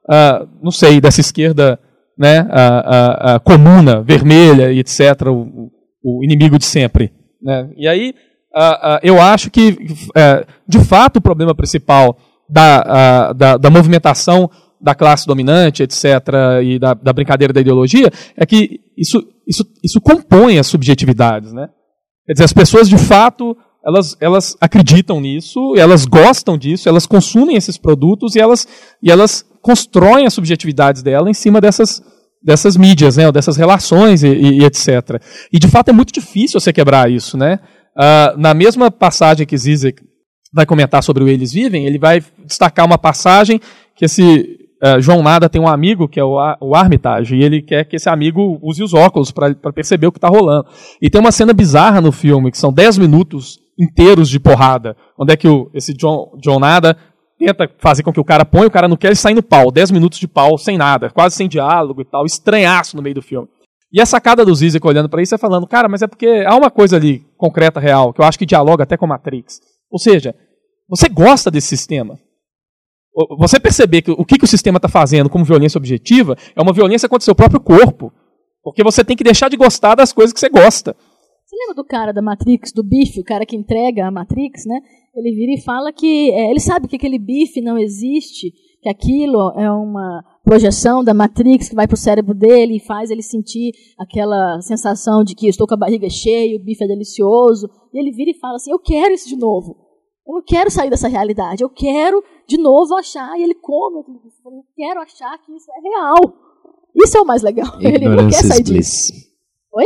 ah, 0.10 0.48
não 0.64 0.72
sei, 0.72 1.00
dessa 1.00 1.22
esquerda, 1.22 1.80
né, 2.18 2.48
a, 2.50 2.68
a, 2.68 3.36
a 3.36 3.40
comuna, 3.40 4.02
vermelha 4.02 4.72
e 4.72 4.80
etc., 4.80 5.28
o, 5.28 5.72
o 6.04 6.24
inimigo 6.24 6.58
de 6.58 6.66
sempre, 6.66 7.12
né? 7.42 7.70
E 7.76 7.88
aí 7.88 8.14
uh, 8.56 9.00
eu 9.02 9.22
acho 9.22 9.50
que, 9.50 9.70
uh, 9.72 10.46
de 10.68 10.80
fato, 10.80 11.18
o 11.18 11.22
problema 11.22 11.56
principal 11.56 12.18
da, 12.50 13.34
da, 13.34 13.58
da, 13.58 13.70
movimentação 13.70 14.50
da 14.80 14.94
classe 14.94 15.26
dominante, 15.26 15.82
etc., 15.82 16.04
e 16.64 16.78
da, 16.78 16.94
da, 16.94 17.14
brincadeira 17.14 17.54
da 17.54 17.62
ideologia, 17.62 18.12
é 18.36 18.46
que 18.46 18.82
isso, 18.98 19.24
isso, 19.48 19.66
isso 19.84 20.02
compõe 20.02 20.60
as 20.60 20.68
subjetividades. 20.68 21.54
Né? 21.54 21.68
Quer 22.26 22.34
dizer, 22.34 22.44
as 22.44 22.54
pessoas, 22.54 22.90
de 22.90 22.98
fato, 22.98 23.56
elas, 23.86 24.16
elas 24.20 24.58
acreditam 24.62 25.20
nisso, 25.20 25.74
elas 25.78 26.06
gostam 26.06 26.58
disso, 26.58 26.88
elas 26.88 27.06
consumem 27.06 27.56
esses 27.56 27.78
produtos 27.78 28.36
e 28.36 28.40
elas, 28.40 28.68
e 29.02 29.10
elas 29.10 29.46
constroem 29.64 30.28
as 30.28 30.34
subjetividades 30.34 31.02
dela 31.02 31.30
em 31.30 31.34
cima 31.34 31.62
dessas, 31.62 32.04
dessas 32.44 32.76
mídias, 32.76 33.16
né, 33.16 33.32
dessas 33.32 33.56
relações 33.56 34.22
e, 34.22 34.28
e, 34.28 34.60
e, 34.60 34.66
etc. 34.66 35.22
E 35.52 35.58
de 35.58 35.70
fato 35.70 35.90
é 35.90 35.94
muito 35.94 36.14
difícil 36.14 36.60
você 36.60 36.74
quebrar 36.74 37.10
isso, 37.10 37.38
né? 37.38 37.60
Uh, 37.96 38.38
na 38.38 38.54
mesma 38.54 38.92
passagem 38.92 39.48
que 39.48 39.58
Zizek 39.58 40.04
vai 40.52 40.66
comentar 40.66 41.02
sobre 41.02 41.24
o 41.24 41.30
Eles 41.30 41.54
Vivem, 41.54 41.86
ele 41.86 41.98
vai 41.98 42.22
destacar 42.46 42.86
uma 42.86 42.98
passagem 42.98 43.60
que 43.96 44.06
esse 44.06 44.60
uh, 44.84 45.00
João 45.00 45.24
Nada 45.24 45.48
tem 45.48 45.62
um 45.62 45.68
amigo, 45.68 46.10
que 46.10 46.20
é 46.20 46.24
o, 46.24 46.36
o 46.60 46.76
Armitage, 46.76 47.36
e 47.36 47.44
ele 47.44 47.62
quer 47.62 47.86
que 47.86 47.96
esse 47.96 48.10
amigo 48.10 48.60
use 48.62 48.84
os 48.84 48.94
óculos 48.94 49.32
para 49.32 49.54
perceber 49.74 50.08
o 50.08 50.12
que 50.12 50.18
está 50.18 50.28
rolando. 50.28 50.66
E 51.02 51.10
tem 51.10 51.22
uma 51.22 51.32
cena 51.32 51.54
bizarra 51.54 52.02
no 52.02 52.12
filme, 52.12 52.52
que 52.52 52.58
são 52.58 52.74
10 52.74 52.98
minutos 52.98 53.60
inteiros 53.80 54.30
de 54.30 54.40
porrada, 54.40 54.96
onde 55.18 55.34
é 55.34 55.38
que 55.38 55.48
o, 55.48 55.72
esse 55.74 55.94
John, 55.94 56.38
John 56.42 56.60
Nada 56.60 56.98
tenta 57.46 57.70
fazer 57.80 58.04
com 58.04 58.14
que 58.14 58.20
o 58.20 58.24
cara 58.26 58.46
ponha, 58.46 58.68
o 58.68 58.72
cara 58.72 58.88
não 58.88 58.96
quer, 58.96 59.08
ele 59.08 59.16
sai 59.16 59.34
no 59.34 59.44
pau, 59.44 59.72
10 59.72 59.92
minutos 59.92 60.20
de 60.20 60.28
pau, 60.28 60.58
sem 60.58 60.78
nada, 60.78 61.10
quase 61.10 61.36
sem 61.36 61.48
diálogo 61.48 62.02
e 62.02 62.06
tal, 62.06 62.26
estranhaço 62.26 62.96
no 62.96 63.04
meio 63.04 63.16
do 63.16 63.22
filme. 63.22 63.48
E 63.92 64.02
a 64.02 64.06
sacada 64.06 64.44
do 64.44 64.56
Zizek 64.56 64.86
olhando 64.88 65.08
para 65.08 65.22
isso 65.22 65.36
é 65.36 65.38
falando, 65.38 65.68
cara, 65.68 65.88
mas 65.88 66.02
é 66.02 66.08
porque 66.08 66.44
há 66.48 66.56
uma 66.56 66.72
coisa 66.72 66.96
ali 66.96 67.24
concreta, 67.38 67.80
real, 67.80 68.12
que 68.12 68.22
eu 68.22 68.26
acho 68.26 68.40
que 68.40 68.46
dialoga 68.46 68.84
até 68.84 68.98
com 68.98 69.06
a 69.06 69.10
Matrix. 69.10 69.62
Ou 69.92 70.00
seja, 70.00 70.34
você 70.90 71.08
gosta 71.08 71.52
desse 71.52 71.68
sistema. 71.68 72.18
Você 73.38 73.60
perceber 73.60 74.02
que 74.02 74.10
o 74.10 74.26
que, 74.26 74.40
que 74.40 74.46
o 74.46 74.48
sistema 74.48 74.78
está 74.78 74.90
fazendo 74.90 75.30
como 75.30 75.46
violência 75.46 75.78
objetiva 75.78 76.36
é 76.56 76.62
uma 76.62 76.74
violência 76.74 77.08
contra 77.08 77.22
o 77.22 77.26
seu 77.26 77.36
próprio 77.36 77.60
corpo. 77.60 78.12
Porque 78.64 78.84
você 78.84 79.04
tem 79.04 79.16
que 79.16 79.24
deixar 79.24 79.50
de 79.50 79.58
gostar 79.58 79.94
das 79.94 80.12
coisas 80.12 80.34
que 80.34 80.40
você 80.40 80.50
gosta. 80.50 80.96
Você 81.46 81.56
lembra 81.56 81.76
do 81.76 81.86
cara 81.86 82.12
da 82.12 82.22
Matrix, 82.22 82.72
do 82.72 82.84
bife, 82.84 83.20
o 83.20 83.24
cara 83.24 83.46
que 83.46 83.56
entrega 83.56 84.08
a 84.08 84.12
Matrix, 84.12 84.66
né? 84.66 84.80
Ele 85.16 85.36
vira 85.36 85.54
e 85.54 85.62
fala 85.62 85.94
que 85.94 86.32
é, 86.32 86.50
ele 86.50 86.60
sabe 86.60 86.88
que 86.88 86.96
aquele 86.96 87.20
bife 87.20 87.62
não 87.62 87.78
existe, 87.78 88.52
que 88.82 88.90
aquilo 88.90 89.52
é 89.56 89.72
uma 89.72 90.24
projeção 90.44 91.04
da 91.04 91.14
Matrix 91.14 91.70
que 91.70 91.76
vai 91.76 91.88
para 91.88 91.94
o 91.94 91.98
cérebro 91.98 92.34
dele 92.34 92.78
e 92.78 92.80
faz 92.80 93.12
ele 93.12 93.22
sentir 93.22 93.74
aquela 93.98 94.60
sensação 94.62 95.24
de 95.24 95.36
que 95.36 95.48
estou 95.48 95.68
com 95.68 95.76
a 95.76 95.78
barriga 95.78 96.10
cheia, 96.10 96.58
o 96.58 96.64
bife 96.64 96.84
é 96.84 96.88
delicioso. 96.88 97.70
E 97.94 98.00
ele 98.00 98.12
vira 98.12 98.32
e 98.32 98.40
fala 98.40 98.56
assim: 98.56 98.72
Eu 98.72 98.80
quero 98.80 99.14
isso 99.14 99.30
de 99.30 99.38
novo. 99.38 99.78
Eu 100.28 100.36
não 100.36 100.44
quero 100.44 100.72
sair 100.72 100.90
dessa 100.90 101.08
realidade. 101.08 101.64
Eu 101.64 101.70
quero 101.70 102.24
de 102.48 102.58
novo 102.58 102.96
achar. 102.96 103.38
E 103.38 103.44
ele 103.44 103.56
come. 103.56 103.98
Eu 103.98 104.64
quero 104.76 105.02
achar 105.02 105.38
que 105.40 105.54
isso 105.54 105.70
é 105.72 105.82
real. 105.82 106.18
Isso 106.96 107.18
é 107.18 107.22
o 107.22 107.26
mais 107.26 107.42
legal. 107.42 107.68
Ignorância 107.80 107.96
ele 107.96 108.10
não 108.10 108.30
quer 108.30 108.44
sair 108.44 108.64
disso. 108.64 109.14
Oi? 109.74 109.86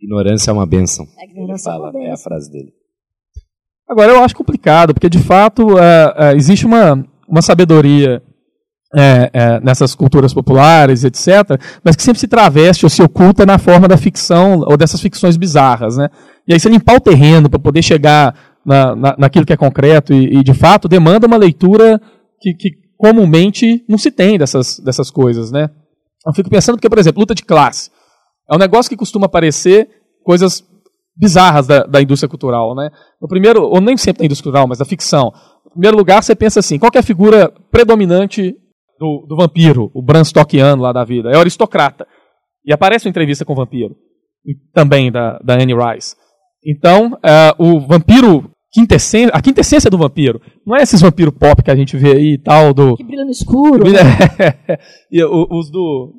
Ignorância 0.00 0.50
é 0.50 0.54
uma 0.54 0.66
benção. 0.66 1.06
É, 1.18 1.24
ignorância 1.24 1.72
fala, 1.72 1.86
é, 1.86 1.90
uma 1.90 1.92
benção. 1.92 2.10
é 2.10 2.12
a 2.12 2.16
frase 2.16 2.50
dele. 2.50 2.72
Agora, 3.88 4.12
eu 4.12 4.22
acho 4.22 4.34
complicado, 4.34 4.92
porque 4.92 5.08
de 5.08 5.18
fato 5.18 5.78
é, 5.78 6.14
é, 6.16 6.36
existe 6.36 6.66
uma, 6.66 7.04
uma 7.28 7.40
sabedoria 7.40 8.20
é, 8.94 9.30
é, 9.32 9.60
nessas 9.60 9.94
culturas 9.94 10.34
populares, 10.34 11.04
etc., 11.04 11.60
mas 11.84 11.94
que 11.94 12.02
sempre 12.02 12.18
se 12.18 12.26
traveste 12.26 12.84
ou 12.84 12.90
se 12.90 13.02
oculta 13.02 13.46
na 13.46 13.58
forma 13.58 13.86
da 13.86 13.96
ficção 13.96 14.60
ou 14.60 14.76
dessas 14.76 15.00
ficções 15.00 15.36
bizarras. 15.36 15.96
Né? 15.96 16.08
E 16.48 16.52
aí 16.52 16.60
você 16.60 16.68
limpar 16.68 16.96
o 16.96 17.00
terreno 17.00 17.48
para 17.48 17.58
poder 17.58 17.82
chegar 17.82 18.34
na, 18.64 18.96
na, 18.96 19.16
naquilo 19.18 19.46
que 19.46 19.52
é 19.52 19.56
concreto 19.56 20.12
e, 20.12 20.38
e, 20.38 20.42
de 20.42 20.54
fato, 20.54 20.88
demanda 20.88 21.26
uma 21.26 21.36
leitura 21.36 22.00
que, 22.40 22.54
que, 22.54 22.70
comumente 22.98 23.84
não 23.86 23.98
se 23.98 24.10
tem 24.10 24.38
dessas, 24.38 24.80
dessas 24.80 25.10
coisas. 25.10 25.52
Né? 25.52 25.68
Eu 26.26 26.32
fico 26.32 26.48
pensando 26.48 26.78
que, 26.78 26.88
por 26.88 26.98
exemplo, 26.98 27.20
luta 27.20 27.34
de 27.34 27.44
classe 27.44 27.90
é 28.50 28.54
um 28.54 28.58
negócio 28.58 28.88
que 28.88 28.96
costuma 28.96 29.26
aparecer 29.26 29.88
coisas 30.24 30.64
bizarras 31.16 31.66
da, 31.66 31.84
da 31.84 32.02
indústria 32.02 32.28
cultural. 32.28 32.74
Né? 32.74 32.90
No 33.20 33.28
primeiro, 33.28 33.62
ou 33.62 33.80
nem 33.80 33.96
sempre 33.96 34.20
da 34.20 34.26
indústria 34.26 34.44
cultural, 34.44 34.68
mas 34.68 34.78
da 34.78 34.84
ficção. 34.84 35.32
No 35.64 35.70
primeiro 35.72 35.96
lugar, 35.96 36.22
você 36.22 36.34
pensa 36.34 36.60
assim, 36.60 36.78
qual 36.78 36.90
é 36.94 36.98
a 36.98 37.02
figura 37.02 37.52
predominante 37.70 38.54
do, 38.98 39.26
do 39.28 39.36
vampiro, 39.36 39.90
o 39.94 40.02
Bram 40.02 40.22
Stockiano 40.22 40.82
lá 40.82 40.92
da 40.92 41.04
vida. 41.04 41.30
É 41.30 41.36
o 41.36 41.40
aristocrata. 41.40 42.06
E 42.64 42.72
aparece 42.72 43.06
uma 43.06 43.10
entrevista 43.10 43.44
com 43.44 43.52
o 43.52 43.56
vampiro. 43.56 43.94
Também 44.72 45.10
da, 45.10 45.38
da 45.38 45.54
Anne 45.54 45.74
Rice. 45.74 46.14
Então, 46.64 47.12
uh, 47.14 47.54
o 47.58 47.80
vampiro 47.80 48.50
quintessência, 48.72 49.30
a 49.32 49.40
quintessência 49.40 49.90
do 49.90 49.98
vampiro. 49.98 50.40
Não 50.66 50.76
é 50.76 50.82
esses 50.82 51.00
vampiros 51.00 51.34
pop 51.38 51.62
que 51.62 51.70
a 51.70 51.76
gente 51.76 51.96
vê 51.96 52.12
aí 52.12 52.34
e 52.34 52.38
tal, 52.38 52.74
do... 52.74 52.96
Que 52.96 53.04
brilha 53.04 53.24
no 53.24 53.30
escuro. 53.30 53.84
Brilha, 53.84 54.00
e 55.10 55.24
os 55.24 55.70
do 55.70 56.12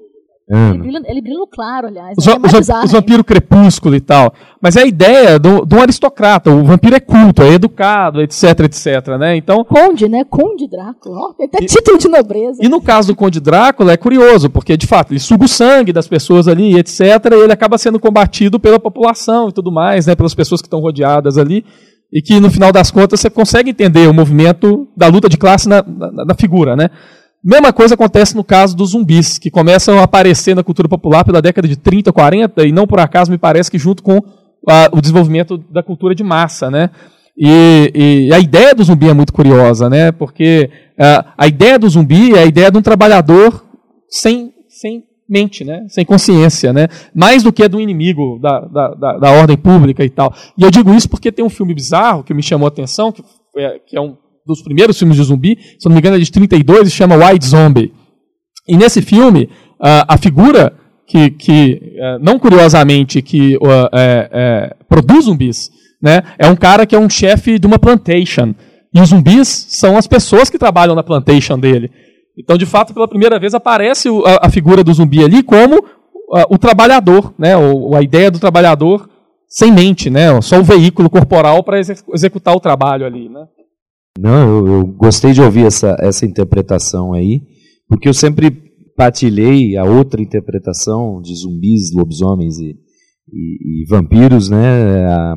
ele 0.49 0.77
brilha, 0.77 1.01
ele 1.07 1.21
brilha 1.21 1.39
no 1.39 1.47
claro, 1.47 1.87
aliás. 1.87 2.15
Os, 2.17 2.25
é 2.25 2.31
os, 2.31 2.85
os 2.85 2.91
vampiros 2.93 3.23
crepúsculo 3.23 3.95
e 3.95 3.99
tal. 3.99 4.33
Mas 4.61 4.77
é 4.77 4.83
a 4.83 4.85
ideia 4.85 5.37
do, 5.37 5.65
do 5.65 5.77
aristocrata. 5.77 6.49
O 6.49 6.63
vampiro 6.63 6.95
é 6.95 7.01
culto, 7.01 7.43
é 7.43 7.49
educado, 7.51 8.21
etc, 8.21 8.61
etc, 8.61 9.07
né? 9.19 9.35
Então... 9.35 9.65
Conde, 9.65 10.07
né? 10.07 10.23
Conde 10.23 10.65
Drácula. 10.69 11.33
tem 11.37 11.47
até 11.47 11.63
e, 11.63 11.65
título 11.65 11.97
de 11.97 12.07
nobreza. 12.07 12.63
E 12.63 12.69
no 12.69 12.81
caso 12.81 13.09
do 13.09 13.15
Conde 13.15 13.41
Drácula 13.41 13.91
é 13.91 13.97
curioso, 13.97 14.49
porque 14.49 14.77
de 14.77 14.87
fato 14.87 15.11
ele 15.11 15.19
suga 15.19 15.43
o 15.43 15.49
sangue 15.49 15.91
das 15.91 16.07
pessoas 16.07 16.47
ali, 16.47 16.77
etc, 16.77 17.01
e 17.33 17.43
ele 17.43 17.51
acaba 17.51 17.77
sendo 17.77 17.99
combatido 17.99 18.57
pela 18.57 18.79
população 18.79 19.49
e 19.49 19.51
tudo 19.51 19.69
mais, 19.69 20.05
né? 20.05 20.15
Pelas 20.15 20.33
pessoas 20.33 20.61
que 20.61 20.67
estão 20.67 20.79
rodeadas 20.79 21.37
ali. 21.37 21.65
e 22.11 22.21
que 22.21 22.39
no 22.39 22.49
final 22.49 22.71
das 22.71 22.89
contas 22.89 23.19
você 23.19 23.29
consegue 23.29 23.71
entender 23.71 24.07
o 24.07 24.13
movimento 24.13 24.87
da 24.95 25.07
luta 25.07 25.27
de 25.27 25.37
classe 25.37 25.67
na, 25.67 25.83
na, 25.83 26.25
na 26.25 26.35
figura, 26.35 26.73
né? 26.73 26.89
Mesma 27.43 27.71
coisa 27.71 27.93
acontece 27.93 28.35
no 28.35 28.43
caso 28.43 28.75
dos 28.75 28.91
zumbis, 28.91 29.37
que 29.37 29.49
começam 29.49 29.99
a 29.99 30.03
aparecer 30.03 30.55
na 30.55 30.63
cultura 30.63 30.89
popular 30.89 31.23
pela 31.23 31.41
década 31.41 31.67
de 31.67 31.75
30, 31.75 32.11
40, 32.11 32.65
e 32.65 32.71
não 32.71 32.87
por 32.87 32.99
acaso 32.99 33.31
me 33.31 33.37
parece 33.37 33.69
que 33.69 33.77
junto 33.77 34.03
com 34.03 34.21
a, 34.67 34.89
o 34.91 34.99
desenvolvimento 34.99 35.57
da 35.57 35.83
cultura 35.83 36.13
de 36.13 36.23
massa, 36.23 36.69
né? 36.69 36.89
E, 37.37 37.91
e, 38.29 38.33
a 38.33 38.39
ideia 38.39 38.73
do 38.73 38.83
zumbi 38.83 39.07
é 39.07 39.13
muito 39.13 39.31
curiosa, 39.31 39.87
né? 39.89 40.11
Porque 40.11 40.71
a, 40.97 41.33
a 41.37 41.47
ideia 41.47 41.77
do 41.77 41.87
zumbi 41.87 42.33
é 42.33 42.39
a 42.39 42.45
ideia 42.45 42.71
de 42.71 42.77
um 42.77 42.81
trabalhador 42.81 43.63
sem, 44.09 44.51
sem 44.67 45.03
mente, 45.29 45.63
né? 45.63 45.85
sem 45.89 46.05
consciência, 46.05 46.71
né? 46.71 46.87
mais 47.13 47.43
do 47.43 47.51
que 47.51 47.63
é 47.63 47.69
do 47.69 47.81
inimigo 47.81 48.39
da, 48.41 48.61
da, 48.61 48.93
da, 48.95 49.17
da, 49.17 49.31
ordem 49.31 49.57
pública 49.57 50.03
e 50.03 50.09
tal. 50.09 50.33
E 50.57 50.63
eu 50.63 50.71
digo 50.71 50.93
isso 50.93 51.09
porque 51.09 51.31
tem 51.31 51.43
um 51.43 51.49
filme 51.49 51.73
bizarro 51.73 52.23
que 52.23 52.33
me 52.33 52.41
chamou 52.41 52.65
a 52.65 52.69
atenção, 52.69 53.11
que, 53.11 53.21
foi, 53.51 53.79
que 53.85 53.97
é 53.97 54.01
um 54.01 54.15
dos 54.47 54.61
primeiros 54.61 54.97
filmes 54.97 55.17
de 55.17 55.23
zumbi, 55.23 55.57
se 55.77 55.87
não 55.87 55.93
me 55.93 55.99
engano 55.99 56.15
é 56.15 56.19
de 56.19 56.31
32, 56.31 56.87
e 56.87 56.91
chama 56.91 57.15
White 57.15 57.45
Zombie. 57.45 57.93
E 58.67 58.75
nesse 58.75 59.01
filme, 59.01 59.49
a, 59.79 60.17
figura 60.17 60.73
que, 61.05 61.29
que 61.31 61.81
é, 61.95 62.19
não 62.19 62.37
curiosamente, 62.37 63.21
que 63.21 63.55
é, 63.93 64.29
é, 64.31 64.75
produz 64.89 65.25
zumbis, 65.25 65.69
né, 66.01 66.21
é 66.37 66.47
um 66.47 66.55
cara 66.55 66.85
que 66.85 66.95
é 66.95 66.99
um 66.99 67.09
chefe 67.09 67.57
de 67.57 67.65
uma 67.65 67.79
plantation. 67.79 68.53
E 68.93 68.99
os 68.99 69.09
zumbis 69.09 69.47
são 69.69 69.97
as 69.97 70.07
pessoas 70.07 70.49
que 70.49 70.57
trabalham 70.57 70.95
na 70.95 71.03
plantation 71.03 71.57
dele. 71.57 71.91
Então, 72.37 72.57
de 72.57 72.65
fato, 72.65 72.93
pela 72.93 73.07
primeira 73.07 73.39
vez 73.39 73.53
aparece 73.53 74.09
a, 74.41 74.49
figura 74.49 74.83
do 74.83 74.93
zumbi 74.93 75.23
ali 75.23 75.41
como 75.41 75.83
o 76.49 76.57
trabalhador, 76.57 77.33
né, 77.37 77.53
a 77.95 78.01
ideia 78.01 78.29
do 78.29 78.37
trabalhador 78.37 79.09
sem 79.47 79.71
mente, 79.71 80.09
né, 80.09 80.39
só 80.41 80.59
o 80.59 80.63
veículo 80.63 81.09
corporal 81.09 81.63
para 81.63 81.79
executar 81.79 82.53
o 82.53 82.59
trabalho 82.59 83.05
ali, 83.05 83.29
né. 83.29 83.45
Não, 84.17 84.49
eu, 84.49 84.67
eu, 84.67 84.87
gostei 84.87 85.31
de 85.31 85.41
ouvir 85.41 85.65
essa, 85.65 85.95
essa 85.99 86.25
interpretação 86.25 87.13
aí, 87.13 87.41
porque 87.87 88.09
eu 88.09 88.13
sempre 88.13 88.51
partilhei 88.95 89.77
a 89.77 89.83
outra 89.83 90.21
interpretação 90.21 91.21
de 91.21 91.35
zumbis, 91.35 91.93
lobisomens 91.93 92.57
e, 92.57 92.75
e, 93.31 93.83
e 93.83 93.85
vampiros, 93.87 94.49
né, 94.49 95.05
a, 95.05 95.35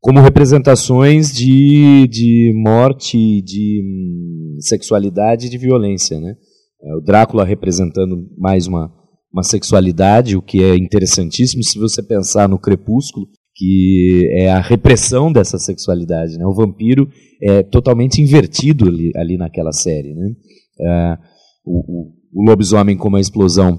como 0.00 0.20
representações 0.20 1.32
de, 1.32 2.06
de 2.08 2.52
morte, 2.54 3.42
de 3.42 3.82
hum, 3.82 4.56
sexualidade 4.60 5.46
e 5.46 5.50
de 5.50 5.56
violência. 5.56 6.20
Né? 6.20 6.34
É, 6.82 6.94
o 6.96 7.00
Drácula 7.00 7.44
representando 7.44 8.28
mais 8.36 8.66
uma, 8.66 8.92
uma 9.32 9.42
sexualidade, 9.42 10.36
o 10.36 10.42
que 10.42 10.62
é 10.62 10.76
interessantíssimo 10.76 11.64
se 11.64 11.78
você 11.78 12.02
pensar 12.02 12.48
no 12.48 12.58
Crepúsculo, 12.58 13.26
que 13.54 14.28
é 14.32 14.50
a 14.50 14.60
repressão 14.60 15.32
dessa 15.32 15.58
sexualidade. 15.58 16.36
Né? 16.36 16.44
O 16.46 16.54
vampiro 16.54 17.08
é 17.42 17.62
totalmente 17.62 18.20
invertido 18.20 18.86
ali, 18.86 19.10
ali 19.16 19.36
naquela 19.36 19.72
série. 19.72 20.14
Né? 20.14 20.30
É, 20.80 21.18
o, 21.64 21.78
o, 21.78 22.12
o 22.34 22.48
lobisomem 22.48 22.96
como 22.96 23.16
a 23.16 23.20
explosão 23.20 23.78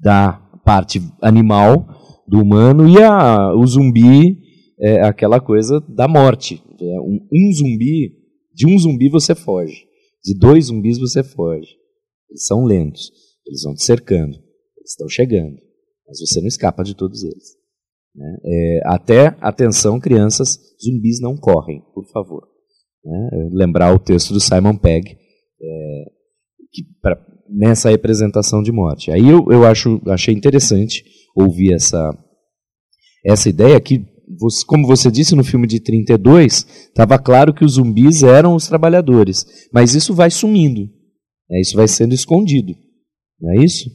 da 0.00 0.32
parte 0.64 1.00
animal 1.22 1.86
do 2.26 2.42
humano 2.42 2.88
e 2.88 3.00
a, 3.00 3.54
o 3.54 3.64
zumbi 3.66 4.38
é 4.80 5.02
aquela 5.02 5.40
coisa 5.40 5.80
da 5.88 6.08
morte. 6.08 6.62
É 6.80 7.00
um, 7.00 7.20
um, 7.32 7.52
zumbi, 7.52 8.12
de 8.52 8.66
um 8.66 8.78
zumbi 8.78 9.08
você 9.08 9.34
foge, 9.34 9.86
de 10.22 10.36
dois 10.36 10.66
zumbis 10.66 10.98
você 10.98 11.22
foge. 11.22 11.76
Eles 12.28 12.44
são 12.44 12.64
lentos, 12.64 13.10
eles 13.46 13.62
vão 13.62 13.74
te 13.74 13.84
cercando, 13.84 14.34
eles 14.76 14.90
estão 14.90 15.08
chegando, 15.08 15.56
mas 16.06 16.18
você 16.20 16.40
não 16.40 16.48
escapa 16.48 16.82
de 16.82 16.94
todos 16.94 17.22
eles. 17.22 17.56
Né? 18.16 18.36
É, 18.44 18.80
até, 18.86 19.36
atenção, 19.40 20.00
crianças, 20.00 20.58
zumbis 20.82 21.20
não 21.20 21.36
correm, 21.36 21.82
por 21.94 22.06
favor. 22.10 22.42
Né? 23.04 23.28
É, 23.32 23.48
lembrar 23.52 23.94
o 23.94 23.98
texto 23.98 24.32
do 24.32 24.40
Simon 24.40 24.76
Pegg, 24.76 25.10
é, 25.10 26.04
que, 26.72 26.82
pra, 27.00 27.18
nessa 27.48 27.90
representação 27.90 28.62
de 28.62 28.72
morte. 28.72 29.10
Aí 29.10 29.28
eu, 29.28 29.46
eu 29.50 29.64
acho, 29.64 30.00
achei 30.06 30.34
interessante 30.34 31.04
ouvir 31.34 31.74
essa, 31.74 32.16
essa 33.24 33.48
ideia 33.48 33.80
que 33.80 34.16
como 34.66 34.86
você 34.86 35.10
disse 35.10 35.36
no 35.36 35.44
filme 35.44 35.66
de 35.66 35.80
32, 35.80 36.66
estava 36.88 37.18
claro 37.18 37.54
que 37.54 37.64
os 37.64 37.74
zumbis 37.74 38.22
eram 38.22 38.56
os 38.56 38.66
trabalhadores. 38.66 39.46
Mas 39.72 39.94
isso 39.94 40.12
vai 40.14 40.30
sumindo. 40.30 40.90
Né? 41.48 41.60
Isso 41.60 41.76
vai 41.76 41.86
sendo 41.86 42.12
escondido. 42.12 42.74
Não 43.40 43.52
é 43.52 43.64
isso? 43.64 43.88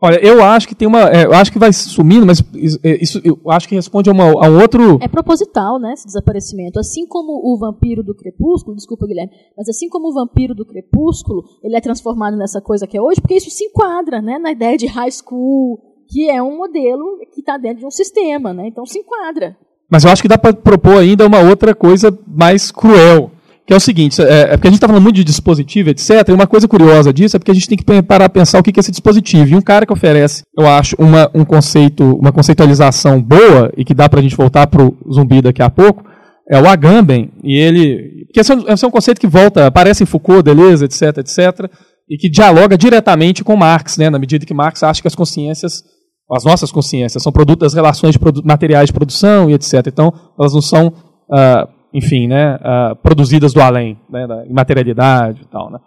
Olha, 0.00 0.22
eu 0.22 0.42
acho 0.44 0.68
que 0.68 0.74
tem 0.74 0.86
uma. 0.86 1.08
É, 1.10 1.24
eu 1.24 1.32
acho 1.32 1.50
que 1.50 1.58
vai 1.58 1.72
sumindo, 1.72 2.26
mas 2.26 2.40
é, 2.84 3.02
isso 3.02 3.18
eu 3.24 3.40
acho 3.50 3.66
que 3.66 3.74
responde 3.74 4.10
a, 4.10 4.12
uma, 4.12 4.24
a 4.24 4.48
outro. 4.48 4.98
É 5.00 5.08
proposital, 5.08 5.78
né? 5.78 5.94
Esse 5.94 6.04
desaparecimento. 6.04 6.78
Assim 6.78 7.06
como 7.06 7.32
o 7.32 7.58
vampiro 7.58 8.02
do 8.02 8.14
crepúsculo, 8.14 8.76
desculpa, 8.76 9.06
Guilherme, 9.06 9.32
mas 9.56 9.68
assim 9.70 9.88
como 9.88 10.08
o 10.08 10.12
vampiro 10.12 10.54
do 10.54 10.66
crepúsculo, 10.66 11.44
ele 11.62 11.76
é 11.76 11.80
transformado 11.80 12.36
nessa 12.36 12.60
coisa 12.60 12.86
que 12.86 12.96
é 12.96 13.00
hoje, 13.00 13.22
porque 13.22 13.36
isso 13.36 13.50
se 13.50 13.64
enquadra 13.64 14.20
né, 14.20 14.38
na 14.38 14.52
ideia 14.52 14.76
de 14.76 14.86
high 14.86 15.10
school, 15.10 15.80
que 16.08 16.28
é 16.28 16.42
um 16.42 16.58
modelo 16.58 17.18
que 17.32 17.40
está 17.40 17.56
dentro 17.56 17.78
de 17.78 17.86
um 17.86 17.90
sistema, 17.90 18.52
né? 18.52 18.68
Então 18.68 18.84
se 18.84 18.98
enquadra. 18.98 19.56
Mas 19.88 20.04
eu 20.04 20.10
acho 20.10 20.20
que 20.20 20.28
dá 20.28 20.36
para 20.36 20.52
propor 20.52 20.98
ainda 20.98 21.26
uma 21.26 21.40
outra 21.40 21.74
coisa 21.74 22.16
mais 22.26 22.70
cruel, 22.70 23.30
que 23.66 23.72
é 23.72 23.76
o 23.76 23.80
seguinte, 23.80 24.22
é, 24.22 24.42
é 24.42 24.56
porque 24.56 24.68
a 24.68 24.70
gente 24.70 24.76
está 24.76 24.86
falando 24.86 25.02
muito 25.02 25.16
de 25.16 25.24
dispositivo, 25.24 25.90
etc. 25.90 26.10
E 26.28 26.32
uma 26.32 26.46
coisa 26.46 26.68
curiosa 26.68 27.12
disso 27.12 27.36
é 27.36 27.38
porque 27.38 27.50
a 27.50 27.54
gente 27.54 27.68
tem 27.68 27.76
que 27.76 28.02
parar 28.02 28.26
a 28.26 28.28
pensar 28.28 28.60
o 28.60 28.62
que 28.62 28.70
é 28.70 28.80
esse 28.80 28.90
dispositivo. 28.90 29.50
E 29.50 29.56
um 29.56 29.60
cara 29.60 29.84
que 29.84 29.92
oferece, 29.92 30.42
eu 30.56 30.66
acho, 30.66 30.94
uma, 30.98 31.28
um 31.34 31.44
conceito, 31.44 32.04
uma 32.16 32.30
conceitualização 32.30 33.20
boa 33.20 33.72
e 33.76 33.84
que 33.84 33.92
dá 33.92 34.08
para 34.08 34.20
a 34.20 34.22
gente 34.22 34.36
voltar 34.36 34.66
para 34.68 34.82
o 34.82 34.96
zumbi 35.12 35.42
daqui 35.42 35.62
a 35.62 35.68
pouco, 35.68 36.04
é 36.48 36.60
o 36.60 36.68
Agamben. 36.68 37.32
E 37.42 37.58
ele, 37.58 38.26
porque 38.26 38.40
esse 38.40 38.52
é, 38.52 38.72
esse 38.72 38.84
é 38.84 38.88
um 38.88 38.92
conceito 38.92 39.20
que 39.20 39.26
volta, 39.26 39.66
aparece 39.66 40.04
em 40.04 40.06
Foucault, 40.06 40.44
Deleuze, 40.44 40.84
etc, 40.84 41.18
etc, 41.18 41.68
e 42.08 42.16
que 42.16 42.30
dialoga 42.30 42.78
diretamente 42.78 43.42
com 43.42 43.56
Marx, 43.56 43.96
né, 43.96 44.08
na 44.08 44.18
medida 44.18 44.46
que 44.46 44.54
Marx 44.54 44.84
acha 44.84 45.02
que 45.02 45.08
as 45.08 45.14
consciências 45.16 45.82
as 46.30 46.44
nossas 46.44 46.72
consciências 46.72 47.22
são 47.22 47.32
produto 47.32 47.60
das 47.60 47.74
relações 47.74 48.14
de 48.14 48.20
materiais 48.44 48.88
de 48.88 48.92
produção 48.92 49.48
e 49.48 49.54
etc. 49.54 49.86
Então, 49.86 50.12
elas 50.38 50.52
não 50.52 50.60
são, 50.60 50.88
uh, 50.88 51.68
enfim, 51.96 52.28
né, 52.28 52.56
uh, 52.56 52.94
produzidas 52.96 53.54
do 53.54 53.60
além, 53.62 53.98
né, 54.10 54.26
da 54.26 54.44
imaterialidade 54.46 55.40
e 55.42 55.46
tal. 55.46 55.70
Né. 55.70 55.78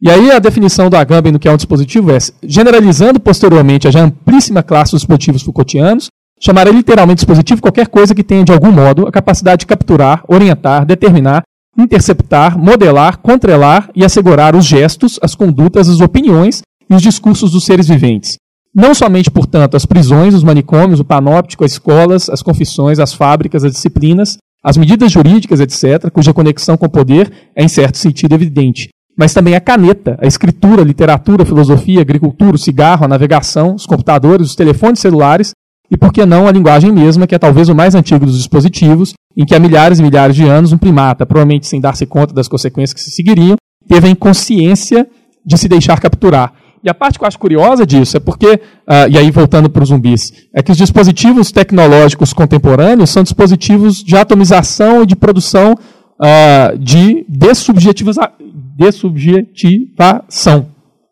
E 0.00 0.08
aí 0.08 0.30
a 0.30 0.38
definição 0.38 0.88
do 0.88 0.96
Agamben 0.96 1.32
no 1.32 1.38
que 1.38 1.48
é 1.48 1.52
um 1.52 1.56
dispositivo 1.56 2.12
é, 2.12 2.18
generalizando 2.44 3.18
posteriormente 3.18 3.88
a 3.88 3.90
já 3.90 4.00
amplíssima 4.00 4.62
classe 4.62 4.92
dos 4.92 5.00
dispositivos 5.00 5.42
Foucaultianos, 5.42 6.08
chamará 6.40 6.70
literalmente 6.70 7.16
dispositivo 7.16 7.60
qualquer 7.60 7.88
coisa 7.88 8.14
que 8.14 8.22
tenha, 8.22 8.44
de 8.44 8.52
algum 8.52 8.70
modo, 8.70 9.08
a 9.08 9.10
capacidade 9.10 9.60
de 9.60 9.66
capturar, 9.66 10.22
orientar, 10.28 10.86
determinar, 10.86 11.42
interceptar, 11.76 12.56
modelar, 12.56 13.18
contrelar 13.18 13.90
e 13.94 14.04
assegurar 14.04 14.54
os 14.54 14.64
gestos, 14.64 15.18
as 15.20 15.34
condutas, 15.34 15.88
as 15.88 16.00
opiniões 16.00 16.62
e 16.88 16.94
os 16.94 17.02
discursos 17.02 17.50
dos 17.50 17.64
seres 17.64 17.88
viventes, 17.88 18.36
não 18.74 18.94
somente, 18.94 19.30
portanto, 19.30 19.76
as 19.76 19.86
prisões, 19.86 20.34
os 20.34 20.44
manicômios, 20.44 21.00
o 21.00 21.04
panóptico, 21.04 21.64
as 21.64 21.72
escolas, 21.72 22.28
as 22.28 22.42
confissões, 22.42 22.98
as 22.98 23.14
fábricas, 23.14 23.64
as 23.64 23.72
disciplinas, 23.72 24.36
as 24.66 24.76
medidas 24.76 25.12
jurídicas, 25.12 25.60
etc., 25.60 26.10
cuja 26.10 26.34
conexão 26.34 26.76
com 26.76 26.86
o 26.86 26.90
poder 26.90 27.30
é, 27.54 27.62
em 27.62 27.68
certo 27.68 27.98
sentido, 27.98 28.34
evidente, 28.34 28.88
mas 29.16 29.32
também 29.32 29.54
a 29.54 29.60
caneta, 29.60 30.18
a 30.20 30.26
escritura, 30.26 30.82
a 30.82 30.84
literatura, 30.84 31.44
a 31.44 31.46
filosofia, 31.46 32.00
a 32.00 32.02
agricultura, 32.02 32.56
o 32.56 32.58
cigarro, 32.58 33.04
a 33.04 33.08
navegação, 33.08 33.76
os 33.76 33.86
computadores, 33.86 34.48
os 34.48 34.56
telefones 34.56 34.98
celulares 34.98 35.52
e, 35.88 35.96
por 35.96 36.12
que 36.12 36.26
não, 36.26 36.48
a 36.48 36.50
linguagem 36.50 36.90
mesma, 36.90 37.28
que 37.28 37.34
é 37.36 37.38
talvez 37.38 37.68
o 37.68 37.76
mais 37.76 37.94
antigo 37.94 38.26
dos 38.26 38.38
dispositivos, 38.38 39.14
em 39.36 39.46
que 39.46 39.54
há 39.54 39.60
milhares 39.60 40.00
e 40.00 40.02
milhares 40.02 40.34
de 40.34 40.42
anos 40.42 40.72
um 40.72 40.78
primata, 40.78 41.24
provavelmente 41.24 41.68
sem 41.68 41.80
dar-se 41.80 42.04
conta 42.04 42.34
das 42.34 42.48
consequências 42.48 42.92
que 42.92 43.00
se 43.00 43.12
seguiriam, 43.12 43.54
teve 43.86 44.08
a 44.08 44.10
inconsciência 44.10 45.06
de 45.44 45.56
se 45.56 45.68
deixar 45.68 46.00
capturar 46.00 46.52
e 46.86 46.88
a 46.88 46.94
parte 46.94 47.18
que 47.18 47.24
eu 47.24 47.26
acho 47.26 47.36
curiosa 47.36 47.84
disso 47.84 48.16
é 48.16 48.20
porque, 48.20 48.46
uh, 48.46 49.10
e 49.10 49.18
aí 49.18 49.28
voltando 49.32 49.68
para 49.68 49.82
os 49.82 49.88
zumbis, 49.88 50.32
é 50.54 50.62
que 50.62 50.70
os 50.70 50.78
dispositivos 50.78 51.50
tecnológicos 51.50 52.32
contemporâneos 52.32 53.10
são 53.10 53.24
dispositivos 53.24 53.96
de 54.04 54.16
atomização 54.16 55.02
e 55.02 55.06
de 55.06 55.16
produção 55.16 55.72
uh, 55.72 56.78
de 56.78 57.26
dessubjetivação. 57.28 58.32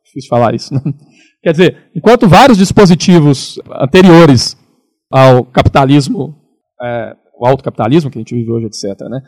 Difícil 0.04 0.28
falar 0.30 0.54
isso. 0.54 0.72
Né? 0.72 0.80
Quer 1.42 1.50
dizer, 1.50 1.76
enquanto 1.92 2.28
vários 2.28 2.56
dispositivos 2.56 3.58
anteriores 3.82 4.56
ao 5.10 5.44
capitalismo, 5.44 6.36
é, 6.80 7.16
o 7.36 7.48
autocapitalismo 7.48 8.12
que 8.12 8.18
a 8.18 8.20
gente 8.20 8.34
vive 8.34 8.48
hoje, 8.48 8.66
etc., 8.66 9.08
né, 9.08 9.20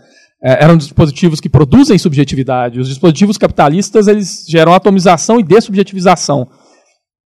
é, 0.43 0.65
eram 0.65 0.77
dispositivos 0.77 1.41
que 1.41 1.49
produzem 1.49 1.99
subjetividade. 1.99 2.81
Os 2.81 2.89
dispositivos 2.89 3.39
capitalistas 3.39 4.07
eles 4.07 4.45
geram 4.49 4.75
atomização 4.75 5.41
e 5.41 5.43
dessubjetivização. 5.43 6.49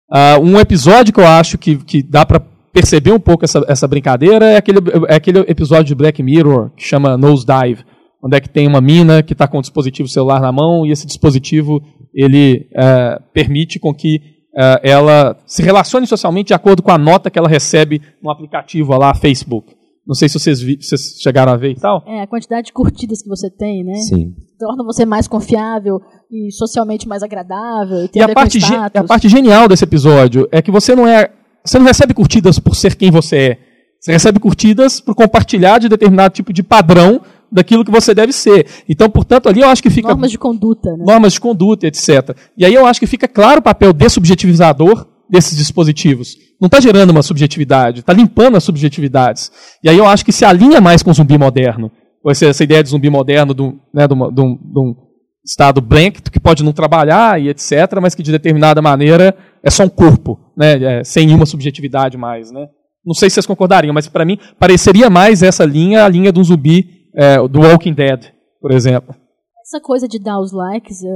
Uh, 0.10 0.41
um 0.41 0.60
episódio 0.60 1.14
que 1.14 1.20
eu 1.20 1.28
acho 1.28 1.58
que, 1.58 1.76
que 1.78 2.02
dá 2.02 2.26
para 2.26 2.39
perceber 2.72 3.12
um 3.12 3.20
pouco 3.20 3.43
essa, 3.43 3.64
essa 3.68 3.88
brincadeira 3.88 4.45
é 4.45 4.58
aquele, 4.58 4.80
é 5.10 5.16
aquele 5.16 5.39
episódio 5.39 5.86
de 5.86 5.95
Black 5.95 6.22
Mirror 6.24 6.70
que 6.76 6.84
chama 6.84 7.18
Nosedive, 7.18 7.84
onde 8.24 8.38
é 8.38 8.39
que 8.39 8.50
tem 8.50 8.68
uma 8.68 8.80
mina 8.80 9.22
que 9.22 9.34
está 9.34 9.48
com 9.48 9.58
um 9.58 9.62
dispositivo 9.62 10.08
celular 10.08 10.39
na 10.39 10.52
mão 10.52 10.86
e 10.86 10.91
esse 10.91 11.06
dispositivo 11.06 11.82
ele 12.14 12.70
uh, 12.74 13.22
permite 13.34 13.80
com 13.80 13.93
que 13.93 14.18
uh, 14.56 14.80
ela 14.82 15.38
se 15.45 15.62
relacione 15.62 16.08
socialmente 16.08 16.48
de 16.48 16.54
acordo 16.54 16.82
com 16.82 16.91
a 16.91 16.98
nota 16.98 17.30
que 17.30 17.38
ela 17.38 17.50
recebe 17.50 18.02
no 18.24 18.30
aplicativo 18.30 18.98
lá, 18.98 19.14
Facebook. 19.14 19.76
Não 20.08 20.16
sei 20.16 20.30
se 20.30 20.39
vocês, 20.39 20.62
vi, 20.62 20.78
vocês 20.82 21.18
chegaram 21.20 21.51
a 21.51 21.58
ver 21.58 21.72
e 21.72 21.76
tal. 21.76 22.01
É, 22.08 22.22
a 22.22 22.28
quantidade 22.28 22.68
de 22.68 22.74
curtidas 22.74 23.22
que 23.22 23.28
você 23.28 23.49
tem, 23.49 23.84
né? 23.84 23.95
Sim. 23.95 24.34
Torna 24.58 24.84
você 24.84 25.05
mais 25.05 25.28
confiável 25.28 25.99
e 26.32 26.49
socialmente 26.51 27.08
mais 27.08 27.22
agradável. 27.22 28.05
E, 28.05 28.08
tem 28.08 28.22
E 28.22 28.24
a, 28.24 28.28
a 28.28 28.34
parte, 28.34 28.58
a 28.74 29.03
parte 29.03 29.28
genial 29.28 29.68
desse 29.68 29.84
episódio 29.84 30.47
é 30.49 30.62
que 30.62 30.72
você 30.72 30.95
não 30.95 31.05
é. 31.05 31.30
Você 31.66 31.78
não 31.78 31.86
recebe 31.86 32.14
curtidas 32.14 32.58
por 32.58 32.74
ser 32.74 32.95
quem 32.95 33.12
você 33.12 33.38
é. 33.38 33.58
Você 33.99 34.14
recebe 34.14 34.39
curtidas 34.39 35.01
por 35.01 35.14
compartilhar 35.14 35.80
de 35.80 35.89
determinado 35.89 36.34
tipo 36.34 36.53
de 36.53 36.64
padrão 36.64 37.20
daquilo 37.51 37.84
que 37.84 37.91
você 37.91 38.14
deve 38.14 38.32
ser. 38.32 38.66
Então, 38.88 39.10
portanto, 39.10 39.49
ali 39.49 39.62
eu 39.62 39.68
acho 39.68 39.84
que 39.84 39.89
fica 39.89 40.10
Normas 40.10 40.32
de 40.32 40.38
conduta, 40.38 40.89
né? 40.95 41.03
normas 41.05 41.34
de 41.34 41.41
conduta, 41.41 41.86
etc. 41.88 42.38
E 42.58 42.64
aí 42.64 42.74
eu 42.74 42.86
acho 42.86 42.99
que 42.99 43.08
fica 43.08 43.28
claro 43.28 43.60
o 43.60 43.64
papel 43.64 43.91
dessubjetivizador 43.91 45.05
desses 45.30 45.57
dispositivos. 45.57 46.36
Não 46.59 46.67
está 46.67 46.80
gerando 46.80 47.11
uma 47.11 47.21
subjetividade, 47.23 47.99
está 47.99 48.13
limpando 48.13 48.57
as 48.57 48.63
subjetividades. 48.63 49.51
E 49.84 49.89
aí 49.89 49.97
eu 49.97 50.07
acho 50.07 50.25
que 50.25 50.32
se 50.32 50.45
alinha 50.45 50.82
mais 50.82 51.03
com 51.03 51.11
o 51.11 51.13
zumbi 51.13 51.38
moderno. 51.38 51.91
Ou 52.23 52.32
essa, 52.32 52.45
essa 52.47 52.63
ideia 52.63 52.84
de 52.84 52.89
zumbi 52.89 53.09
moderno, 53.09 53.53
do, 53.53 53.80
né, 53.93 54.07
de, 54.07 54.13
uma- 54.13 54.32
de 54.32 54.41
um, 54.41 54.55
de 54.55 54.80
um 54.80 54.95
estado 55.45 55.80
blank, 55.80 56.21
que 56.21 56.39
pode 56.39 56.63
não 56.63 56.73
trabalhar 56.73 57.39
e 57.41 57.49
etc., 57.49 57.99
mas 58.01 58.13
que 58.13 58.23
de 58.23 58.32
determinada 58.32 58.82
maneira 58.82 59.36
é 59.63 59.69
só 59.69 59.84
um 59.84 59.89
corpo, 59.89 60.38
né, 60.57 60.99
é, 60.99 61.03
sem 61.03 61.25
nenhuma 61.25 61.45
subjetividade 61.45 62.17
mais. 62.17 62.51
Né? 62.51 62.67
Não 63.05 63.13
sei 63.13 63.30
se 63.30 63.36
vocês 63.36 63.45
concordariam, 63.45 63.93
mas 63.93 64.07
para 64.07 64.25
mim 64.25 64.38
pareceria 64.59 65.09
mais 65.09 65.41
essa 65.41 65.63
linha 65.63 66.03
a 66.03 66.09
linha 66.09 66.32
um 66.36 66.43
zumbi 66.43 66.86
é, 67.15 67.38
do 67.47 67.61
Walking 67.61 67.93
Dead, 67.93 68.25
por 68.59 68.71
exemplo. 68.71 69.15
Essa 69.61 69.80
coisa 69.82 70.07
de 70.07 70.19
dar 70.19 70.39
os 70.39 70.51
likes, 70.51 71.03
é, 71.03 71.07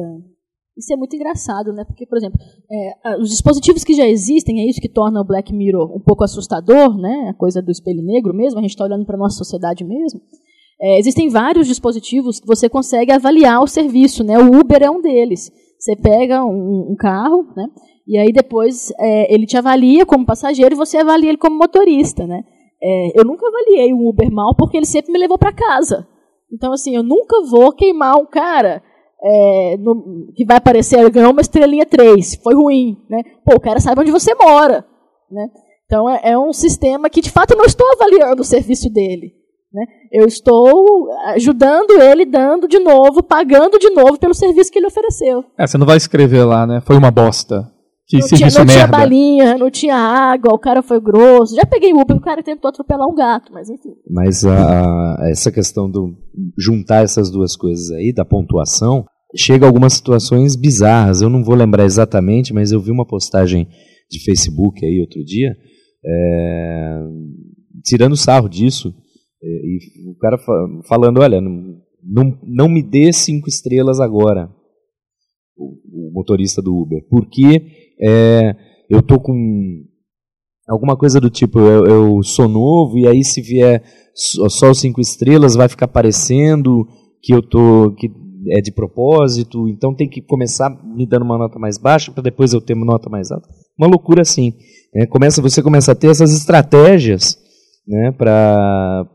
isso 0.81 0.93
é 0.93 0.97
muito 0.97 1.15
engraçado, 1.15 1.71
né? 1.71 1.85
Porque, 1.85 2.05
por 2.05 2.17
exemplo, 2.17 2.39
é, 2.69 3.17
os 3.17 3.29
dispositivos 3.29 3.83
que 3.83 3.93
já 3.93 4.05
existem, 4.05 4.61
é 4.61 4.69
isso 4.69 4.81
que 4.81 4.89
torna 4.89 5.21
o 5.21 5.23
Black 5.23 5.53
Mirror 5.53 5.95
um 5.95 5.99
pouco 5.99 6.23
assustador, 6.23 6.97
né? 6.97 7.29
A 7.29 7.33
coisa 7.33 7.61
do 7.61 7.71
espelho 7.71 8.03
negro 8.03 8.33
mesmo, 8.33 8.59
a 8.59 8.61
gente 8.61 8.71
está 8.71 8.83
olhando 8.83 9.05
para 9.05 9.15
a 9.15 9.19
nossa 9.19 9.37
sociedade 9.37 9.85
mesmo. 9.85 10.19
É, 10.81 10.99
existem 10.99 11.29
vários 11.29 11.67
dispositivos 11.67 12.39
que 12.39 12.47
você 12.47 12.67
consegue 12.67 13.11
avaliar 13.11 13.61
o 13.61 13.67
serviço, 13.67 14.23
né? 14.23 14.37
O 14.39 14.59
Uber 14.59 14.81
é 14.81 14.89
um 14.89 14.99
deles. 14.99 15.51
Você 15.77 15.95
pega 15.95 16.43
um, 16.43 16.91
um 16.91 16.95
carro, 16.95 17.45
né? 17.55 17.67
E 18.07 18.17
aí 18.17 18.31
depois 18.33 18.91
é, 18.99 19.33
ele 19.33 19.45
te 19.45 19.55
avalia 19.55 20.05
como 20.05 20.25
passageiro 20.25 20.73
e 20.73 20.77
você 20.77 20.97
avalia 20.97 21.29
ele 21.29 21.37
como 21.37 21.57
motorista, 21.57 22.25
né? 22.25 22.43
É, 22.83 23.19
eu 23.19 23.23
nunca 23.23 23.47
avaliei 23.47 23.93
o 23.93 24.09
Uber 24.09 24.31
mal 24.31 24.55
porque 24.57 24.75
ele 24.75 24.87
sempre 24.87 25.11
me 25.11 25.19
levou 25.19 25.37
para 25.37 25.53
casa. 25.53 26.07
Então, 26.51 26.73
assim, 26.73 26.95
eu 26.95 27.03
nunca 27.03 27.41
vou 27.43 27.71
queimar 27.71 28.15
um 28.17 28.25
cara 28.25 28.81
é, 29.23 29.77
no- 29.77 30.27
que 30.35 30.45
vai 30.45 30.57
aparecer, 30.57 30.99
ele 30.99 31.09
ganhou 31.09 31.31
uma 31.31 31.41
estrelinha 31.41 31.85
3, 31.85 32.35
foi 32.43 32.55
ruim, 32.55 32.97
né? 33.09 33.21
Pô, 33.45 33.55
o 33.55 33.59
cara 33.59 33.79
sabe 33.79 34.01
onde 34.01 34.11
você 34.11 34.33
mora, 34.35 34.85
né? 35.31 35.47
Então, 35.85 36.09
é, 36.09 36.21
é 36.31 36.39
um 36.39 36.53
sistema 36.53 37.09
que, 37.09 37.21
de 37.21 37.29
fato, 37.29 37.51
eu 37.51 37.57
não 37.57 37.65
estou 37.65 37.85
avaliando 37.91 38.41
o 38.41 38.45
serviço 38.45 38.89
dele. 38.89 39.33
Né? 39.73 39.85
Eu 40.11 40.25
estou 40.27 41.07
ajudando 41.33 41.91
ele, 42.01 42.25
dando 42.25 42.67
de 42.67 42.77
novo, 42.79 43.23
pagando 43.23 43.79
de 43.79 43.89
novo 43.89 44.17
pelo 44.19 44.33
serviço 44.33 44.69
que 44.71 44.77
ele 44.79 44.87
ofereceu. 44.87 45.45
É, 45.57 45.65
você 45.65 45.77
não 45.77 45.85
vai 45.85 45.95
escrever 45.97 46.43
lá, 46.43 46.67
né? 46.67 46.81
Foi 46.85 46.97
uma 46.97 47.09
bosta. 47.11 47.69
Não 48.19 48.27
tinha, 48.27 48.47
não 48.59 48.65
tinha 48.65 48.87
balinha, 48.87 49.57
não 49.57 49.71
tinha 49.71 49.95
água, 49.95 50.53
o 50.53 50.59
cara 50.59 50.81
foi 50.81 50.99
grosso. 50.99 51.55
Já 51.55 51.65
peguei 51.65 51.93
Uber, 51.93 52.15
o 52.17 52.21
cara 52.21 52.41
tentou 52.43 52.69
atropelar 52.69 53.07
um 53.07 53.15
gato, 53.15 53.51
mas 53.53 53.69
enfim. 53.69 53.93
Mas 54.09 54.43
a- 54.45 55.15
a- 55.23 55.29
essa 55.29 55.51
questão 55.51 55.89
do 55.89 56.13
juntar 56.57 57.03
essas 57.03 57.29
duas 57.29 57.55
coisas 57.55 57.91
aí, 57.91 58.11
da 58.13 58.25
pontuação, 58.25 59.05
chega 59.35 59.65
a 59.65 59.69
algumas 59.69 59.93
situações 59.93 60.55
bizarras. 60.55 61.21
Eu 61.21 61.29
não 61.29 61.43
vou 61.43 61.55
lembrar 61.55 61.85
exatamente, 61.85 62.53
mas 62.53 62.71
eu 62.71 62.81
vi 62.81 62.91
uma 62.91 63.05
postagem 63.07 63.67
de 64.09 64.19
Facebook 64.25 64.85
aí 64.85 64.99
outro 64.99 65.23
dia, 65.23 65.55
é, 66.05 66.99
tirando 67.85 68.17
sarro 68.17 68.49
disso, 68.49 68.93
é, 69.41 69.47
e 69.47 69.79
o 70.09 70.15
cara 70.17 70.37
fa- 70.37 70.67
falando, 70.87 71.19
olha, 71.21 71.39
não, 71.39 71.77
não, 72.03 72.39
não 72.43 72.67
me 72.69 72.83
dê 72.83 73.13
cinco 73.13 73.47
estrelas 73.47 73.99
agora, 73.99 74.49
o, 75.55 76.09
o 76.09 76.11
motorista 76.13 76.61
do 76.61 76.75
Uber, 76.75 77.05
porque 77.09 77.80
é, 78.01 78.55
eu 78.89 79.01
tô 79.01 79.19
com 79.19 79.33
alguma 80.67 80.97
coisa 80.97 81.19
do 81.19 81.29
tipo, 81.29 81.59
eu, 81.59 81.85
eu 81.85 82.23
sou 82.23 82.47
novo 82.47 82.97
e 82.97 83.07
aí 83.07 83.23
se 83.23 83.41
vier 83.41 83.83
só, 84.13 84.71
os 84.71 84.79
cinco 84.79 84.99
estrelas 85.01 85.55
vai 85.55 85.69
ficar 85.69 85.87
parecendo 85.87 86.87
que 87.21 87.33
eu 87.33 87.41
tô 87.41 87.93
que 87.97 88.09
é 88.49 88.59
de 88.59 88.71
propósito, 88.71 89.67
então 89.67 89.93
tem 89.93 90.09
que 90.09 90.21
começar 90.21 90.69
me 90.83 91.05
dando 91.05 91.23
uma 91.23 91.37
nota 91.37 91.59
mais 91.59 91.77
baixa 91.77 92.11
para 92.11 92.23
depois 92.23 92.53
eu 92.53 92.61
ter 92.61 92.73
uma 92.73 92.85
nota 92.85 93.09
mais 93.09 93.31
alta. 93.31 93.47
Uma 93.77 93.87
loucura 93.87 94.23
assim. 94.23 94.53
né? 94.93 95.05
Começa, 95.05 95.41
você 95.41 95.61
começa 95.61 95.91
a 95.91 95.95
ter 95.95 96.07
essas 96.07 96.33
estratégias 96.33 97.37
né, 97.87 98.11
para 98.11 99.05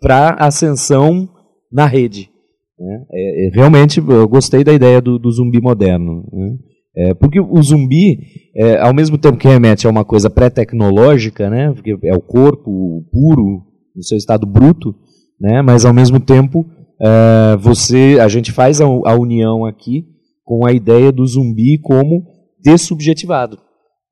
para 0.00 0.36
ascensão 0.38 1.28
na 1.72 1.86
rede. 1.86 2.30
né? 2.78 3.04
É, 3.12 3.46
é, 3.46 3.50
realmente 3.52 3.98
eu 3.98 4.28
gostei 4.28 4.62
da 4.62 4.72
ideia 4.72 5.00
do, 5.00 5.18
do 5.18 5.30
zumbi 5.30 5.60
moderno. 5.60 6.24
né? 6.32 6.56
É, 6.96 7.14
porque 7.14 7.40
o 7.40 7.62
zumbi, 7.62 8.18
é, 8.56 8.78
ao 8.78 8.92
mesmo 8.92 9.16
tempo 9.18 9.38
que 9.38 9.46
remete 9.46 9.86
a 9.86 9.90
uma 9.90 10.04
coisa 10.04 10.28
pré-tecnológica, 10.28 11.48
né, 11.48 11.72
porque 11.72 11.96
é 12.04 12.14
o 12.14 12.20
corpo 12.20 13.04
puro, 13.12 13.62
no 13.94 14.02
seu 14.02 14.18
estado 14.18 14.46
bruto, 14.46 14.94
né, 15.40 15.62
mas 15.62 15.84
ao 15.84 15.94
mesmo 15.94 16.18
tempo 16.18 16.66
é, 17.00 17.56
você, 17.56 18.18
a 18.20 18.26
gente 18.26 18.50
faz 18.50 18.80
a, 18.80 18.84
a 18.84 19.14
união 19.14 19.64
aqui 19.64 20.06
com 20.44 20.66
a 20.66 20.72
ideia 20.72 21.12
do 21.12 21.26
zumbi 21.26 21.78
como 21.78 22.24
dessubjetivado. 22.60 23.58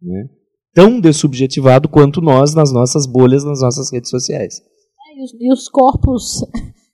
Né, 0.01 0.29
tão 0.77 1.01
dessubjetivado 1.01 1.89
quanto 1.89 2.20
nós 2.20 2.55
nas 2.55 2.70
nossas 2.70 3.07
bolhas, 3.07 3.43
nas 3.43 3.62
nossas 3.62 3.91
redes 3.91 4.11
sociais. 4.11 4.61
E 5.16 5.24
os, 5.24 5.35
e 5.41 5.51
os 5.51 5.68
corpos, 5.70 6.45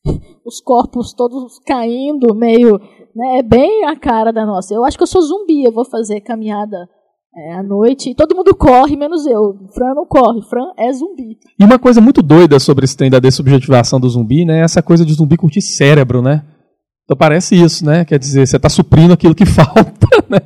os 0.47 0.61
corpos 0.61 1.13
todos 1.13 1.59
caindo, 1.67 2.33
meio. 2.33 2.81
Né, 3.15 3.39
é 3.39 3.43
bem 3.43 3.85
a 3.87 3.97
cara 3.97 4.33
da 4.33 4.47
nossa. 4.47 4.75
Eu 4.75 4.85
acho 4.85 4.97
que 4.97 5.03
eu 5.03 5.07
sou 5.07 5.23
zumbi, 5.23 5.65
eu 5.65 5.73
vou 5.73 5.85
fazer 5.85 6.21
caminhada 6.21 6.89
é, 7.35 7.55
à 7.55 7.63
noite 7.63 8.11
e 8.11 8.15
todo 8.15 8.35
mundo 8.35 8.55
corre, 8.55 8.97
menos 8.97 9.27
eu. 9.27 9.59
Fran 9.75 9.95
não 9.95 10.07
corre, 10.07 10.43
Fran 10.43 10.73
é 10.79 10.93
zumbi. 10.93 11.39
E 11.59 11.65
uma 11.65 11.79
coisa 11.79 12.01
muito 12.01 12.23
doida 12.23 12.59
sobre 12.59 12.85
esse 12.85 12.97
trem 12.97 13.11
da 13.11 13.19
dessubjetivação 13.19 14.01
do 14.01 14.09
zumbi, 14.09 14.45
né? 14.45 14.61
é 14.61 14.63
Essa 14.63 14.83
coisa 14.83 15.05
de 15.05 15.13
zumbi 15.13 15.37
curtir 15.37 15.63
cérebro, 15.63 16.23
né? 16.23 16.43
Então 17.05 17.17
parece 17.17 17.55
isso, 17.55 17.85
né? 17.85 18.05
Quer 18.05 18.19
dizer, 18.19 18.47
você 18.47 18.57
está 18.57 18.69
suprindo 18.69 19.13
aquilo 19.13 19.35
que 19.35 19.45
falta, 19.47 20.07
né? 20.29 20.41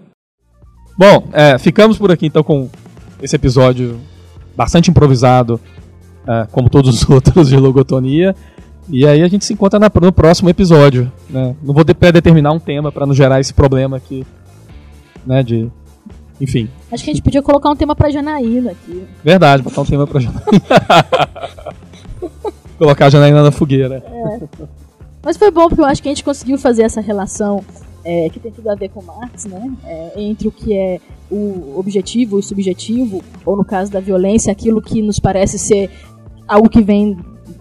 Bom, 0.98 1.28
é, 1.32 1.58
ficamos 1.58 1.98
por 1.98 2.10
aqui 2.10 2.26
então 2.26 2.42
com 2.42 2.68
esse 3.22 3.36
episódio 3.36 4.00
bastante 4.56 4.90
improvisado, 4.90 5.60
é, 6.26 6.46
como 6.50 6.70
todos 6.70 7.02
os 7.02 7.06
outros 7.10 7.48
de 7.48 7.56
logotonia. 7.56 8.34
E 8.88 9.06
aí 9.06 9.22
a 9.22 9.28
gente 9.28 9.44
se 9.44 9.52
encontra 9.52 9.78
na- 9.80 9.90
no 10.00 10.12
próximo 10.12 10.48
episódio. 10.48 11.10
Né? 11.28 11.54
Não 11.62 11.74
vou 11.74 11.82
de- 11.84 11.94
pré-determinar 11.94 12.52
um 12.52 12.58
tema 12.60 12.92
para 12.92 13.04
não 13.06 13.14
gerar 13.14 13.40
esse 13.40 13.52
problema 13.52 13.96
aqui, 13.96 14.24
né? 15.26 15.42
De, 15.42 15.68
enfim, 16.40 16.68
Acho 16.92 17.02
que 17.04 17.10
a 17.10 17.12
gente 17.14 17.22
podia 17.22 17.42
colocar 17.42 17.70
um 17.70 17.76
tema 17.76 17.96
pra 17.96 18.10
Janaína 18.10 18.70
aqui. 18.72 19.04
verdade, 19.24 19.62
botar 19.62 19.80
um 19.80 19.84
tema 19.84 20.06
pra 20.06 20.20
Janaína. 20.20 20.42
Colocar 22.78 23.06
a 23.06 23.10
Janaína 23.10 23.42
na 23.42 23.50
fogueira. 23.50 24.04
Mas 25.24 25.36
foi 25.36 25.50
bom 25.50 25.66
porque 25.68 25.80
eu 25.80 25.86
acho 25.86 26.02
que 26.02 26.08
a 26.08 26.12
gente 26.12 26.22
conseguiu 26.22 26.58
fazer 26.58 26.82
essa 26.82 27.00
relação 27.00 27.64
é, 28.04 28.28
que 28.28 28.38
tem 28.38 28.52
tudo 28.52 28.68
a 28.70 28.74
ver 28.74 28.90
com 28.90 29.02
Marx, 29.02 29.46
né? 29.46 29.72
É, 29.84 30.12
entre 30.22 30.46
o 30.46 30.52
que 30.52 30.76
é 30.76 31.00
o 31.30 31.74
objetivo 31.76 32.36
e 32.36 32.40
o 32.40 32.42
subjetivo, 32.42 33.22
ou 33.44 33.56
no 33.56 33.64
caso 33.64 33.90
da 33.90 33.98
violência, 33.98 34.52
aquilo 34.52 34.80
que 34.80 35.00
nos 35.02 35.18
parece 35.18 35.58
ser 35.58 35.90
algo 36.46 36.68
que 36.68 36.82
vem 36.82 37.16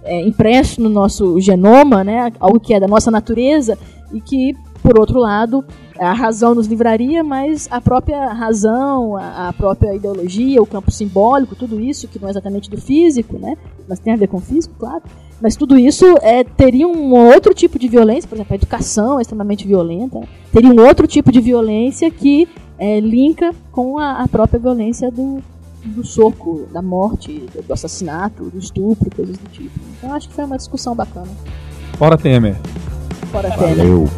é, 0.06 0.22
impresso 0.22 0.82
no 0.82 0.89
nosso 0.89 1.39
genoma, 1.39 2.03
né? 2.03 2.32
Algo 2.39 2.60
que 2.60 2.74
é 2.74 2.80
da 2.80 2.88
nossa 2.88 3.12
natureza 3.12 3.78
e 4.14 4.22
que, 4.22 4.56
por 4.82 4.97
outro 4.99 5.20
lado, 5.20 5.66
a 5.99 6.14
razão 6.14 6.53
nos 6.53 6.68
livraria, 6.68 7.24
mas 7.24 7.68
a 7.72 7.82
própria 7.82 8.32
razão, 8.32 9.18
a, 9.18 9.49
a 9.49 9.53
própria 9.53 9.95
ideologia, 9.95 10.62
o 10.62 10.66
campo 10.66 10.91
simbólico, 10.91 11.56
tudo 11.56 11.80
isso 11.80 12.08
que 12.08 12.20
não 12.20 12.28
é 12.28 12.32
exatamente 12.32 12.70
do 12.70 12.80
físico, 12.80 13.38
né? 13.38 13.58
Mas 13.88 13.99
tem 13.99 14.14
a 14.14 14.18
ver 14.18 14.28
com 14.28 14.38
o 14.38 14.41
físico, 14.41 14.76
claro. 14.78 15.03
Mas 15.41 15.56
tudo 15.56 15.78
isso 15.78 16.06
é, 16.22 16.43
teria 16.43 16.88
um 16.88 17.14
outro 17.14 17.53
tipo 17.53 17.78
de 17.78 17.88
violência, 17.88 18.28
por 18.28 18.36
exemplo, 18.36 18.53
a 18.53 18.56
educação 18.56 19.20
é 19.20 19.22
extremamente 19.22 19.68
violenta, 19.68 20.22
teria 20.51 20.72
um 20.72 20.86
outro 20.86 21.08
tipo 21.08 21.32
de 21.32 21.41
violência 21.41 22.10
que 22.10 22.47
é, 22.78 22.99
linka 22.99 23.53
com 23.72 23.97
a, 23.97 24.24
a 24.24 24.28
própria 24.28 24.60
violência 24.60 25.12
do, 25.12 25.41
do 25.86 26.03
soco, 26.05 26.67
da 26.71 26.81
morte, 26.81 27.45
do 27.67 27.73
assassinato, 27.73 28.45
do 28.45 28.57
estupro, 28.57 29.09
coisas 29.15 29.38
do 29.38 29.49
tipo. 29.49 29.79
Então 29.97 30.13
acho 30.13 30.27
que 30.27 30.36
foi 30.36 30.45
uma 30.45 30.57
discussão 30.57 30.95
bacana. 30.95 31.29
Fora 31.97 32.17
Temer. 32.17 32.55
Fora 33.31 33.49
né? 33.49 33.55
Valeu. 33.55 34.09